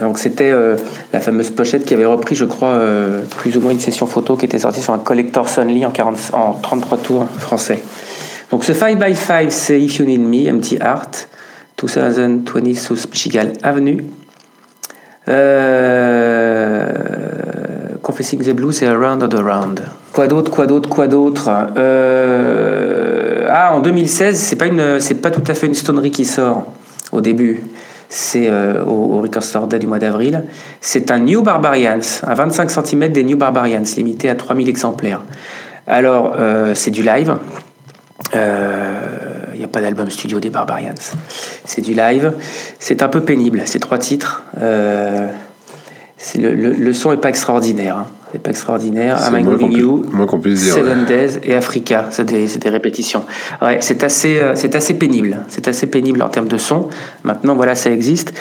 donc 0.00 0.18
c'était 0.18 0.50
euh, 0.50 0.76
la 1.12 1.20
fameuse 1.20 1.50
pochette 1.50 1.84
qui 1.84 1.94
avait 1.94 2.04
repris, 2.04 2.34
je 2.34 2.44
crois, 2.44 2.70
euh, 2.70 3.22
plus 3.38 3.56
ou 3.56 3.60
moins 3.60 3.70
une 3.70 3.78
session 3.80 4.06
photo 4.06 4.36
qui 4.36 4.44
était 4.44 4.58
sortie 4.58 4.82
sur 4.82 4.92
un 4.92 4.98
collector 4.98 5.46
Only 5.56 5.86
en, 5.86 5.92
40, 5.92 6.16
en 6.32 6.54
33 6.54 6.98
tours 6.98 7.28
français. 7.38 7.82
Donc 8.50 8.64
ce 8.64 8.72
5 8.72 8.98
by 9.02 9.14
5 9.14 9.52
c'est 9.52 9.80
If 9.80 9.98
You 9.98 10.04
Need 10.06 10.20
Me, 10.20 10.52
Empty 10.52 10.78
Heart, 10.80 11.28
2020 11.80 12.74
South 12.74 13.08
Michigan 13.10 13.52
Avenue. 13.62 14.04
Euh, 15.28 16.92
Confessing 18.02 18.42
the 18.42 18.50
Blues 18.50 18.76
c'est 18.76 18.86
Around 18.86 19.22
and 19.22 19.36
Around. 19.38 19.82
Quoi 20.12 20.26
d'autre, 20.26 20.50
quoi 20.50 20.66
d'autre, 20.66 20.88
quoi 20.88 21.06
d'autre 21.06 21.48
Ah, 23.48 23.74
en 23.74 23.80
2016, 23.80 24.38
c'est 24.38 24.56
pas, 24.56 24.66
pas 25.22 25.30
tout 25.30 25.44
à 25.46 25.54
fait 25.54 25.66
une 25.66 25.74
stonerie 25.74 26.10
qui 26.10 26.24
sort 26.24 26.66
au 27.12 27.20
début 27.20 27.62
c'est 28.14 28.48
euh, 28.48 28.84
au, 28.84 29.20
Record 29.20 29.42
Store 29.42 29.66
Day 29.66 29.80
du 29.80 29.88
mois 29.88 29.98
d'avril. 29.98 30.44
C'est 30.80 31.10
un 31.10 31.18
New 31.18 31.42
Barbarians, 31.42 31.98
à 32.22 32.34
25 32.34 32.70
cm 32.70 33.08
des 33.08 33.24
New 33.24 33.36
Barbarians, 33.36 33.82
limité 33.96 34.30
à 34.30 34.36
3000 34.36 34.68
exemplaires. 34.68 35.22
Alors, 35.88 36.36
euh, 36.38 36.74
c'est 36.74 36.92
du 36.92 37.02
live. 37.02 37.36
Il 38.32 38.36
euh, 38.36 39.56
n'y 39.56 39.64
a 39.64 39.68
pas 39.68 39.80
d'album 39.80 40.08
studio 40.10 40.38
des 40.38 40.50
Barbarians. 40.50 40.94
C'est 41.64 41.82
du 41.82 41.92
live. 41.92 42.32
C'est 42.78 43.02
un 43.02 43.08
peu 43.08 43.20
pénible, 43.20 43.62
c'est 43.64 43.80
trois 43.80 43.98
titres. 43.98 44.44
Le, 46.36 46.54
le, 46.54 46.92
son 46.92 47.10
n'est 47.10 47.16
pas 47.16 47.28
extraordinaire. 47.28 47.98
Hein. 47.98 48.06
C'est 48.34 48.42
pas 48.42 48.50
extraordinaire. 48.50 49.22
Am 49.22 49.38
I 49.38 49.44
Moving 49.44 49.70
You, 49.70 50.04
Seven 50.56 51.04
Days 51.04 51.38
et 51.44 51.54
Africa, 51.54 52.06
c'est 52.10 52.24
des, 52.24 52.48
des, 52.48 52.68
répétitions. 52.68 53.22
Ouais, 53.62 53.78
c'est 53.80 54.02
assez, 54.02 54.40
euh, 54.40 54.56
c'est 54.56 54.74
assez 54.74 54.94
pénible. 54.94 55.38
C'est 55.46 55.68
assez 55.68 55.86
pénible 55.86 56.20
en 56.20 56.28
termes 56.28 56.48
de 56.48 56.58
son. 56.58 56.88
Maintenant, 57.22 57.54
voilà, 57.54 57.76
ça 57.76 57.92
existe. 57.92 58.34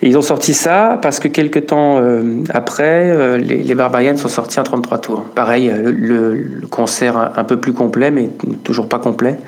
ils 0.00 0.16
ont 0.16 0.22
sorti 0.22 0.54
ça 0.54 0.96
parce 1.02 1.18
que 1.18 1.26
quelques 1.26 1.66
temps 1.66 1.98
euh, 1.98 2.44
après, 2.50 3.10
euh, 3.10 3.36
les, 3.36 3.64
les, 3.64 3.74
Barbarians 3.74 4.16
sont 4.16 4.28
sortis 4.28 4.60
en 4.60 4.62
33 4.62 4.98
tours. 4.98 5.24
Pareil, 5.34 5.72
le, 5.74 6.60
concert 6.70 7.32
un, 7.36 7.42
peu 7.42 7.56
plus 7.56 7.72
complet, 7.72 8.12
mais 8.12 8.30
toujours 8.62 8.88
pas 8.88 9.00
complet 9.00 9.38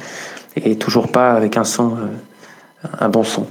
et 0.56 0.74
toujours 0.74 1.06
pas 1.06 1.34
avec 1.34 1.56
un 1.56 1.62
son, 1.62 1.92
un 2.98 3.08
bon 3.08 3.22
son. 3.22 3.46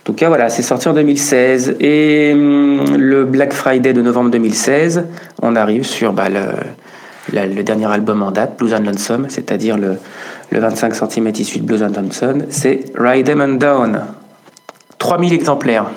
En 0.00 0.02
tout 0.04 0.14
cas, 0.14 0.28
voilà, 0.28 0.48
c'est 0.48 0.62
sorti 0.62 0.88
en 0.88 0.94
2016. 0.94 1.76
Et 1.78 2.30
hum, 2.32 2.96
le 2.96 3.24
Black 3.26 3.52
Friday 3.52 3.92
de 3.92 4.00
novembre 4.00 4.30
2016, 4.30 5.04
on 5.42 5.54
arrive 5.56 5.84
sur 5.84 6.14
bah, 6.14 6.28
le, 6.30 7.62
dernier 7.62 7.86
album 7.86 8.22
en 8.22 8.30
date, 8.30 8.58
Blues 8.58 8.72
and 8.72 8.84
Lonesome, 8.84 9.26
c'est-à-dire 9.28 9.76
le, 9.76 9.98
25 10.52 10.94
cm 10.94 11.28
issu 11.38 11.58
de 11.58 11.64
Blues 11.64 11.82
and 11.82 11.92
Lonesome, 11.94 12.44
c'est 12.48 12.84
Ride 12.96 13.26
Them 13.26 13.42
and 13.42 13.54
Down. 13.54 14.00
3000 14.98 15.34
exemplaires. 15.34 15.90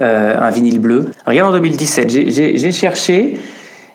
Euh, 0.00 0.36
un 0.38 0.50
vinyle 0.50 0.80
bleu. 0.80 1.12
Rien 1.26 1.46
en 1.46 1.52
2017. 1.52 2.10
J'ai 2.10 2.72
cherché, 2.72 3.38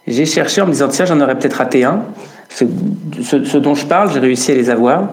j'ai 0.08 0.26
cherché 0.26 0.62
en 0.62 0.68
me 0.68 0.72
disant 0.72 0.88
tiens, 0.88 1.06
j'en 1.06 1.20
aurais 1.20 1.38
peut-être 1.38 1.56
raté 1.56 1.84
un. 1.84 2.04
ce 2.50 3.58
dont 3.58 3.76
je 3.76 3.86
parle, 3.86 4.12
j'ai 4.14 4.20
réussi 4.20 4.54
à 4.54 4.56
les 4.56 4.70
avoir. 4.70 5.10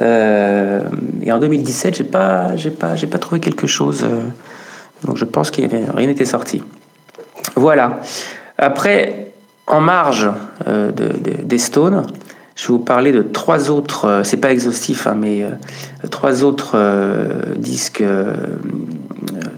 Euh, 0.00 0.82
et 1.22 1.32
en 1.32 1.38
2017, 1.38 1.96
j'ai 1.96 2.04
pas, 2.04 2.56
j'ai 2.56 2.70
pas, 2.70 2.96
j'ai 2.96 3.06
pas 3.06 3.18
trouvé 3.18 3.40
quelque 3.40 3.66
chose. 3.66 4.04
Euh, 4.04 4.22
donc 5.04 5.16
je 5.16 5.24
pense 5.24 5.50
qu'il 5.50 5.66
rien 5.66 6.06
n'était 6.06 6.24
sorti. 6.24 6.62
Voilà. 7.56 8.00
Après, 8.58 9.32
en 9.66 9.80
marge 9.80 10.30
euh, 10.66 10.92
de, 10.92 11.08
des 11.42 11.58
Stones, 11.58 12.06
je 12.56 12.68
vais 12.68 12.74
vous 12.74 12.78
parler 12.78 13.12
de 13.12 13.22
trois 13.22 13.70
autres. 13.70 14.22
c'est 14.24 14.36
pas 14.36 14.52
exhaustif, 14.52 15.06
hein, 15.06 15.16
mais 15.18 15.44
trois 16.10 16.44
autres 16.44 16.76
disques 17.56 18.02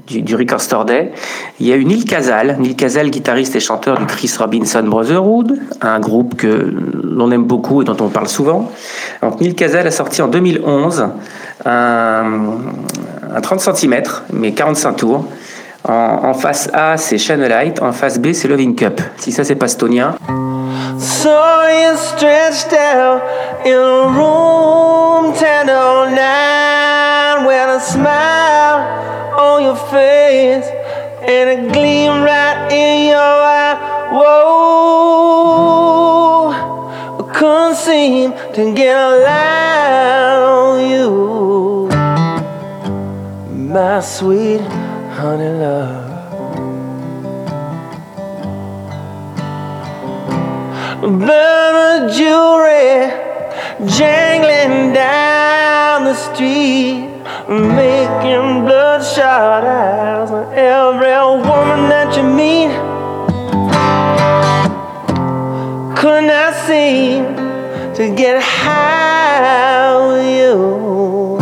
du, 0.06 0.22
du, 0.22 0.34
Record 0.34 0.60
Store 0.60 0.84
Day. 0.84 1.12
Il 1.60 1.66
y 1.66 1.72
a 1.72 1.76
eu 1.76 1.84
Neil 1.84 2.04
Casal, 2.04 2.56
Neil 2.58 2.74
Casal, 2.74 3.10
guitariste 3.10 3.56
et 3.56 3.60
chanteur 3.60 3.98
du 3.98 4.06
Chris 4.06 4.32
Robinson 4.38 4.82
Brotherhood, 4.84 5.58
un 5.82 6.00
groupe 6.00 6.36
que 6.36 6.72
l'on 7.02 7.30
aime 7.30 7.44
beaucoup 7.44 7.82
et 7.82 7.84
dont 7.84 7.96
on 8.00 8.08
parle 8.08 8.28
souvent. 8.28 8.70
Donc 9.22 9.40
Neil 9.40 9.54
Casal 9.54 9.86
a 9.86 9.90
sorti 9.90 10.22
en 10.22 10.28
2011 10.28 11.08
un, 11.64 13.42
30 13.42 13.60
cm, 13.60 14.02
mais 14.32 14.52
45 14.52 14.92
tours. 14.92 15.24
En, 15.88 16.34
face 16.34 16.68
A, 16.72 16.96
c'est 16.96 17.16
Channelite, 17.16 17.80
en 17.80 17.92
face 17.92 18.18
B, 18.18 18.32
c'est 18.32 18.48
Loving 18.48 18.74
Cup. 18.74 19.00
Si 19.18 19.30
ça, 19.30 19.44
c'est 19.44 19.54
pas 19.54 19.68
stonien. 19.68 20.16
So 21.06 21.66
you 21.68 21.96
stretched 21.96 22.72
out 22.72 23.22
in 23.64 23.78
room 24.16 25.30
1009 25.30 27.46
with 27.46 27.76
a 27.76 27.80
smile 27.80 28.80
on 29.38 29.62
your 29.62 29.76
face 29.76 30.66
and 31.22 31.50
a 31.50 31.68
gleam 31.72 32.24
right 32.24 32.68
in 32.72 33.06
your 33.10 33.18
eye. 33.18 33.76
Whoa, 34.14 34.80
I 37.20 37.22
couldn't 37.32 37.76
seem 37.76 38.32
to 38.54 38.74
get 38.74 38.96
a 38.96 39.16
line 39.28 40.42
on 40.42 40.80
you, 40.90 41.88
my 43.70 44.00
sweet 44.00 44.60
honey 45.14 45.50
love. 45.50 46.05
Burn 51.06 52.10
jewelry 52.12 53.12
jangling 53.86 54.92
down 54.92 56.02
the 56.02 56.14
street 56.14 57.06
making 57.48 58.64
bloodshot 58.64 59.62
eyes 59.62 60.32
on 60.32 60.52
every 60.52 61.12
woman 61.48 61.88
that 61.88 62.16
you 62.16 62.24
meet. 62.24 62.72
Could 65.96 66.24
not 66.24 66.54
seem 66.66 67.36
to 67.94 68.12
get 68.16 68.42
high 68.42 69.94
with 70.08 70.26
you, 70.38 71.38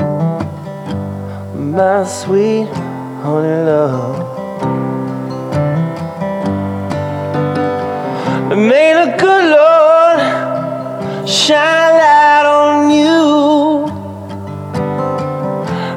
my 1.72 2.04
sweet 2.04 2.66
honey 2.66 3.64
love. 3.64 4.23
May 8.56 8.94
the 8.94 9.16
good 9.18 9.50
Lord 9.50 10.20
shine 11.28 11.94
light 11.98 12.46
on 12.46 12.88
you. 12.88 13.86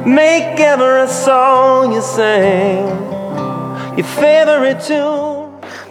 Make 0.04 0.58
ever 0.58 1.04
a 1.04 1.08
song 1.08 1.92
you 1.92 2.00
sing, 2.02 2.84
your 3.96 4.06
favorite 4.06 4.80
tune. 4.80 5.46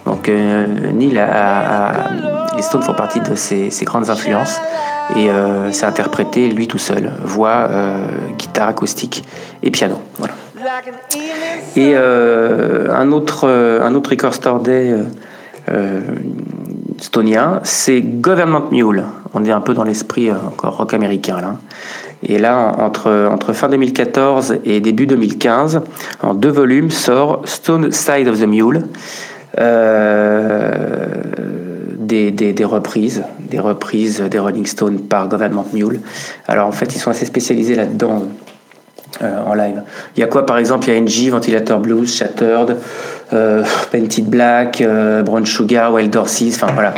Donc 0.05 0.27
euh, 0.27 0.91
Neil 0.91 1.17
a, 1.17 1.25
a, 1.25 2.55
les 2.57 2.61
Stones 2.61 2.83
font 2.83 2.93
partie 2.93 3.21
de 3.21 3.35
ses, 3.35 3.69
ses, 3.69 3.85
grandes 3.85 4.09
influences. 4.09 4.59
Et 5.15 5.29
c'est 5.71 5.85
interprété 5.85 6.49
lui 6.49 6.67
tout 6.67 6.77
seul, 6.77 7.13
voix, 7.23 7.69
guitare 8.37 8.67
acoustique 8.67 9.23
et 9.63 9.71
piano. 9.71 10.01
Voilà. 10.17 10.33
Et 11.77 11.95
un 11.95 13.11
autre 13.13 13.47
un 13.81 13.95
autre 13.95 14.09
Record 14.09 14.33
Store 14.33 14.59
Day 14.59 14.93
c'est 17.63 18.01
Government 18.01 18.69
Mule. 18.71 19.03
On 19.33 19.43
est 19.45 19.51
un 19.51 19.61
peu 19.61 19.73
dans 19.73 19.83
l'esprit 19.83 20.31
encore 20.31 20.77
rock 20.77 20.93
américain 20.93 21.41
là. 21.41 21.55
Et 22.23 22.39
là, 22.39 22.73
entre, 22.79 23.29
entre 23.31 23.53
fin 23.53 23.69
2014 23.69 24.57
et 24.65 24.79
début 24.81 25.05
2015, 25.05 25.81
en 26.23 26.33
deux 26.33 26.49
volumes, 26.49 26.89
sort 26.89 27.41
Stone 27.45 27.91
Side 27.91 28.27
of 28.27 28.39
the 28.39 28.47
Mule. 28.47 28.87
Euh, 29.59 31.07
des, 31.97 32.31
des, 32.31 32.65
reprises, 32.65 33.23
des 33.39 33.59
reprises 33.59 34.21
des 34.21 34.39
Rolling 34.39 34.65
Stones 34.65 34.99
par 35.01 35.27
Government 35.27 35.65
Mule. 35.73 35.99
Alors 36.47 36.67
en 36.67 36.71
fait, 36.71 36.95
ils 36.95 36.99
sont 36.99 37.11
assez 37.11 37.25
spécialisés 37.25 37.75
là-dedans 37.75 38.23
euh, 39.21 39.43
en 39.45 39.53
live. 39.53 39.83
Il 40.15 40.19
y 40.19 40.23
a 40.23 40.27
quoi 40.27 40.45
par 40.45 40.57
exemple? 40.57 40.87
Il 40.87 40.93
y 40.93 40.97
a 40.97 41.01
NG, 41.01 41.31
Ventilator 41.31 41.79
Blues, 41.79 42.13
Shattered, 42.13 42.77
euh, 43.33 43.63
Painted 43.91 44.25
Black, 44.25 44.83
Brown 45.25 45.45
Sugar, 45.45 45.93
Wild 45.93 46.15
Horses, 46.15 46.53
enfin 46.55 46.71
voilà. 46.73 46.93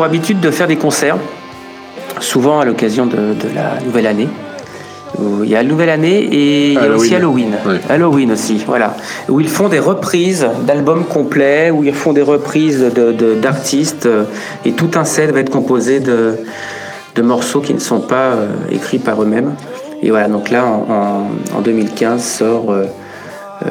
Pour 0.00 0.06
habitude 0.06 0.40
de 0.40 0.50
faire 0.50 0.66
des 0.66 0.76
concerts, 0.76 1.18
souvent 2.20 2.58
à 2.58 2.64
l'occasion 2.64 3.04
de, 3.04 3.34
la 3.54 3.78
nouvelle 3.84 4.06
année. 4.06 4.28
Il 5.42 5.46
y 5.46 5.54
a 5.54 5.62
la 5.62 5.68
nouvelle 5.68 5.90
année 5.90 6.20
et 6.20 6.68
il 6.68 6.72
y 6.72 6.78
a 6.78 6.96
aussi 6.96 7.14
Halloween. 7.14 7.54
Halloween 7.86 8.32
aussi, 8.32 8.64
voilà. 8.66 8.96
Où 9.28 9.40
ils 9.40 9.48
font 9.50 9.68
des 9.68 9.78
reprises 9.78 10.48
d'albums 10.66 11.04
complets, 11.04 11.70
où 11.70 11.84
ils 11.84 11.92
font 11.92 12.14
des 12.14 12.22
reprises 12.22 12.82
d'artistes. 13.42 14.06
De, 14.06 14.24
et 14.64 14.72
tout 14.72 14.88
un 14.94 15.04
set 15.04 15.32
va 15.32 15.40
être 15.40 15.50
composé 15.50 16.00
de, 16.00 16.38
morceaux 17.22 17.60
qui 17.60 17.74
ne 17.74 17.78
sont 17.78 18.00
pas 18.00 18.32
euh, 18.32 18.46
écrits 18.72 19.00
par 19.00 19.22
eux-mêmes. 19.22 19.52
Et 20.02 20.08
voilà, 20.08 20.28
donc 20.28 20.48
là, 20.48 20.64
en, 20.64 21.60
2015, 21.60 22.24
sort 22.24 22.70
euh, 22.72 22.86
euh, 23.66 23.68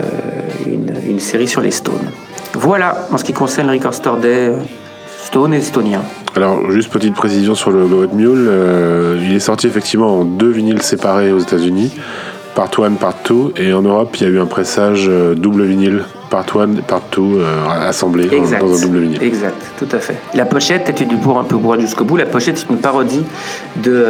une, 0.67 0.93
une, 1.09 1.19
série 1.19 1.47
sur 1.47 1.61
les 1.61 1.71
Stones. 1.71 2.11
Voilà, 2.53 3.07
en 3.11 3.17
ce 3.17 3.23
qui 3.23 3.33
concerne 3.33 3.65
le 3.65 3.73
Record 3.73 3.95
Store 3.95 4.17
Day 4.17 4.53
Stone 5.25 5.53
estonien. 5.53 6.01
Alors, 6.35 6.71
juste 6.71 6.91
petite 6.91 7.13
précision 7.13 7.53
sur 7.53 7.71
le 7.71 7.83
Hot 7.83 8.13
Mule. 8.13 8.47
Euh, 8.49 9.19
il 9.21 9.35
est 9.35 9.39
sorti 9.39 9.67
effectivement 9.67 10.19
en 10.19 10.25
deux 10.25 10.49
vinyles 10.49 10.81
séparés 10.81 11.31
aux 11.31 11.39
États-Unis, 11.39 11.91
Part 12.55 12.71
1, 12.77 12.93
Part 12.93 13.15
2, 13.27 13.53
et 13.57 13.73
en 13.73 13.81
Europe, 13.81 14.15
il 14.15 14.23
y 14.23 14.25
a 14.25 14.29
eu 14.29 14.39
un 14.39 14.45
pressage 14.45 15.07
euh, 15.07 15.35
double 15.35 15.63
vinyle, 15.63 16.03
Part 16.29 16.45
1, 16.55 16.81
Part 16.87 17.03
2, 17.15 17.21
euh, 17.21 17.67
assemblé 17.67 18.25
dans 18.27 18.53
un 18.53 18.81
double 18.81 18.99
vinyle. 18.99 19.21
Exact, 19.21 19.61
tout 19.77 19.89
à 19.91 19.99
fait. 19.99 20.15
La 20.33 20.45
pochette, 20.45 20.89
était 20.89 21.05
du 21.05 21.17
pour 21.17 21.37
un 21.37 21.43
peu 21.43 21.57
bourré 21.57 21.81
jusqu'au 21.81 22.05
bout, 22.05 22.17
la 22.17 22.25
pochette 22.25 22.57
est 22.57 22.69
une 22.69 22.79
parodie 22.79 23.25
de, 23.75 24.05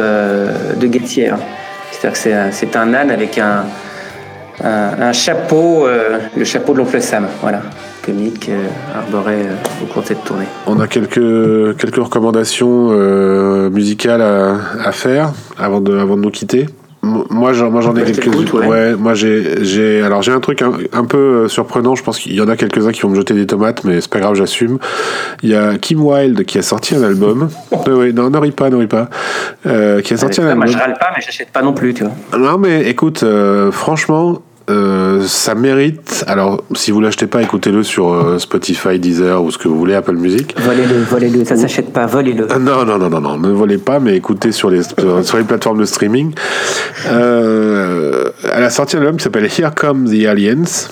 de 0.76 0.86
C'est-à-dire 0.86 2.12
que 2.12 2.52
c'est 2.52 2.76
un, 2.76 2.94
âne 2.94 3.10
avec 3.10 3.38
un, 3.38 3.64
un, 4.62 5.12
chapeau, 5.12 5.86
le 6.36 6.44
chapeau 6.44 6.72
de 6.72 6.78
l'oncle 6.78 7.02
Sam, 7.02 7.26
voilà 7.42 7.62
comique 8.00 8.48
euh, 8.48 8.66
arborait 8.94 9.46
euh, 9.46 9.82
au 9.82 9.86
cours 9.86 10.02
de 10.02 10.08
cette 10.08 10.24
tournée. 10.24 10.46
On 10.66 10.80
a 10.80 10.86
quelques, 10.86 11.76
quelques 11.76 11.96
recommandations 11.96 12.88
euh, 12.90 13.70
musicales 13.70 14.22
à, 14.22 14.92
faire 14.92 15.32
avant 15.58 15.80
de, 15.80 15.96
avant 15.96 16.16
de 16.16 16.22
nous 16.22 16.30
quitter. 16.30 16.66
Moi, 17.02 17.54
j'en, 17.54 17.70
moi, 17.70 17.80
j'en 17.80 17.96
ai 17.96 18.04
quelques 18.04 18.52
ouais. 18.52 18.66
ouais. 18.66 18.94
moi, 18.94 19.14
j'ai, 19.14 19.64
j'ai, 19.64 20.02
alors, 20.02 20.20
j'ai 20.20 20.32
un 20.32 20.40
truc 20.40 20.62
un, 20.62 21.04
peu 21.06 21.48
surprenant. 21.48 21.94
Je 21.94 22.02
pense 22.02 22.18
qu'il 22.18 22.34
y 22.34 22.40
en 22.42 22.48
a 22.48 22.56
quelques-uns 22.56 22.92
qui 22.92 23.00
vont 23.00 23.08
me 23.08 23.14
jeter 23.14 23.32
des 23.32 23.46
tomates, 23.46 23.84
mais 23.84 24.02
c'est 24.02 24.10
pas 24.10 24.20
grave, 24.20 24.34
j'assume. 24.34 24.78
Il 25.42 25.48
y 25.48 25.54
a 25.54 25.78
Kim 25.78 26.04
Wilde 26.04 26.44
qui 26.44 26.58
a 26.58 26.62
sorti 26.62 26.94
un 26.94 27.02
album. 27.02 27.48
oui, 27.86 28.12
non, 28.12 28.28
ne 28.28 28.36
ris 28.36 28.50
pas, 28.50 28.68
ne 28.68 28.76
ris 28.76 28.86
pas. 28.86 29.08
qui 29.64 30.12
a 30.12 30.16
sorti 30.18 30.42
un 30.42 30.48
album. 30.48 30.58
Moi, 30.58 30.66
je 30.66 30.76
râle 30.76 30.94
pas, 31.00 31.08
mais 31.16 31.22
j'achète 31.22 31.50
pas 31.50 31.62
non 31.62 31.72
plus, 31.72 31.94
tu 31.94 32.04
vois. 32.04 32.38
Non, 32.38 32.58
mais 32.58 32.82
écoute, 32.90 33.24
franchement, 33.70 34.42
euh, 34.70 35.22
ça 35.26 35.54
mérite. 35.54 36.24
Alors, 36.26 36.62
si 36.74 36.90
vous 36.90 37.00
l'achetez 37.00 37.26
pas, 37.26 37.42
écoutez-le 37.42 37.82
sur 37.82 38.12
euh, 38.12 38.38
Spotify, 38.38 38.98
Deezer 38.98 39.42
ou 39.42 39.50
ce 39.50 39.58
que 39.58 39.68
vous 39.68 39.76
voulez, 39.76 39.94
Apple 39.94 40.16
Music. 40.16 40.54
Volez-le, 40.58 41.02
volez-le. 41.02 41.44
Ça 41.44 41.56
s'achète 41.56 41.92
pas, 41.92 42.06
volez-le. 42.06 42.50
Euh, 42.50 42.58
non, 42.58 42.84
non, 42.84 42.98
non, 42.98 43.10
non, 43.10 43.20
non, 43.20 43.38
ne 43.38 43.50
volez 43.50 43.78
pas, 43.78 44.00
mais 44.00 44.16
écoutez 44.16 44.52
sur 44.52 44.70
les 44.70 44.82
sur 44.82 45.36
les 45.36 45.44
plateformes 45.44 45.80
de 45.80 45.84
streaming. 45.84 46.32
elle 47.06 48.32
a 48.44 48.70
sorti 48.70 48.96
un 48.96 49.00
album 49.00 49.16
qui 49.16 49.24
s'appelle 49.24 49.46
Here 49.46 49.70
Come 49.74 50.08
the 50.08 50.26
Aliens. 50.26 50.88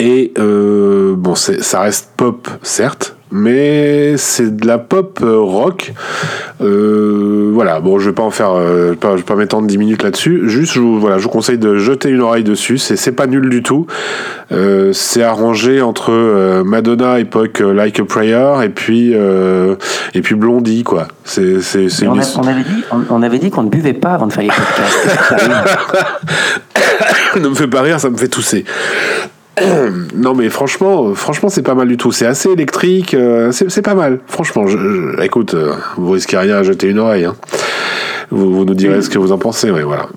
Et 0.00 0.32
bon, 0.36 1.34
ça 1.34 1.80
reste 1.80 2.10
pop, 2.16 2.48
certes, 2.62 3.15
mais 3.30 4.16
c'est 4.16 4.56
de 4.56 4.66
la 4.66 4.78
pop 4.78 5.18
euh, 5.22 5.38
rock. 5.38 5.92
Euh, 6.60 7.50
voilà, 7.52 7.80
bon, 7.80 7.98
je 7.98 8.10
vais 8.10 8.14
pas 8.14 8.22
en 8.22 8.30
faire, 8.30 8.52
euh, 8.52 8.94
je 9.02 9.08
vais 9.08 9.22
pas 9.22 9.34
m'étendre 9.34 9.66
10 9.66 9.78
minutes 9.78 10.02
là-dessus. 10.02 10.42
Juste, 10.48 10.74
je 10.74 10.80
vous, 10.80 11.00
voilà, 11.00 11.18
je 11.18 11.24
vous 11.24 11.28
conseille 11.28 11.58
de 11.58 11.76
jeter 11.76 12.08
une 12.08 12.20
oreille 12.20 12.44
dessus. 12.44 12.78
C'est, 12.78 13.12
pas 13.12 13.26
nul 13.26 13.48
du 13.48 13.62
tout. 13.62 13.86
c'est 14.92 15.22
arrangé 15.22 15.80
entre 15.80 16.62
Madonna 16.62 17.18
époque 17.18 17.60
Like 17.60 17.98
a 18.00 18.04
Prayer 18.04 18.64
et 18.64 18.68
puis 18.68 19.12
et 19.12 20.22
puis 20.22 20.34
Blondie, 20.34 20.84
quoi. 20.84 21.08
C'est, 21.24 21.58
on, 22.06 22.12
on, 22.12 22.46
avait 22.46 22.62
dit, 22.62 22.84
on, 23.10 23.22
avait 23.22 23.38
dit 23.38 23.50
qu'on 23.50 23.62
ne 23.62 23.70
buvait 23.70 23.94
pas 23.94 24.14
avant 24.14 24.26
de 24.26 24.32
faire 24.32 24.44
les 24.44 24.50
podcasts. 24.50 25.06
ne 27.36 27.48
me 27.48 27.54
fais 27.54 27.66
pas 27.66 27.82
rire, 27.82 27.98
ça 28.00 28.10
me 28.10 28.16
fait 28.16 28.28
tousser. 28.28 28.64
non 30.14 30.34
mais 30.34 30.48
franchement, 30.50 31.14
franchement 31.14 31.48
c'est 31.48 31.62
pas 31.62 31.74
mal 31.74 31.88
du 31.88 31.96
tout. 31.96 32.12
C'est 32.12 32.26
assez 32.26 32.50
électrique, 32.50 33.14
euh, 33.14 33.52
c'est 33.52 33.82
pas 33.82 33.94
mal. 33.94 34.20
Franchement, 34.26 34.66
je, 34.66 35.20
écoute, 35.22 35.54
euh, 35.54 35.74
vous 35.96 36.10
risquez 36.10 36.36
rien 36.36 36.56
à 36.56 36.62
jeter 36.62 36.88
une 36.88 36.98
oreille. 36.98 37.24
Hein. 37.24 37.36
Vous, 38.30 38.52
vous, 38.52 38.64
nous 38.64 38.74
direz 38.74 39.02
ce 39.02 39.08
que 39.08 39.18
vous 39.18 39.32
en 39.32 39.38
pensez, 39.38 39.70
oui, 39.70 39.82
voilà. 39.82 40.08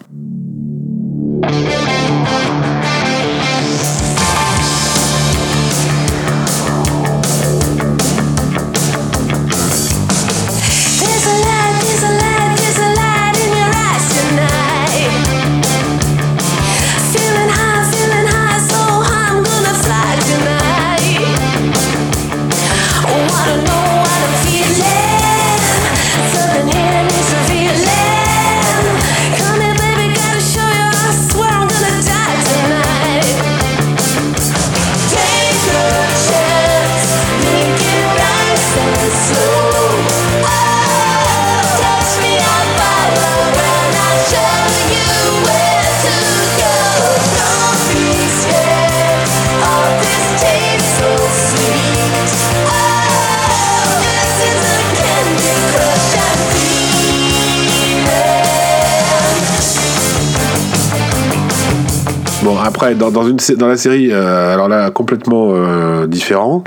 Dans, 62.99 63.27
une, 63.27 63.37
dans 63.57 63.67
la 63.67 63.77
série, 63.77 64.09
euh, 64.11 64.53
alors 64.53 64.67
là, 64.67 64.91
complètement 64.91 65.49
euh, 65.51 66.07
différent, 66.07 66.63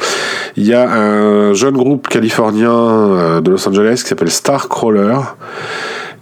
il 0.57 0.67
y 0.67 0.75
a 0.75 0.91
un 0.91 1.53
jeune 1.53 1.77
groupe 1.77 2.09
californien 2.09 2.73
euh, 2.73 3.41
de 3.41 3.51
Los 3.51 3.69
Angeles 3.69 4.01
qui 4.03 4.09
s'appelle 4.09 4.31
Starcrawler 4.31 5.19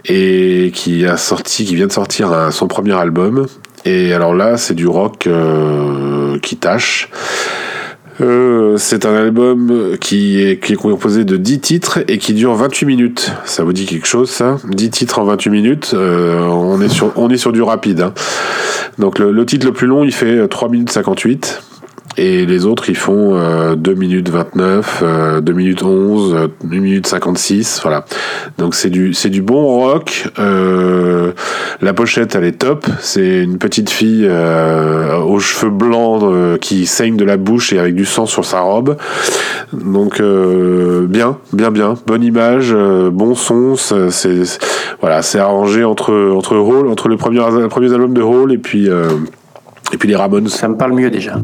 et 0.06 0.72
qui 0.74 1.06
a 1.06 1.16
sorti, 1.16 1.64
qui 1.64 1.74
vient 1.76 1.86
de 1.86 1.92
sortir 1.92 2.48
son 2.50 2.66
premier 2.66 2.94
album. 2.94 3.46
Et 3.84 4.12
alors 4.12 4.34
là, 4.34 4.56
c'est 4.56 4.74
du 4.74 4.86
rock 4.86 5.28
qui 6.42 6.56
tâche. 6.56 7.10
Euh, 8.20 8.76
c'est 8.76 9.06
un 9.06 9.14
album 9.14 9.96
qui 10.00 10.42
est, 10.42 10.62
qui 10.62 10.74
est 10.74 10.76
composé 10.76 11.24
de 11.24 11.36
10 11.36 11.60
titres 11.60 11.98
et 12.08 12.18
qui 12.18 12.34
dure 12.34 12.54
28 12.54 12.86
minutes. 12.86 13.32
Ça 13.44 13.64
vous 13.64 13.72
dit 13.72 13.86
quelque 13.86 14.06
chose, 14.06 14.30
ça? 14.30 14.58
10 14.68 14.90
titres 14.90 15.18
en 15.18 15.24
28 15.24 15.50
minutes, 15.50 15.90
euh, 15.94 16.38
on, 16.40 16.80
est 16.80 16.88
sur, 16.88 17.12
on 17.16 17.30
est 17.30 17.38
sur 17.38 17.52
du 17.52 17.62
rapide. 17.62 18.00
hein. 18.02 18.12
Donc 18.98 19.18
le, 19.18 19.32
le 19.32 19.46
titre 19.46 19.66
le 19.66 19.72
plus 19.72 19.86
long, 19.86 20.04
il 20.04 20.12
fait 20.12 20.46
3 20.48 20.68
minutes 20.68 20.90
58. 20.90 21.62
Et 22.16 22.44
les 22.44 22.66
autres, 22.66 22.90
ils 22.90 22.96
font 22.96 23.36
euh, 23.36 23.76
2 23.76 23.94
minutes 23.94 24.28
29, 24.28 25.00
euh, 25.02 25.40
2 25.40 25.52
minutes 25.52 25.82
11, 25.82 26.34
euh, 26.34 26.48
1 26.64 26.68
minute 26.80 27.06
56, 27.06 27.80
voilà. 27.82 28.04
Donc 28.58 28.74
c'est 28.74 28.90
du, 28.90 29.14
c'est 29.14 29.30
du 29.30 29.42
bon 29.42 29.64
rock. 29.64 30.28
Euh, 30.38 31.32
la 31.80 31.94
pochette, 31.94 32.34
elle 32.34 32.44
est 32.44 32.58
top. 32.58 32.86
C'est 32.98 33.42
une 33.42 33.58
petite 33.58 33.90
fille 33.90 34.26
euh, 34.28 35.20
aux 35.20 35.38
cheveux 35.38 35.70
blancs 35.70 36.22
euh, 36.24 36.58
qui 36.58 36.86
saigne 36.86 37.16
de 37.16 37.24
la 37.24 37.36
bouche 37.36 37.72
et 37.72 37.78
avec 37.78 37.94
du 37.94 38.04
sang 38.04 38.26
sur 38.26 38.44
sa 38.44 38.60
robe. 38.60 38.96
Donc 39.72 40.20
bien, 40.20 41.38
bien, 41.52 41.70
bien. 41.70 41.94
Bonne 42.06 42.24
image, 42.24 42.74
bon 42.74 43.36
son. 43.36 43.76
C'est, 43.76 44.42
voilà, 45.00 45.22
c'est 45.22 45.38
arrangé 45.38 45.84
entre 45.84 46.12
entre 46.34 46.56
Hall, 46.56 46.88
entre 46.88 47.08
les 47.08 47.16
premiers, 47.16 47.40
les 47.60 47.68
premiers 47.68 47.92
albums 47.92 48.14
de 48.14 48.22
Hall 48.22 48.52
et 48.52 48.58
puis 48.58 48.88
et 48.88 49.96
puis 49.96 50.08
les 50.08 50.16
Ramones. 50.16 50.48
Ça 50.48 50.68
me 50.68 50.76
parle 50.76 50.92
mieux 50.94 51.10
déjà. 51.10 51.36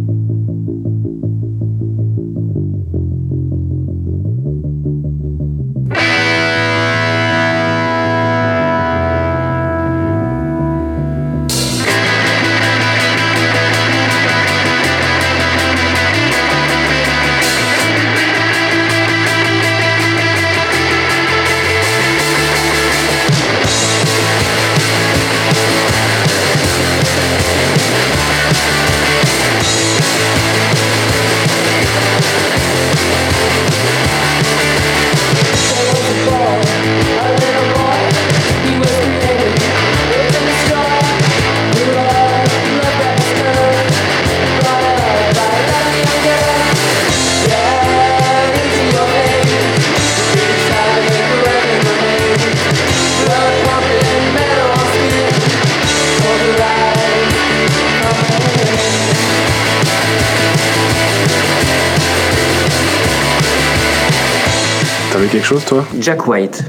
T'avais 65.16 65.28
quelque 65.28 65.46
chose, 65.46 65.64
toi? 65.64 65.82
Jack 65.98 66.28
White. 66.28 66.62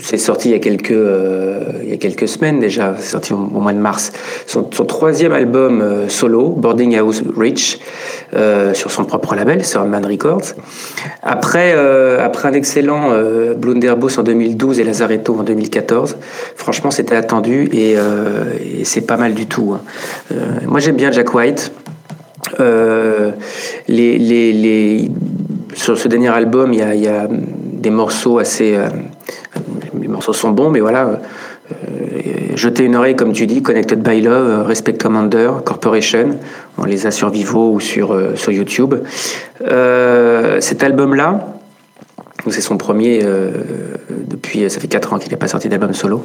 C'est 0.00 0.18
sorti 0.18 0.48
il 0.48 0.52
y 0.52 0.54
a 0.56 0.58
quelques, 0.58 0.90
euh, 0.90 1.70
il 1.84 1.88
y 1.88 1.92
a 1.92 1.96
quelques 1.96 2.26
semaines 2.26 2.58
déjà, 2.58 2.96
sorti 2.98 3.32
au, 3.32 3.36
mois 3.36 3.72
de 3.72 3.78
mars. 3.78 4.10
Son, 4.48 4.64
troisième 4.64 5.30
album 5.32 5.80
euh, 5.80 6.08
solo, 6.08 6.48
Boarding 6.48 6.96
House 6.96 7.22
Rich, 7.36 7.78
euh, 8.34 8.74
sur 8.74 8.90
son 8.90 9.04
propre 9.04 9.36
label, 9.36 9.64
Soundman 9.64 10.04
Records. 10.04 10.56
Après, 11.22 11.74
après 12.18 12.48
un 12.48 12.54
excellent 12.54 13.12
Blunderbuss 13.56 14.18
en 14.18 14.24
2012 14.24 14.80
et 14.80 14.84
Lazaretto 14.84 15.36
en 15.38 15.44
2014, 15.44 16.16
franchement 16.56 16.90
c'était 16.90 17.14
attendu 17.14 17.68
et, 17.72 17.94
c'est 18.82 19.02
pas 19.02 19.16
mal 19.16 19.34
du 19.34 19.46
tout. 19.46 19.76
hein. 19.76 20.34
Moi 20.66 20.80
j'aime 20.80 20.96
bien 20.96 21.12
Jack 21.12 21.32
White. 21.32 21.70
Euh, 22.60 23.32
les, 23.88 24.18
les, 24.18 24.52
les- 24.52 25.10
sur 25.74 25.98
ce 25.98 26.08
dernier 26.08 26.28
album, 26.28 26.72
il 26.72 26.80
y 26.80 26.82
a, 26.82 26.94
y 26.94 27.08
a 27.08 27.28
des 27.30 27.90
morceaux 27.90 28.38
assez. 28.38 28.74
euh, 28.76 28.88
les 30.00 30.08
morceaux 30.08 30.32
sont 30.32 30.50
bons, 30.50 30.70
mais 30.70 30.80
voilà. 30.80 31.08
euh, 31.70 31.76
jeter 32.56 32.84
une 32.84 32.96
oreille, 32.96 33.14
comme 33.16 33.32
tu 33.32 33.46
dis, 33.46 33.62
Connected 33.62 34.00
by 34.02 34.20
Love, 34.20 34.66
Respect 34.66 34.94
Commander, 34.94 35.50
Corporation. 35.64 36.38
On 36.76 36.84
les 36.84 37.06
a 37.06 37.10
sur 37.10 37.30
Vivo 37.30 37.72
ou 37.74 37.80
sur, 37.80 38.12
euh, 38.12 38.34
sur 38.34 38.50
YouTube. 38.52 38.94
Euh, 39.62 40.60
cet 40.60 40.82
album-là, 40.82 41.54
c'est 42.48 42.60
son 42.60 42.76
premier 42.78 43.20
euh, 43.22 43.50
depuis. 44.26 44.68
Ça 44.70 44.80
fait 44.80 44.88
4 44.88 45.12
ans 45.12 45.18
qu'il 45.18 45.30
n'a 45.30 45.36
pas 45.36 45.48
sorti 45.48 45.68
d'album 45.68 45.92
solo. 45.92 46.24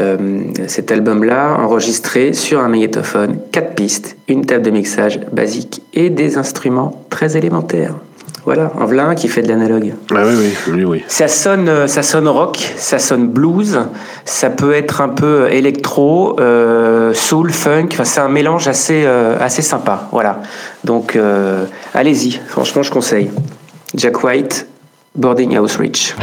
Euh, 0.00 0.44
cet 0.68 0.90
album-là, 0.90 1.56
enregistré 1.58 2.32
sur 2.32 2.60
un 2.60 2.68
magnétophone, 2.68 3.38
quatre 3.50 3.74
pistes, 3.74 4.16
une 4.26 4.46
table 4.46 4.64
de 4.64 4.70
mixage 4.70 5.20
basique 5.32 5.82
et 5.92 6.08
des 6.08 6.38
instruments 6.38 7.04
très 7.10 7.36
élémentaires. 7.36 7.94
Voilà, 8.44 8.72
en 8.76 8.86
voilà 8.86 9.04
un 9.04 9.14
qui 9.14 9.28
fait 9.28 9.42
de 9.42 9.48
l'analogue. 9.48 9.92
Ah 10.10 10.24
oui, 10.26 10.34
oui, 10.36 10.72
oui, 10.72 10.84
oui. 10.84 11.04
Ça 11.06 11.28
sonne, 11.28 11.68
euh, 11.68 11.86
ça 11.86 12.02
sonne 12.02 12.26
rock, 12.26 12.72
ça 12.76 12.98
sonne 12.98 13.28
blues, 13.28 13.78
ça 14.24 14.50
peut 14.50 14.72
être 14.72 15.00
un 15.00 15.10
peu 15.10 15.48
électro, 15.52 16.40
euh, 16.40 17.14
soul, 17.14 17.52
funk. 17.52 17.88
Enfin, 17.92 18.04
c'est 18.04 18.20
un 18.20 18.28
mélange 18.28 18.66
assez, 18.66 19.04
euh, 19.06 19.36
assez 19.38 19.62
sympa. 19.62 20.08
Voilà. 20.10 20.40
Donc, 20.82 21.14
euh, 21.14 21.66
allez-y. 21.94 22.40
Franchement, 22.48 22.82
je 22.82 22.90
conseille. 22.90 23.30
Jack 23.94 24.24
White, 24.24 24.66
Boarding 25.14 25.56
House 25.56 25.76
Rich. 25.76 26.16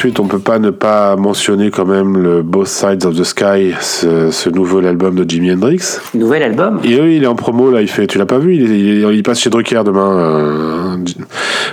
Ensuite, 0.00 0.18
on 0.18 0.26
peut 0.26 0.38
pas 0.38 0.58
ne 0.58 0.70
pas 0.70 1.14
mentionner 1.16 1.70
quand 1.70 1.84
même 1.84 2.16
le 2.16 2.40
Both 2.40 2.68
Sides 2.68 3.04
of 3.04 3.14
the 3.18 3.22
Sky, 3.22 3.74
ce, 3.82 4.30
ce 4.30 4.48
nouvel 4.48 4.86
album 4.86 5.14
de 5.14 5.28
Jimi 5.28 5.52
Hendrix. 5.52 5.98
Nouvel 6.14 6.42
album 6.42 6.80
Et 6.84 6.98
oui, 6.98 7.16
il 7.16 7.24
est 7.24 7.26
en 7.26 7.34
promo 7.34 7.70
là. 7.70 7.82
Il 7.82 7.88
fait, 7.88 8.06
tu 8.06 8.16
l'as 8.16 8.24
pas 8.24 8.38
vu 8.38 8.54
il 8.54 9.22
passe 9.22 9.40
chez 9.40 9.50
Drucker 9.50 9.82
demain 9.84 10.18
euh, 10.18 10.96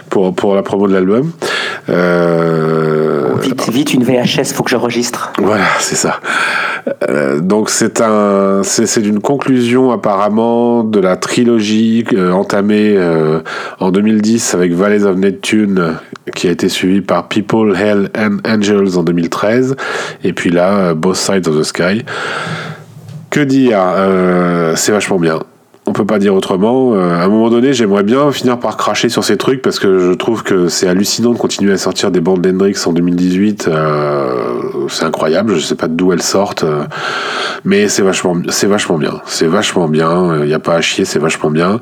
pour 0.10 0.36
pour 0.36 0.56
la 0.56 0.62
promo 0.62 0.90
de 0.90 0.94
l'album. 0.94 1.32
Euh, 1.88 2.97
Vite, 3.48 3.70
vite, 3.70 3.94
une 3.94 4.04
VHS, 4.04 4.54
faut 4.54 4.64
que 4.64 4.70
j'enregistre. 4.70 5.32
Voilà, 5.38 5.64
c'est 5.80 5.96
ça. 5.96 6.20
Euh, 7.10 7.40
donc 7.40 7.70
c'est 7.70 8.02
un, 8.02 8.62
c'est 8.64 9.02
d'une 9.02 9.20
conclusion 9.20 9.92
apparemment 9.92 10.84
de 10.84 11.00
la 11.00 11.16
trilogie 11.16 12.06
euh, 12.14 12.32
entamée 12.32 12.96
euh, 12.98 13.40
en 13.80 13.92
2010 13.92 14.54
avec 14.54 14.74
Valleys 14.74 15.04
of 15.04 15.18
Neptune, 15.18 15.96
qui 16.36 16.48
a 16.48 16.52
été 16.52 16.70
suivie 16.70 17.02
par 17.02 17.28
People, 17.30 17.76
Hell 17.76 18.10
and 18.18 18.38
Angels 18.46 18.98
en 18.98 19.04
2013, 19.04 19.76
et 20.24 20.34
puis 20.34 20.50
là 20.50 20.94
Both 20.94 21.16
Sides 21.16 21.48
of 21.48 21.58
the 21.58 21.64
Sky. 21.64 22.04
Que 23.30 23.42
dire? 23.42 23.80
C'est 24.76 24.92
vachement 24.92 25.20
bien. 25.20 25.40
On 25.88 25.94
peut 25.94 26.06
pas 26.06 26.20
dire 26.20 26.36
autrement. 26.36 26.94
Euh, 26.94 27.16
à 27.16 27.24
un 27.24 27.28
moment 27.30 27.50
donné, 27.50 27.74
j'aimerais 27.74 28.04
bien 28.04 28.30
finir 28.32 28.60
par 28.60 28.76
cracher 28.76 29.08
sur 29.08 29.24
ces 29.24 29.38
trucs 29.38 29.62
parce 29.62 29.80
que 29.80 30.00
je 30.00 30.12
trouve 30.12 30.44
que 30.44 30.68
c'est 30.68 30.88
hallucinant 30.88 31.32
de 31.32 31.38
continuer 31.38 31.72
à 31.72 31.78
sortir 31.78 32.12
des 32.12 32.20
bandes 32.20 32.42
d'Hendrix 32.42 32.76
en 32.86 32.92
2018. 32.92 33.70
Euh, 33.70 34.88
c'est 34.90 35.06
incroyable. 35.06 35.56
Je 35.56 35.62
sais 35.62 35.76
pas 35.76 35.88
d'où 35.88 36.12
elles 36.12 36.22
sortent, 36.22 36.66
euh, 36.66 36.84
mais 37.64 37.88
c'est 37.88 38.02
vachement, 38.02 38.36
c'est 38.50 38.68
vachement 38.68 38.98
bien. 38.98 39.22
C'est 39.26 39.48
vachement 39.48 39.88
bien. 39.88 40.42
Il 40.42 40.48
n'y 40.48 40.54
a 40.54 40.60
pas 40.60 40.76
à 40.76 40.82
chier. 40.82 41.06
C'est 41.06 41.20
vachement 41.20 41.50
bien. 41.50 41.80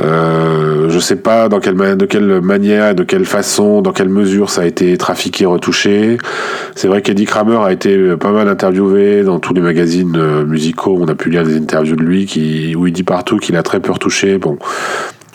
Euh, 0.00 0.88
je 0.88 0.98
sais 0.98 1.16
pas 1.16 1.48
dans 1.48 1.60
quelle 1.60 1.76
de 1.96 2.06
quelle 2.06 2.40
manière, 2.40 2.94
de 2.94 3.04
quelle 3.04 3.24
façon, 3.24 3.82
dans 3.82 3.92
quelle 3.92 4.08
mesure 4.08 4.50
ça 4.50 4.62
a 4.62 4.64
été 4.64 4.96
trafiqué, 4.96 5.46
retouché. 5.46 6.18
C'est 6.74 6.88
vrai 6.88 7.02
qu'Eddie 7.02 7.26
Kramer 7.26 7.58
a 7.64 7.72
été 7.72 8.16
pas 8.16 8.32
mal 8.32 8.48
interviewé 8.48 9.22
dans 9.22 9.38
tous 9.38 9.54
les 9.54 9.60
magazines 9.60 10.44
musicaux. 10.44 10.96
On 11.00 11.08
a 11.08 11.14
pu 11.14 11.30
lire 11.30 11.44
des 11.44 11.56
interviews 11.56 11.96
de 11.96 12.02
lui 12.02 12.26
qui 12.26 12.74
où 12.76 12.86
il 12.86 12.92
dit 12.92 13.02
partout 13.02 13.38
qu'il 13.38 13.56
a 13.56 13.62
très 13.62 13.80
peu 13.80 13.92
retouché. 13.92 14.38
Bon. 14.38 14.58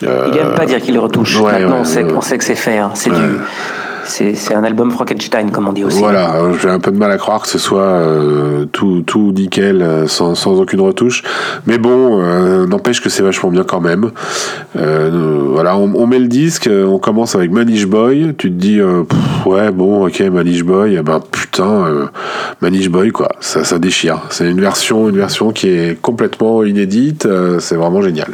Euh, 0.03 0.28
il 0.28 0.34
n'aime 0.34 0.55
pas 0.55 0.66
dire 0.66 0.82
qu'il 0.82 0.97
retouche. 0.97 1.41
Maintenant, 1.41 1.80
on, 1.82 1.84
sait, 1.84 2.03
on, 2.03 2.22
sait, 2.22 2.38
que 2.38 2.43
c'est 2.43 2.55
fait. 2.55 2.78
Hein. 2.78 2.91
C'est 2.93 3.10
du 3.10 3.16
c'est 4.10 4.53
un 4.53 4.64
album 4.64 4.91
Frankenstein, 4.91 5.51
comme 5.51 5.68
on 5.68 5.74
dit 5.74 5.84
aussi. 5.84 5.99
Voilà, 5.99 6.34
j'ai 6.62 6.70
un 6.70 6.80
peu 6.80 6.91
de 6.91 6.97
mal 6.97 7.12
à 7.12 7.18
croire 7.18 7.41
que 7.41 7.47
ce 7.47 7.60
soit 7.60 7.82
euh, 7.82 8.66
tout, 8.66 9.03
tout 9.05 9.32
nickel, 9.32 9.82
euh, 9.82 10.07
sans, 10.07 10.36
sans, 10.36 10.60
aucune 10.60 10.82
retouche. 10.82 11.24
Mais 11.68 11.78
bon, 11.78 12.22
euh, 12.22 12.66
n'empêche 12.66 13.01
que 13.01 13.10
c'est 13.10 13.24
vachement 13.24 13.49
bien 13.49 13.64
quand 13.64 13.82
même. 13.82 14.12
voilà, 14.74 15.78
on, 15.78 16.07
met 16.07 16.20
le 16.20 16.28
disque, 16.28 16.70
on 16.70 16.97
commence 16.97 17.36
avec 17.36 17.51
Manish 17.51 17.86
Boy. 17.86 18.34
Tu 18.38 18.51
te 18.51 18.55
dis, 18.55 18.82
ouais, 19.45 19.72
bon, 19.72 20.07
ok, 20.07 20.20
Manish 20.22 20.64
Boy, 20.64 20.95
eh 20.97 21.01
ben 21.01 21.20
putain, 21.32 22.10
Manish 22.62 22.89
Boy, 22.89 23.12
quoi, 23.12 23.30
ça, 23.39 23.64
ça 23.64 23.78
déchire. 23.78 24.22
C'est 24.30 24.49
une 24.49 24.62
version, 24.62 25.10
une 25.10 25.18
version 25.18 25.51
qui 25.51 25.70
est 25.70 26.01
complètement 26.01 26.64
inédite. 26.64 27.28
c'est 27.60 27.76
vraiment 27.76 28.01
génial. 28.01 28.34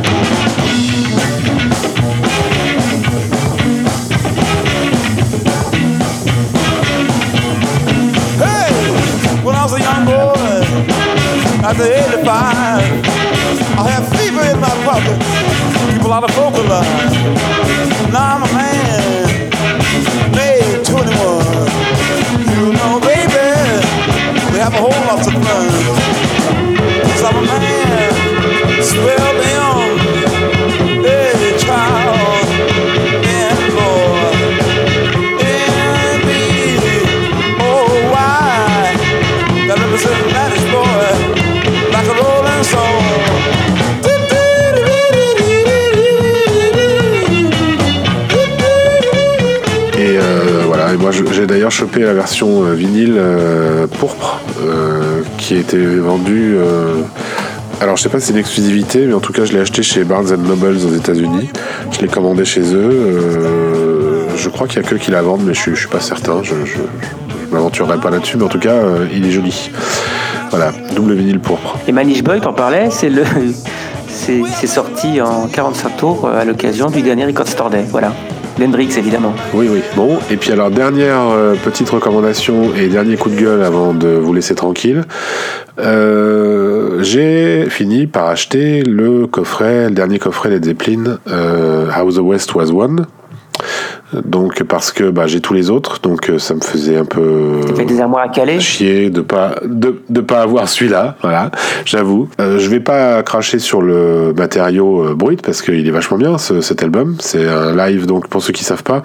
85. 12.21 13.01
I 13.81 13.89
have 13.89 14.05
fever 14.13 14.45
in 14.45 14.59
my 14.61 14.69
pocket, 14.85 15.17
people 15.91 16.13
out 16.13 16.23
of 16.23 16.29
vocal 16.37 16.63
line. 16.69 17.33
Now 18.13 18.37
I'm 18.37 18.43
a 18.45 18.53
man, 18.53 19.49
made 20.37 20.85
21. 20.85 21.01
You 22.45 22.73
know, 22.77 23.01
baby, 23.01 23.41
we 24.53 24.57
have 24.61 24.73
a 24.73 24.77
whole 24.77 25.01
lot 25.09 25.25
of 25.25 25.33
fun. 25.33 25.41
Cause 27.09 27.23
I'm 27.23 27.37
a 27.37 27.41
man, 27.41 28.83
swell 28.83 29.30
moi 51.01 51.11
j'ai 51.11 51.47
d'ailleurs 51.47 51.71
chopé 51.71 52.01
la 52.01 52.13
version 52.13 52.63
euh, 52.63 52.73
vinyle 52.73 53.15
euh, 53.17 53.87
pourpre 53.87 54.39
euh, 54.63 55.23
qui 55.37 55.55
était 55.55 55.83
vendue. 55.83 56.57
alors 57.81 57.97
je 57.97 58.03
sais 58.03 58.09
pas 58.09 58.19
si 58.19 58.27
c'est 58.27 58.33
une 58.33 58.39
exclusivité, 58.39 59.07
mais 59.07 59.13
en 59.13 59.19
tout 59.19 59.33
cas 59.33 59.43
je 59.45 59.53
l'ai 59.53 59.59
acheté 59.59 59.81
chez 59.81 60.03
Barnes 60.03 60.35
Nobles 60.35 60.77
aux 60.77 60.93
États-Unis. 60.93 61.49
Je 61.91 62.01
l'ai 62.01 62.07
commandé 62.07 62.45
chez 62.45 62.61
eux. 62.75 64.27
je 64.37 64.49
crois 64.49 64.67
qu'il 64.67 64.81
y 64.81 64.85
a 64.85 64.87
que 64.87 64.95
qui 64.95 65.11
la 65.11 65.21
vendent, 65.21 65.43
mais 65.43 65.53
je, 65.53 65.71
je 65.71 65.79
suis 65.79 65.87
pas 65.87 65.99
certain. 65.99 66.43
Je, 66.43 66.53
je, 66.65 66.77
m'aventurerai 67.51 67.99
pas 67.99 68.11
là-dessus, 68.11 68.37
mais 68.37 68.45
en 68.45 68.49
tout 68.49 68.59
cas 68.59 68.77
il 69.13 69.25
est 69.25 69.31
joli. 69.31 69.71
Voilà, 70.51 70.71
double 70.95 71.13
vinyle 71.13 71.39
pourpre. 71.39 71.77
Et 71.87 71.91
Manish 71.91 72.23
Boy, 72.23 72.41
t'en 72.41 72.53
parlais, 72.53 72.89
c'est 72.91 73.09
le. 73.09 73.23
C'est 74.13 74.67
sorti 74.67 75.19
en 75.19 75.47
45 75.47 75.97
tours 75.97 76.27
à 76.27 76.45
l'occasion 76.45 76.91
du 76.91 77.01
dernier 77.01 77.25
Record 77.25 77.47
Store 77.47 77.69
Day. 77.71 77.85
Voilà. 77.89 78.13
Hendrix, 78.59 78.97
évidemment. 78.97 79.33
Oui, 79.53 79.67
oui. 79.69 79.81
Bon, 79.95 80.19
et 80.29 80.37
puis 80.37 80.51
alors, 80.51 80.71
dernière 80.71 81.29
euh, 81.29 81.55
petite 81.55 81.89
recommandation 81.89 82.75
et 82.75 82.87
dernier 82.87 83.17
coup 83.17 83.29
de 83.29 83.39
gueule 83.39 83.63
avant 83.63 83.93
de 83.93 84.07
vous 84.07 84.33
laisser 84.33 84.55
tranquille. 84.55 85.03
Euh, 85.79 87.01
j'ai 87.01 87.69
fini 87.69 88.07
par 88.07 88.27
acheter 88.27 88.83
le 88.83 89.27
coffret, 89.27 89.89
le 89.89 89.95
dernier 89.95 90.19
coffret 90.19 90.49
Led 90.49 90.65
Zeppelin, 90.65 91.17
euh, 91.27 91.87
How 91.95 92.11
the 92.11 92.19
West 92.19 92.53
Was 92.55 92.71
Won, 92.71 93.05
donc 94.13 94.63
parce 94.63 94.91
que 94.91 95.09
bah, 95.09 95.27
j'ai 95.27 95.41
tous 95.41 95.53
les 95.53 95.69
autres, 95.69 95.99
donc 96.01 96.29
euh, 96.29 96.39
ça 96.39 96.53
me 96.53 96.61
faisait 96.61 96.97
un 96.97 97.05
peu 97.05 97.61
fait 97.75 97.85
des 97.85 98.01
armoires 98.01 98.23
à 98.23 98.29
caler. 98.29 98.59
chier 98.59 99.09
de 99.09 99.21
pas 99.21 99.55
de, 99.65 100.01
de 100.09 100.21
pas 100.21 100.41
avoir 100.41 100.67
celui-là, 100.67 101.15
voilà, 101.21 101.51
j'avoue. 101.85 102.27
Euh, 102.39 102.59
je 102.59 102.69
vais 102.69 102.79
pas 102.79 103.23
cracher 103.23 103.59
sur 103.59 103.81
le 103.81 104.33
matériau 104.37 105.05
euh, 105.05 105.15
brut 105.15 105.41
parce 105.41 105.61
qu'il 105.61 105.87
est 105.87 105.91
vachement 105.91 106.17
bien 106.17 106.37
ce, 106.37 106.61
cet 106.61 106.83
album. 106.83 107.15
C'est 107.19 107.47
un 107.47 107.75
live 107.75 108.05
donc 108.05 108.27
pour 108.27 108.41
ceux 108.41 108.53
qui 108.53 108.63
savent 108.63 108.83
pas, 108.83 109.01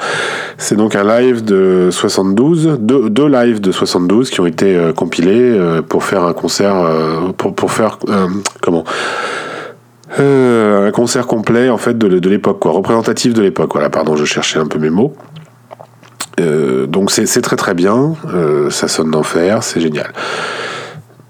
c'est 0.59 0.77
donc 0.77 0.97
un 0.97 1.05
live 1.05 1.45
de 1.45 1.89
72, 1.91 2.79
deux, 2.81 3.09
deux 3.09 3.29
lives 3.29 3.61
de 3.61 3.73
72 3.73 4.31
qui 4.31 4.41
ont 4.41 4.47
été 4.47 4.75
euh, 4.75 4.93
compilés 4.93 5.59
pour 5.89 6.05
faire 6.05 6.25
un 6.25 6.33
concert 6.33 6.75
pour 7.37 7.55
pour 7.55 7.71
faire 7.73 7.99
comment? 8.61 8.85
Euh, 10.19 10.89
un 10.89 10.91
concert 10.93 11.27
complet 11.27 11.69
en 11.69 11.79
fait 11.79 11.97
de, 11.97 12.19
de 12.19 12.29
l'époque, 12.29 12.61
quoi, 12.61 12.73
représentatif 12.73 13.35
de 13.35 13.43
l'époque. 13.43 13.71
Voilà, 13.73 13.91
pardon, 13.91 14.17
je 14.17 14.25
cherchais 14.25 14.59
un 14.59 14.67
peu 14.67 14.79
mes 14.79 14.91
mots. 14.91 15.15
Euh, 16.39 16.87
donc 16.87 17.11
c'est 17.11 17.41
très 17.41 17.57
très 17.57 17.73
bien, 17.75 18.15
euh, 18.35 18.69
ça 18.69 18.89
sonne 18.89 19.11
d'enfer, 19.11 19.63
c'est 19.63 19.81
génial. 19.81 20.13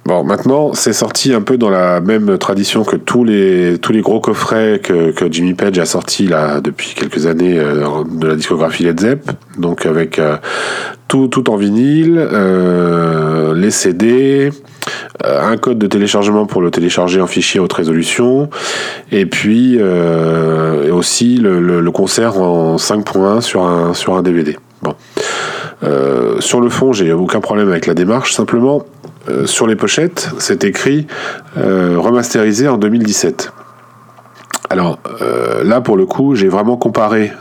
Bon, 0.07 0.23
maintenant, 0.23 0.73
c'est 0.73 0.93
sorti 0.93 1.35
un 1.35 1.43
peu 1.43 1.59
dans 1.59 1.69
la 1.69 2.01
même 2.01 2.39
tradition 2.39 2.85
que 2.85 2.95
tous 2.95 3.25
les, 3.25 3.77
tous 3.83 3.91
les 3.91 4.03
gros 4.03 4.21
coffrets 4.21 4.81
que, 4.81 5.11
que 5.11 5.25
Jimmy 5.29 5.55
Page 5.55 5.81
a 5.81 5.85
sorti 5.85 6.29
là 6.29 6.61
depuis 6.61 6.95
quelques 6.95 7.27
années 7.27 7.59
euh, 7.59 8.05
de 8.09 8.29
la 8.29 8.37
discographie 8.37 8.85
Led 8.85 9.01
Zepp. 9.01 9.29
Donc 9.59 9.85
avec 9.85 10.21
euh, 10.21 10.37
tout, 11.09 11.27
tout 11.27 11.51
en 11.51 11.57
vinyle, 11.57 12.19
euh, 12.19 13.53
les 13.57 13.73
CD, 13.73 14.53
un 15.25 15.57
code 15.57 15.79
de 15.79 15.89
téléchargement 15.89 16.47
pour 16.47 16.63
le 16.63 16.71
télécharger 16.71 17.21
en 17.21 17.27
fichier 17.27 17.59
haute 17.59 17.73
résolution, 17.73 18.49
et 19.11 19.27
puis 19.27 19.81
aussi 20.93 21.37
le, 21.37 21.59
le, 21.59 21.81
le, 21.81 21.91
concert 21.91 22.41
en 22.41 22.77
5.1 22.77 23.41
sur 23.41 23.65
un, 23.65 23.93
sur 23.93 24.15
un 24.15 24.23
DVD. 24.23 24.57
Bon. 24.83 24.95
sur 26.39 26.61
le 26.61 26.69
fond, 26.69 26.93
j'ai 26.93 27.13
aucun 27.13 27.41
problème 27.41 27.71
avec 27.71 27.87
la 27.87 27.95
démarche. 27.95 28.35
Simplement, 28.35 28.85
euh, 29.29 29.47
sur 29.47 29.67
les 29.67 29.77
pochettes, 29.77 30.31
c'est 30.39 30.65
écrit 30.65 31.07
euh, 31.57 31.97
remasterisé 31.99 32.69
en 32.69 32.79
2017. 32.79 33.53
Alors 34.71 34.99
euh, 35.21 35.65
là, 35.65 35.81
pour 35.81 35.97
le 35.97 36.07
coup, 36.07 36.35
j'ai 36.35 36.49
vraiment 36.49 36.77
comparé 36.77 37.33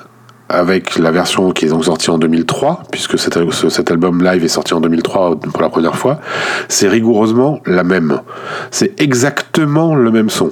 avec 0.48 0.98
la 0.98 1.12
version 1.12 1.52
qui 1.52 1.66
est 1.66 1.70
donc 1.70 1.86
sortie 1.86 2.10
en 2.12 2.18
2003, 2.18 2.84
puisque 2.92 3.18
cet, 3.18 3.38
cet, 3.70 3.92
album 3.92 4.24
live 4.24 4.44
est 4.44 4.50
sorti 4.50 4.74
en 4.74 4.80
2003 4.80 5.40
pour 5.40 5.62
la 5.62 5.70
première 5.70 5.96
fois, 5.96 6.20
c'est 6.68 6.88
rigoureusement 6.88 7.62
la 7.66 7.84
même. 7.84 8.22
C'est 8.70 9.00
exactement 9.02 9.96
le 9.96 10.12
même 10.12 10.30
son. 10.30 10.52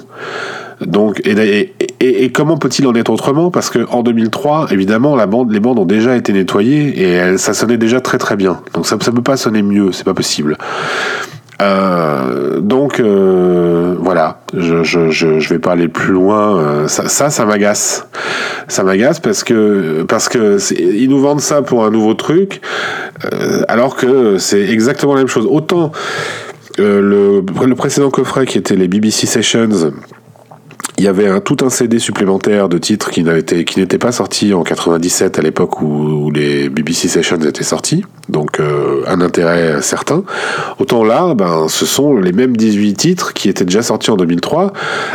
Donc, 0.86 1.20
et, 1.24 1.72
et, 2.00 2.24
et 2.24 2.32
comment 2.32 2.56
peut-il 2.56 2.86
en 2.86 2.94
être 2.94 3.10
autrement? 3.10 3.50
Parce 3.50 3.70
que 3.70 3.86
en 3.90 4.02
2003, 4.02 4.68
évidemment, 4.70 5.16
les 5.16 5.60
bandes 5.60 5.78
ont 5.78 5.84
déjà 5.84 6.16
été 6.16 6.32
nettoyées 6.32 7.02
et 7.02 7.38
ça 7.38 7.54
sonnait 7.54 7.78
déjà 7.78 8.00
très 8.00 8.18
très 8.18 8.36
bien. 8.36 8.60
Donc 8.74 8.86
ça 8.86 8.96
ne 8.96 9.00
peut 9.00 9.22
pas 9.22 9.36
sonner 9.36 9.62
mieux, 9.62 9.92
c'est 9.92 10.04
pas 10.04 10.14
possible. 10.14 10.56
Euh, 11.62 12.60
donc 12.60 12.98
euh, 12.98 13.94
voilà, 14.00 14.40
je, 14.54 14.82
je, 14.82 15.10
je, 15.10 15.48
vais 15.48 15.58
pas 15.58 15.72
aller 15.72 15.88
plus 15.88 16.12
loin. 16.12 16.58
Euh, 16.58 16.88
ça, 16.88 17.30
ça, 17.30 17.44
m'agace. 17.46 18.08
Ça 18.68 18.82
m'agace 18.82 19.20
parce 19.20 19.44
que 19.44 20.04
parce 20.08 20.28
que 20.28 20.58
ils 20.74 21.08
nous 21.08 21.20
vendent 21.20 21.40
ça 21.40 21.62
pour 21.62 21.84
un 21.84 21.90
nouveau 21.90 22.14
truc, 22.14 22.60
alors 23.68 23.96
que 23.96 24.38
c'est 24.38 24.62
exactement 24.62 25.14
la 25.14 25.20
même 25.20 25.28
chose. 25.28 25.46
Autant 25.48 25.92
le, 26.78 27.40
le 27.40 27.74
précédent 27.74 28.10
coffret 28.10 28.46
qui 28.46 28.58
était 28.58 28.76
les 28.76 28.88
BBC 28.88 29.26
Sessions. 29.26 29.92
Il 30.96 31.02
y 31.02 31.08
avait 31.08 31.26
un, 31.26 31.40
tout 31.40 31.56
un 31.62 31.70
CD 31.70 31.98
supplémentaire 31.98 32.68
de 32.68 32.78
titres 32.78 33.10
qui 33.10 33.24
n'étaient 33.24 33.98
pas 33.98 34.12
sortis 34.12 34.54
en 34.54 34.62
97 34.62 35.38
à 35.38 35.42
l'époque 35.42 35.82
où, 35.82 36.30
les 36.30 36.68
BBC 36.68 37.08
Sessions 37.08 37.38
étaient 37.38 37.64
sortis, 37.64 38.04
donc 38.28 38.60
euh, 38.60 39.02
un 39.06 39.20
intérêt 39.20 39.82
certain. 39.82 40.22
Autant 40.78 41.04
là, 41.04 41.34
ben, 41.34 41.66
ce 41.68 41.84
sont 41.84 42.16
les 42.16 42.32
mêmes 42.32 42.56
18 42.56 42.94
titres 42.94 43.32
qui 43.34 43.48
étaient 43.48 43.64
déjà 43.64 43.82
sortis 43.82 44.10
en 44.10 44.16
2003. 44.16 44.72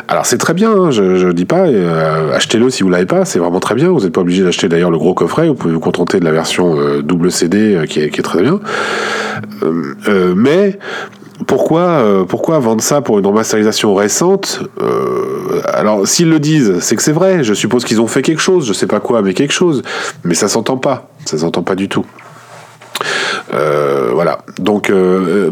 Alors 0.07 0.25
c'est 0.25 0.37
très 0.37 0.53
bien, 0.53 0.71
hein, 0.71 0.91
je, 0.91 1.15
je 1.15 1.27
dis 1.29 1.45
pas, 1.45 1.67
euh, 1.67 2.33
achetez-le 2.33 2.69
si 2.69 2.83
vous 2.83 2.89
l'avez 2.89 3.05
pas, 3.05 3.23
c'est 3.23 3.39
vraiment 3.39 3.59
très 3.59 3.75
bien. 3.75 3.89
Vous 3.89 4.01
n'êtes 4.01 4.13
pas 4.13 4.21
obligé 4.21 4.43
d'acheter 4.43 4.67
d'ailleurs 4.67 4.91
le 4.91 4.97
gros 4.97 5.13
coffret, 5.13 5.47
vous 5.47 5.55
pouvez 5.55 5.73
vous 5.73 5.79
contenter 5.79 6.19
de 6.19 6.25
la 6.25 6.31
version 6.31 6.77
euh, 6.77 7.01
double 7.01 7.31
CD 7.31 7.85
qui, 7.87 8.01
est, 8.01 8.09
qui 8.09 8.19
est 8.19 8.23
très 8.23 8.41
bien. 8.41 8.59
Mais 10.35 10.77
pourquoi, 11.47 11.81
euh, 11.81 12.25
pourquoi 12.25 12.59
vendre 12.59 12.81
ça 12.81 13.01
pour 13.01 13.19
une 13.19 13.25
remasterisation 13.25 13.93
récente 13.95 14.61
Euh, 14.81 15.61
Alors, 15.65 16.07
s'ils 16.07 16.29
le 16.29 16.39
disent, 16.39 16.79
c'est 16.79 16.95
que 16.95 17.01
c'est 17.03 17.11
vrai. 17.11 17.43
Je 17.43 17.53
suppose 17.53 17.83
qu'ils 17.85 18.01
ont 18.01 18.07
fait 18.07 18.21
quelque 18.21 18.41
chose, 18.41 18.65
je 18.67 18.73
sais 18.73 18.87
pas 18.87 18.99
quoi, 18.99 19.21
mais 19.21 19.33
quelque 19.33 19.53
chose. 19.53 19.81
Mais 20.23 20.33
ça 20.35 20.47
s'entend 20.47 20.77
pas. 20.77 21.09
Ça 21.25 21.37
s'entend 21.37 21.63
pas 21.63 21.75
du 21.75 21.87
tout. 21.89 22.05
Euh, 23.53 24.11
voilà. 24.13 24.39
Donc, 24.59 24.91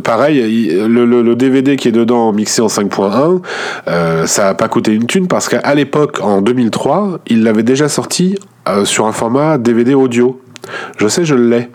pareil, 0.03 0.39
il- 0.39 0.85
le, 0.87 1.05
le- 1.05 1.35
DVD 1.35 1.75
qui 1.77 1.87
est 1.87 1.91
dedans, 1.91 2.31
mixé 2.33 2.61
en 2.61 2.67
5.1, 2.67 3.41
euh, 3.87 4.25
ça 4.25 4.49
a 4.49 4.53
pas 4.53 4.67
coûté 4.67 4.91
une 4.93 5.05
thune 5.05 5.27
parce 5.27 5.47
qu'à 5.49 5.73
l'époque, 5.75 6.19
en 6.21 6.41
2003, 6.41 7.19
il 7.27 7.43
l'avait 7.43 7.63
déjà 7.63 7.87
sorti 7.89 8.37
sur 8.83 9.05
un 9.05 9.11
format 9.13 9.57
DVD 9.57 9.93
audio. 9.93 10.39
Je 10.97 11.07
sais, 11.07 11.25
je 11.25 11.35
l'ai. 11.35 11.69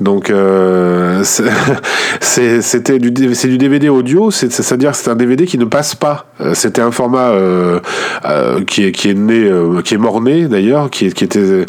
Donc, 0.00 0.30
euh, 0.30 1.22
c'était 2.20 2.98
du, 2.98 3.10
du 3.10 3.58
DVD 3.58 3.88
audio, 3.88 4.30
c'est- 4.30 4.50
c'est-à-dire 4.52 4.92
que 4.92 4.96
c'est 4.96 5.10
un 5.10 5.16
DVD 5.16 5.46
qui 5.46 5.58
ne 5.58 5.64
passe 5.64 5.94
pas. 5.94 6.26
Euh, 6.40 6.54
C'était 6.54 6.82
un 6.82 6.90
format 6.90 7.30
euh, 7.30 7.80
euh, 8.26 8.62
qui, 8.64 8.84
est, 8.84 8.92
qui 8.92 9.10
est 9.10 9.14
né, 9.14 9.50
qui 9.84 9.94
est 9.94 9.98
mort-né 9.98 10.46
d'ailleurs, 10.48 10.90
qui, 10.90 11.06
était 11.06 11.66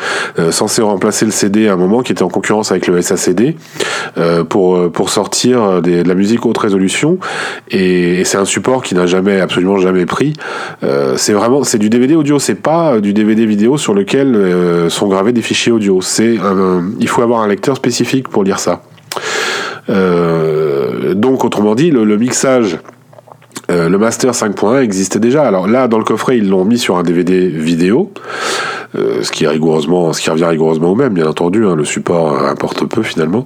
censé 0.52 0.82
remplacer 0.82 1.26
le 1.26 1.32
CD 1.32 1.68
à 1.68 1.74
un 1.74 1.78
moment, 1.78 2.02
qui 2.02 2.12
était 2.12 2.24
en 2.24 2.30
concurrence 2.30 2.72
avec 2.72 2.88
le 2.88 3.02
SACD 3.02 3.56
pour, 4.50 4.92
pour 4.92 5.10
sortir 5.10 5.82
de 5.82 6.04
la 6.08 6.16
musique 6.16 6.46
haute 6.46 6.58
résolution. 6.58 7.18
Et, 7.70 8.24
c'est 8.26 8.38
un 8.38 8.46
support 8.46 8.84
qui 8.84 8.94
n'a 8.96 9.06
jamais, 9.06 9.40
absolument 9.40 9.78
jamais 9.78 10.06
pris. 10.06 10.34
C'est 11.16 11.34
vraiment, 11.34 11.64
c'est 11.64 11.78
du 11.78 11.90
DVD 11.90 12.16
audio, 12.16 12.40
c'est 12.40 12.56
pas 12.56 13.00
du 13.00 13.14
DVD 13.14 13.46
vidéo 13.46 13.78
sur 13.78 13.94
lequel 13.94 14.90
sont 14.90 15.08
gravés 15.08 15.32
des 15.34 15.42
fichiers 15.42 15.72
audio. 15.72 16.02
C'est 16.02 16.38
un- 16.40 16.57
un- 16.60 16.92
il 17.00 17.08
faut 17.08 17.22
avoir 17.22 17.42
un 17.42 17.48
lecteur 17.48 17.76
spécifique 17.76 18.28
pour 18.30 18.44
lire 18.44 18.60
ça. 18.60 18.84
Euh, 19.90 21.14
donc, 21.14 21.44
autrement 21.46 21.76
dit, 21.76 21.92
le 21.92 22.18
mixage, 22.18 22.78
euh, 23.70 23.90
le 23.90 23.98
Master 23.98 24.32
5.1 24.32 24.82
existait 24.82 25.20
déjà. 25.20 25.44
Alors 25.44 25.68
là, 25.68 25.88
dans 25.88 25.98
le 25.98 26.04
coffret, 26.04 26.38
ils 26.38 26.50
l'ont 26.50 26.66
mis 26.66 26.78
sur 26.78 26.98
un 26.98 27.04
DVD 27.04 27.48
vidéo, 27.48 28.12
euh, 28.96 29.22
ce 29.24 29.32
qui 29.32 29.44
est 29.44 29.48
rigoureusement, 29.48 30.14
ce 30.14 30.22
qui 30.22 30.30
revient 30.30 30.46
rigoureusement 30.46 30.92
au 30.92 30.96
même, 30.96 31.14
bien 31.14 31.28
entendu. 31.28 31.66
hein, 31.66 31.76
le 31.76 31.84
support 31.86 32.34
euh, 32.34 32.50
importe 32.50 32.86
peu 32.86 33.04
finalement. 33.04 33.46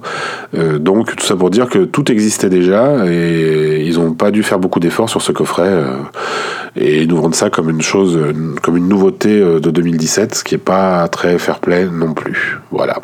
Euh, 0.56 0.78
donc 0.78 1.16
tout 1.16 1.26
ça 1.26 1.34
pour 1.34 1.50
dire 1.50 1.68
que 1.68 1.80
tout 1.80 2.10
existait 2.12 2.48
déjà 2.50 3.06
et 3.06 3.82
ils 3.84 3.94
n'ont 3.98 4.14
pas 4.14 4.30
dû 4.30 4.42
faire 4.42 4.58
beaucoup 4.58 4.80
d'efforts 4.80 5.10
sur 5.10 5.22
ce 5.22 5.32
coffret 5.32 5.68
euh, 5.68 5.96
et 6.76 7.02
ils 7.02 7.08
nous 7.08 7.16
vendent 7.16 7.34
ça 7.34 7.50
comme 7.50 7.68
une 7.68 7.82
chose, 7.82 8.18
comme 8.62 8.76
une 8.76 8.88
nouveauté 8.88 9.40
de 9.40 9.70
2017, 9.70 10.36
ce 10.36 10.44
qui 10.44 10.54
est 10.54 10.58
pas 10.58 11.06
très 11.08 11.38
fair-play 11.38 11.86
non 11.92 12.14
plus. 12.14 12.58
Voilà. 12.70 12.98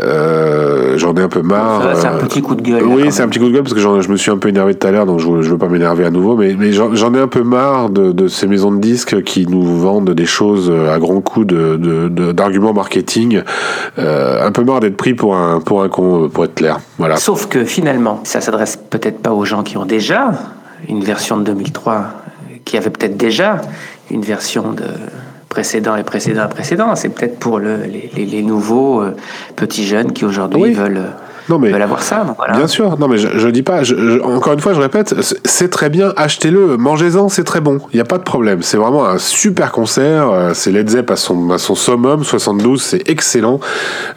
Euh, 0.00 0.98
j'en 0.98 1.14
ai 1.14 1.22
un 1.22 1.28
peu 1.28 1.42
marre. 1.42 1.96
C'est 1.96 2.06
un 2.06 2.14
euh, 2.14 2.18
petit 2.20 2.42
coup 2.42 2.54
de 2.54 2.62
gueule. 2.62 2.80
là, 2.80 2.86
oui, 2.88 3.06
c'est 3.10 3.22
un 3.22 3.28
petit 3.28 3.38
coup 3.38 3.46
de 3.46 3.52
gueule 3.52 3.62
parce 3.62 3.74
que 3.74 3.80
je 3.80 4.08
me 4.10 4.16
suis 4.16 4.30
un 4.30 4.36
peu 4.38 4.48
énervé 4.48 4.74
tout 4.74 4.86
à 4.86 4.90
l'heure, 4.90 5.06
donc 5.06 5.20
je, 5.20 5.42
je 5.42 5.50
veux 5.50 5.58
pas 5.58 5.68
m'énerver 5.68 6.04
à 6.04 6.10
nouveau. 6.10 6.36
Mais, 6.36 6.56
mais 6.58 6.72
j'en 6.72 7.14
ai 7.14 7.20
un 7.20 7.28
peu 7.28 7.42
marre 7.42 7.90
de, 7.90 8.10
de 8.12 8.26
ces 8.28 8.46
maisons 8.46 8.72
de 8.72 8.80
disques 8.80 9.22
qui 9.22 9.46
nous 9.46 9.62
vendent 9.78 10.10
des 10.10 10.26
choses 10.26 10.72
à 10.92 10.98
grands 10.98 11.20
coups 11.20 11.46
de- 11.46 11.76
de- 11.76 12.08
de- 12.08 12.32
d'arguments 12.32 12.72
marketing. 12.72 13.42
Euh, 13.98 14.46
un 14.46 14.52
peu 14.52 14.64
marre 14.64 14.80
d'être 14.80 14.96
pris 14.96 15.14
pour 15.14 15.36
un 15.36 15.60
pour 15.60 15.82
un 15.82 15.88
con, 15.88 16.28
pour 16.32 16.44
être 16.44 16.54
clair. 16.54 16.78
Voilà. 16.98 17.16
Sauf 17.16 17.46
que 17.46 17.64
finalement, 17.64 18.20
ça 18.24 18.40
s'adresse 18.40 18.76
peut-être 18.90 19.20
pas 19.20 19.30
aux 19.32 19.44
gens 19.44 19.62
qui 19.62 19.76
ont 19.76 19.86
déjà 19.86 20.30
une 20.88 21.02
version 21.04 21.36
de 21.36 21.44
2003, 21.44 22.06
qui 22.64 22.76
avaient 22.76 22.90
peut-être 22.90 23.16
déjà 23.16 23.60
une 24.10 24.22
version 24.22 24.72
de 24.72 24.84
précédent 25.56 25.96
et 25.96 26.02
précédent 26.02 26.44
et 26.44 26.48
précédent. 26.50 26.94
C'est 26.96 27.08
peut-être 27.08 27.38
pour 27.38 27.58
le- 27.58 27.84
les, 27.90 28.10
les- 28.14 28.26
les 28.26 28.42
nouveaux 28.42 29.00
euh, 29.00 29.14
petits 29.56 29.86
jeunes 29.86 30.12
qui 30.12 30.26
aujourd'hui 30.26 30.60
Oui. 30.62 30.72
veulent, 30.74 31.12
Non 31.48 31.58
mais 31.58 31.70
veulent 31.70 31.80
avoir 31.80 32.02
ça. 32.02 32.24
donc 32.24 32.36
voilà. 32.36 32.54
Bien 32.58 32.66
sûr, 32.66 32.98
non 32.98 33.08
mais 33.08 33.16
je, 33.16 33.28
je 33.38 33.48
dis 33.48 33.62
pas, 33.62 33.82
je- 33.82 33.94
je- 33.96 34.20
encore 34.20 34.52
une 34.52 34.60
fois 34.60 34.74
je 34.74 34.80
répète, 34.80 35.14
c'est- 35.44 35.68
très 35.70 35.88
bien, 35.88 36.12
achetez-le, 36.18 36.76
mangez-en, 36.76 37.28
c'est 37.30 37.44
très 37.44 37.60
bon, 37.62 37.78
il 37.92 37.96
n'y 37.96 38.00
a 38.00 38.04
pas 38.04 38.18
de 38.18 38.22
problème, 38.24 38.60
c'est 38.62 38.76
vraiment 38.76 39.06
un 39.06 39.16
super 39.18 39.72
concert, 39.72 40.28
euh, 40.30 40.50
c'est 40.54 40.72
Led 40.72 40.88
Zepp 40.90 41.10
à 41.10 41.16
son, 41.16 41.50
à 41.50 41.58
son 41.58 41.74
summum, 41.74 42.22
72, 42.22 42.82
c'est 42.82 43.08
excellent, 43.08 43.58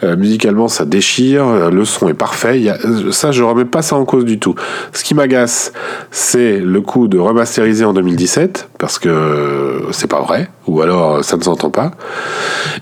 Euh, 0.02 0.16
musicalement 0.16 0.68
ça 0.68 0.84
déchire, 0.84 1.70
le 1.70 1.84
son 1.86 2.08
est 2.08 2.14
parfait, 2.14 2.60
y 2.60 2.68
a- 2.70 2.78
ça 3.12 3.32
je 3.32 3.42
remets 3.42 3.64
pas 3.64 3.80
ça 3.82 3.96
en 3.96 4.04
cause 4.04 4.24
du 4.26 4.38
tout. 4.38 4.54
Ce 4.92 5.02
qui 5.04 5.14
m'agace, 5.14 5.72
c'est 6.10 6.58
le 6.58 6.80
coup 6.82 7.08
de 7.08 7.18
remasteriser 7.18 7.84
en 7.86 7.92
2017, 7.92 8.69
parce 8.80 8.98
que 8.98 9.08
euh, 9.08 9.92
c'est 9.92 10.10
pas 10.10 10.20
vrai, 10.22 10.48
ou 10.66 10.80
alors 10.82 11.16
euh, 11.18 11.22
ça 11.22 11.36
ne 11.36 11.42
s'entend 11.42 11.70
pas, 11.70 11.92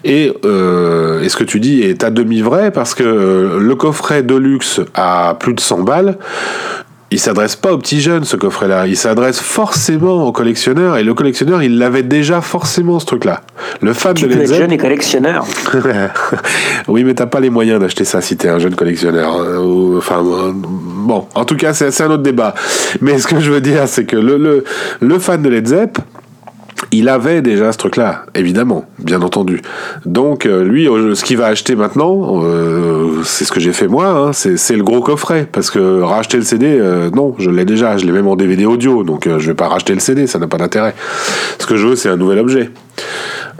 et, 0.04 0.32
euh, 0.46 1.20
et 1.22 1.28
ce 1.28 1.36
que 1.36 1.44
tu 1.44 1.60
dis 1.60 1.82
est 1.82 2.04
à 2.04 2.10
demi 2.10 2.40
vrai 2.40 2.70
parce 2.70 2.94
que 2.94 3.02
euh, 3.04 3.58
le 3.60 3.74
coffret 3.74 4.22
Deluxe 4.22 4.80
à 4.94 5.36
plus 5.38 5.52
de 5.52 5.60
100 5.60 5.80
balles, 5.80 6.16
il 7.10 7.18
s'adresse 7.18 7.56
pas 7.56 7.72
aux 7.72 7.78
petits 7.78 8.02
jeunes 8.02 8.24
ce 8.24 8.36
coffret-là. 8.36 8.86
Il 8.86 8.94
s'adresse 8.96 9.40
forcément 9.40 10.26
aux 10.26 10.32
collectionneurs 10.32 10.98
et 10.98 11.02
le 11.02 11.14
collectionneur 11.14 11.62
il 11.62 11.78
l'avait 11.78 12.02
déjà 12.02 12.42
forcément 12.42 13.00
ce 13.00 13.06
truc-là. 13.06 13.40
Le 13.80 13.94
fan 13.94 14.12
Tu 14.12 14.26
de 14.26 14.34
Led 14.34 14.46
jeune 14.52 14.72
et 14.72 14.76
collectionneur. 14.76 15.46
oui, 16.88 17.04
mais 17.04 17.14
t'as 17.14 17.24
pas 17.24 17.40
les 17.40 17.48
moyens 17.48 17.80
d'acheter 17.80 18.04
ça 18.04 18.20
si 18.20 18.36
t'es 18.36 18.48
un 18.50 18.58
jeune 18.58 18.74
collectionneur. 18.74 19.36
ou- 19.64 19.96
Enfin, 19.96 20.22
euh, 20.22 20.52
bon, 21.08 21.26
en 21.34 21.44
tout 21.44 21.56
cas, 21.56 21.72
c'est 21.72 22.02
un 22.02 22.10
autre 22.10 22.22
débat. 22.22 22.54
Mais 23.00 23.18
ce 23.18 23.26
que 23.26 23.40
je 23.40 23.50
veux 23.50 23.60
dire, 23.60 23.88
c'est 23.88 24.04
que 24.04 24.16
le, 24.16 24.36
le, 24.36 24.64
le 25.00 25.18
fan 25.18 25.42
de 25.42 25.48
Led 25.48 25.66
Zepp, 25.66 25.98
il 26.92 27.08
avait 27.08 27.42
déjà 27.42 27.72
ce 27.72 27.78
truc-là, 27.78 28.26
évidemment, 28.34 28.84
bien 28.98 29.22
entendu. 29.22 29.62
Donc, 30.06 30.46
euh, 30.46 30.62
lui, 30.62 30.88
euh, 30.88 31.14
ce 31.14 31.24
qu'il 31.24 31.36
va 31.36 31.46
acheter 31.46 31.74
maintenant, 31.74 32.42
euh, 32.44 33.22
c'est 33.24 33.44
ce 33.44 33.50
que 33.50 33.58
j'ai 33.58 33.72
fait 33.72 33.88
moi, 33.88 34.06
hein, 34.06 34.32
c'est 34.32 34.76
le 34.76 34.84
gros 34.84 35.00
coffret. 35.00 35.48
Parce 35.50 35.70
que 35.70 36.00
racheter 36.02 36.36
le 36.36 36.44
CD, 36.44 36.80
non, 37.14 37.34
je 37.38 37.50
l'ai 37.50 37.64
déjà, 37.64 37.96
je 37.96 38.06
l'ai 38.06 38.12
même 38.12 38.28
en 38.28 38.36
DVD 38.36 38.66
audio, 38.66 39.02
donc 39.02 39.26
euh, 39.26 39.38
je 39.38 39.48
vais 39.48 39.54
pas 39.54 39.68
racheter 39.68 39.94
le 39.94 40.00
CD, 40.00 40.26
ça 40.26 40.38
n'a 40.38 40.46
pas 40.46 40.58
d'intérêt. 40.58 40.94
Ce 41.58 41.66
que 41.66 41.76
je 41.76 41.88
veux, 41.88 41.96
c'est 41.96 42.10
un 42.10 42.16
nouvel 42.16 42.38
objet. 42.38 42.70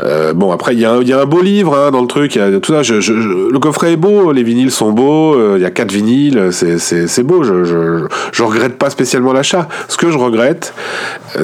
Euh, 0.00 0.32
bon, 0.32 0.52
après, 0.52 0.74
il 0.74 0.80
y, 0.80 0.84
a 0.84 0.92
un- 0.92 1.00
il 1.00 1.08
y 1.08 1.12
a 1.12 1.20
un 1.20 1.24
beau 1.26 1.40
livre 1.42 1.76
hein, 1.76 1.90
dans 1.90 2.00
le 2.00 2.06
truc, 2.06 2.36
y 2.36 2.40
a 2.40 2.60
tout 2.60 2.72
ça. 2.72 2.82
Je, 2.82 3.00
je- 3.00 3.20
je- 3.20 3.50
le 3.52 3.58
coffret 3.58 3.92
est 3.94 3.96
beau, 3.96 4.30
les 4.32 4.42
vinyles 4.44 4.70
sont 4.70 4.92
beaux, 4.92 5.34
euh, 5.34 5.54
il 5.56 5.62
y 5.62 5.64
a 5.64 5.70
quatre 5.70 5.90
vinyles, 5.90 6.48
c'est- 6.52 6.78
c'est 6.78 7.08
c'est 7.08 7.22
beau. 7.24 7.42
Je, 7.42 7.64
je, 7.64 8.42
regrette 8.42 8.78
pas 8.78 8.90
spécialement 8.90 9.32
l'achat. 9.32 9.68
Ce 9.88 9.96
que 9.96 10.10
je 10.10 10.16
regrette, 10.18 10.72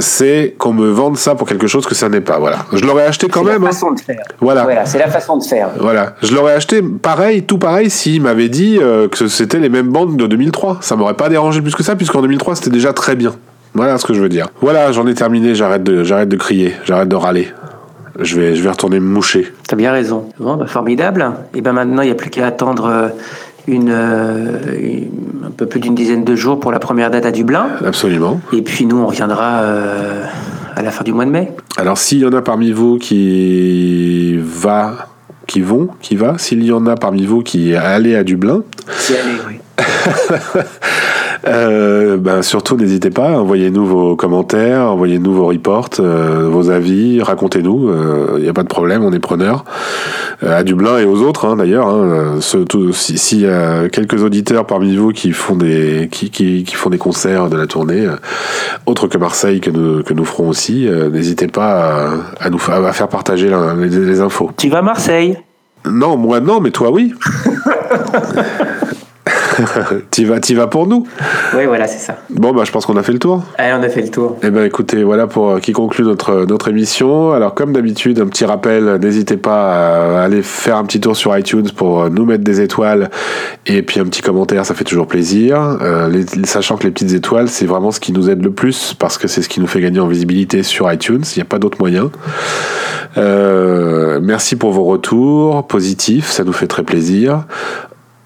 c'est 0.01 0.55
qu'on 0.59 0.72
me 0.72 0.88
vende 0.90 1.16
ça 1.16 1.34
pour 1.34 1.49
quelque 1.49 1.66
chose 1.66 1.84
que 1.86 1.95
ça 1.95 2.09
n'est 2.09 2.20
pas. 2.20 2.38
Voilà. 2.38 2.59
Je 2.72 2.84
l'aurais 2.84 3.05
acheté 3.07 3.28
quand 3.28 3.45
C'est 3.45 3.53
même. 3.53 3.62
la 3.62 3.68
hein. 3.68 3.72
façon 3.72 3.90
de 3.92 4.01
faire. 4.01 4.22
Voilà. 4.40 4.86
c'est 4.86 4.99
la 4.99 5.09
façon 5.09 5.36
de 5.36 5.45
faire. 5.45 5.70
Voilà, 5.80 6.14
je 6.22 6.34
l'aurais 6.34 6.55
acheté 6.55 6.80
pareil, 6.82 7.42
tout 7.42 7.59
pareil, 7.59 7.90
s'il 7.90 8.22
m'avait 8.22 8.49
dit 8.49 8.78
euh, 8.80 9.09
que 9.09 9.26
c'était 9.28 9.59
les 9.59 9.68
mêmes 9.68 9.88
bandes 9.88 10.16
de 10.16 10.26
2003. 10.26 10.78
Ça 10.80 10.97
m'aurait 10.97 11.14
pas 11.14 11.28
dérangé 11.28 11.61
plus 11.61 11.74
que 11.74 11.82
ça, 11.82 11.97
puisqu'en 11.97 12.22
2003 12.22 12.55
c'était 12.57 12.70
déjà 12.70 12.92
très 12.92 13.16
bien. 13.16 13.34
Voilà 13.74 13.99
ce 13.99 14.05
que 14.07 14.14
je 14.14 14.20
veux 14.20 14.28
dire. 14.28 14.47
Voilà, 14.61 14.92
j'en 14.92 15.07
ai 15.09 15.14
terminé, 15.14 15.55
j'arrête 15.57 15.82
de, 15.82 16.05
j'arrête 16.05 16.28
de 16.28 16.36
crier, 16.36 16.74
j'arrête 16.84 17.09
de 17.09 17.16
râler. 17.16 17.49
Je 18.21 18.39
vais, 18.41 18.55
je 18.57 18.62
vais 18.62 18.71
retourner 18.71 19.01
me 19.01 19.09
moucher. 19.09 19.53
T'as 19.69 19.77
bien 19.77 19.93
raison. 19.93 20.29
Bon, 20.39 20.57
bah, 20.57 20.67
formidable. 20.67 21.33
Et 21.55 21.61
ben 21.61 21.73
maintenant, 21.73 22.03
il 22.03 22.07
n'y 22.07 22.12
a 22.12 22.15
plus 22.15 22.31
qu'à 22.31 22.47
attendre 22.47 22.87
euh, 22.87 23.09
une, 23.67 23.91
euh, 23.91 24.59
une- 24.81 25.47
un 25.47 25.51
peu 25.51 25.67
plus 25.67 25.81
d'une 25.81 25.95
dizaine 25.95 26.25
de 26.25 26.35
jours 26.37 26.61
pour 26.61 26.71
la 26.73 26.79
première 26.79 27.11
date 27.11 27.27
à 27.27 27.33
Dublin. 27.33 27.67
Absolument. 27.85 28.41
Et 28.53 28.62
puis 28.62 28.87
nous, 28.87 28.99
on 28.99 29.07
reviendra 29.07 29.61
euh, 29.62 30.23
à 30.77 30.83
la 30.83 30.91
fin 30.91 31.03
du 31.05 31.12
mois 31.12 31.25
de 31.25 31.31
mai. 31.31 31.53
Alors 31.77 31.99
s'il 31.99 32.19
y 32.21 32.27
en 32.27 32.33
a 32.33 32.41
parmi 32.43 32.71
vous 32.73 32.99
qui 32.99 34.37
va, 34.39 35.09
qui 35.47 35.61
vont, 35.61 35.89
qui 36.01 36.15
va, 36.17 36.39
s'il 36.39 36.62
y 36.65 36.73
en 36.73 36.87
a 36.87 36.95
parmi 36.97 37.27
vous 37.27 37.43
qui 37.43 37.73
est 37.73 37.77
allé 37.77 38.15
à 38.17 38.23
Dublin, 38.25 38.62
Si, 38.97 39.12
allez, 39.15 39.39
oui. 39.49 39.55
Euh, 41.47 42.16
ben, 42.16 42.40
surtout, 42.42 42.76
n'hésitez 42.76 43.11
pas, 43.11 43.38
envoyez-nous 43.38 43.84
vos 43.84 44.16
commentaires, 44.16 44.90
envoyez-nous 44.90 45.32
vos 45.34 45.47
reports, 45.47 45.90
euh, 46.01 46.49
vos 46.51 46.70
avis, 46.70 47.20
racontez-nous. 47.22 47.90
Il 48.38 48.42
n'y 48.42 48.49
a 48.49 48.53
pas 48.55 48.62
de 48.62 48.68
problème, 48.68 49.05
on 49.05 49.12
est 49.12 49.18
preneurs. 49.18 49.64
Euh, 50.42 50.59
à 50.59 50.62
Dublin 50.62 50.99
et 50.99 51.05
aux 51.05 51.20
autres, 51.22 51.45
hein, 51.47 51.57
d'ailleurs. 51.57 51.88
Hein, 51.88 52.38
si, 52.92 53.47
a 53.47 53.88
quelques 53.90 54.22
auditeurs 54.22 54.66
parmi 54.66 54.97
vous 54.97 55.11
qui 55.11 55.32
font 55.32 55.55
des 55.57 56.09
qui, 56.11 56.30
qui, 56.30 56.64
qui 56.64 56.74
font 56.74 56.90
des 56.90 56.99
concerts 56.99 57.49
de 57.51 57.57
la 57.57 57.66
tournée, 57.66 58.07
euh, 58.07 58.16
autres 58.86 59.07
que 59.07 59.18
Marseille 59.18 59.61
que 59.61 59.70
nous 59.70 60.03
que 60.03 60.14
nous 60.14 60.24
ferons 60.24 60.49
aussi, 60.49 60.88
euh, 60.88 61.11
n'hésitez 61.11 61.47
pas 61.47 62.09
à, 62.40 62.47
à 62.47 62.51
nous 62.51 62.59
à 62.68 62.92
faire 62.92 63.09
partager 63.09 63.49
la- 63.51 63.74
les, 63.74 63.88
les 63.88 64.20
infos. 64.20 64.51
Tu 64.57 64.68
vas 64.68 64.78
à 64.78 64.82
Marseille? 64.82 65.38
Non, 65.86 66.16
moi 66.16 66.40
non, 66.40 66.61
mais 66.61 66.70
toi 66.70 66.90
oui. 66.90 67.12
t'y 70.11 70.24
vas, 70.24 70.40
t'y 70.40 70.55
vas 70.55 70.66
pour 70.66 70.86
nous. 70.86 71.07
Oui, 71.57 71.66
voilà, 71.66 71.86
c'est 71.86 71.98
ça. 71.98 72.16
Bon, 72.30 72.52
bah, 72.52 72.62
je 72.64 72.72
pense 72.72 72.86
qu'on 72.86 72.96
a 72.96 73.02
fait 73.02 73.12
le 73.12 73.18
tour. 73.18 73.42
Allez, 73.59 73.74
on 73.78 73.82
a 73.82 73.88
fait 73.88 74.02
le 74.02 74.11
tour. 74.11 74.36
Eh 74.42 74.50
ben, 74.50 74.64
écoutez, 74.64 75.02
voilà 75.05 75.26
pour 75.26 75.50
euh, 75.50 75.59
qui 75.61 75.72
conclut 75.72 76.05
notre 76.05 76.44
notre 76.46 76.68
émission. 76.68 77.32
Alors, 77.32 77.55
comme 77.55 77.72
d'habitude, 77.72 78.20
un 78.20 78.26
petit 78.26 78.44
rappel, 78.44 78.98
n'hésitez 79.00 79.36
pas 79.36 80.16
à 80.18 80.22
aller 80.24 80.42
faire 80.42 80.76
un 80.76 80.84
petit 80.84 81.00
tour 81.00 81.16
sur 81.16 81.36
iTunes 81.36 81.68
pour 81.76 82.02
euh, 82.02 82.09
nous 82.09 82.24
mettre 82.24 82.44
des 82.44 82.61
étoiles 82.61 83.11
et 83.66 83.82
puis 83.82 84.00
un 84.00 84.05
petit 84.05 84.22
commentaire, 84.22 84.64
ça 84.66 84.74
fait 84.74 84.84
toujours 84.84 85.07
plaisir. 85.07 85.78
Euh, 85.82 86.09
les- 86.09 86.24
sachant 86.44 86.76
que 86.76 86.84
les 86.84 86.90
petites 86.90 87.12
étoiles, 87.12 87.48
c'est 87.48 87.66
vraiment 87.66 87.90
ce 87.90 88.00
qui 88.00 88.12
nous 88.12 88.28
aide 88.30 88.42
le 88.42 88.50
plus 88.50 88.94
parce 88.98 89.18
que 89.18 89.28
c'est 89.28 89.42
ce 89.42 89.48
qui 89.48 89.61
nous 89.61 89.66
fait 89.66 89.80
gagner 89.80 90.00
en 90.00 90.07
visibilité 90.09 90.62
sur 90.62 90.90
iTunes. 90.92 91.22
Il 91.34 91.38
n'y 91.38 91.42
a 91.42 91.46
pas 91.46 91.59
d'autre 91.59 91.78
moyen. 91.80 92.11
Euh, 93.16 94.18
merci 94.22 94.57
pour 94.57 94.72
vos 94.72 94.84
retours 94.84 95.66
positifs, 95.66 96.30
ça 96.30 96.44
nous 96.44 96.52
fait 96.52 96.66
très 96.66 96.82
plaisir. 96.82 97.44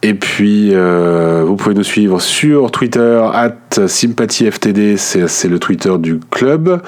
Et 0.02 0.14
puis, 0.14 0.70
euh, 0.74 1.42
vous 1.44 1.56
pouvez 1.56 1.74
nous 1.74 1.82
suivre 1.82 2.20
sur 2.20 2.70
Twitter, 2.70 3.20
at 3.32 3.88
SympathieFTD, 3.88 4.96
c'est 4.96 5.48
le 5.48 5.58
Twitter 5.58 5.92
du 5.98 6.20
club. 6.20 6.82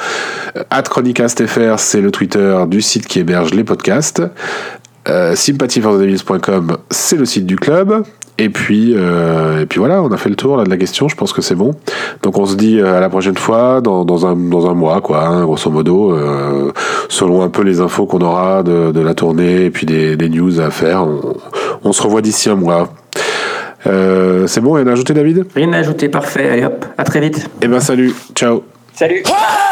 At 0.71 0.85
ChronicastFR, 0.85 1.79
c'est 1.79 2.01
le 2.01 2.13
Twitter 2.13 2.57
du 2.69 2.81
site 2.81 3.09
qui 3.09 3.19
héberge 3.19 3.53
les 3.53 3.65
podcasts. 3.65 4.23
Euh, 5.09 5.35
c'est 5.35 7.17
le 7.17 7.25
site 7.25 7.47
du 7.47 7.57
club. 7.57 8.05
Et 8.39 8.49
puis, 8.49 8.95
euh, 8.97 9.61
et 9.61 9.67
puis 9.67 9.79
voilà, 9.81 10.03
on 10.03 10.11
a 10.13 10.17
fait 10.17 10.31
le 10.31 10.35
tour 10.35 10.57
là, 10.57 10.65
de 10.65 10.71
la 10.71 10.79
question, 10.79 11.09
je 11.09 11.15
pense 11.15 11.35
que 11.35 11.43
c'est 11.43 11.55
bon. 11.55 11.75
Donc 12.23 12.39
on 12.39 12.47
se 12.47 12.55
dit 12.55 12.81
euh, 12.81 12.97
à 12.97 13.01
la 13.01 13.11
prochaine 13.11 13.37
fois, 13.37 13.83
dans, 13.83 14.07
dans, 14.07 14.25
un, 14.27 14.35
dans 14.35 14.67
un 14.67 14.73
mois, 14.73 15.03
quoi, 15.03 15.27
hein, 15.27 15.45
grosso 15.45 15.71
modo, 15.71 16.13
euh, 16.13 16.73
selon 17.11 17.43
un 17.43 17.51
peu 17.51 17.63
les 17.63 17.83
infos 17.83 18.07
qu'on 18.07 18.21
aura 18.21 18.63
de, 18.63 18.93
de 18.93 19.01
la 19.01 19.13
tournée 19.13 19.67
et 19.67 19.71
puis 19.71 19.85
des, 19.85 20.17
des 20.17 20.31
news 20.31 20.59
à 20.59 20.71
faire. 20.71 21.03
On, 21.03 21.37
on 21.85 21.93
se 21.93 22.03
revoit 22.03 22.23
d'ici 22.23 22.49
un 22.49 22.57
mois. 22.57 22.89
Euh, 23.87 24.47
c'est 24.47 24.63
bon, 24.63 24.73
rien 24.73 24.87
à 24.87 24.93
ajouter 24.93 25.13
David? 25.13 25.45
Rien 25.55 25.73
à 25.75 25.79
ajouter, 25.79 26.09
parfait. 26.09 26.49
Allez 26.49 26.65
hop, 26.65 26.87
à 26.97 27.05
très 27.05 27.21
vite. 27.21 27.47
Eh 27.61 27.69
ben 27.69 27.81
salut, 27.81 28.15
ciao 28.35 28.63
Salut 28.95 29.23
Ah! 29.27 29.70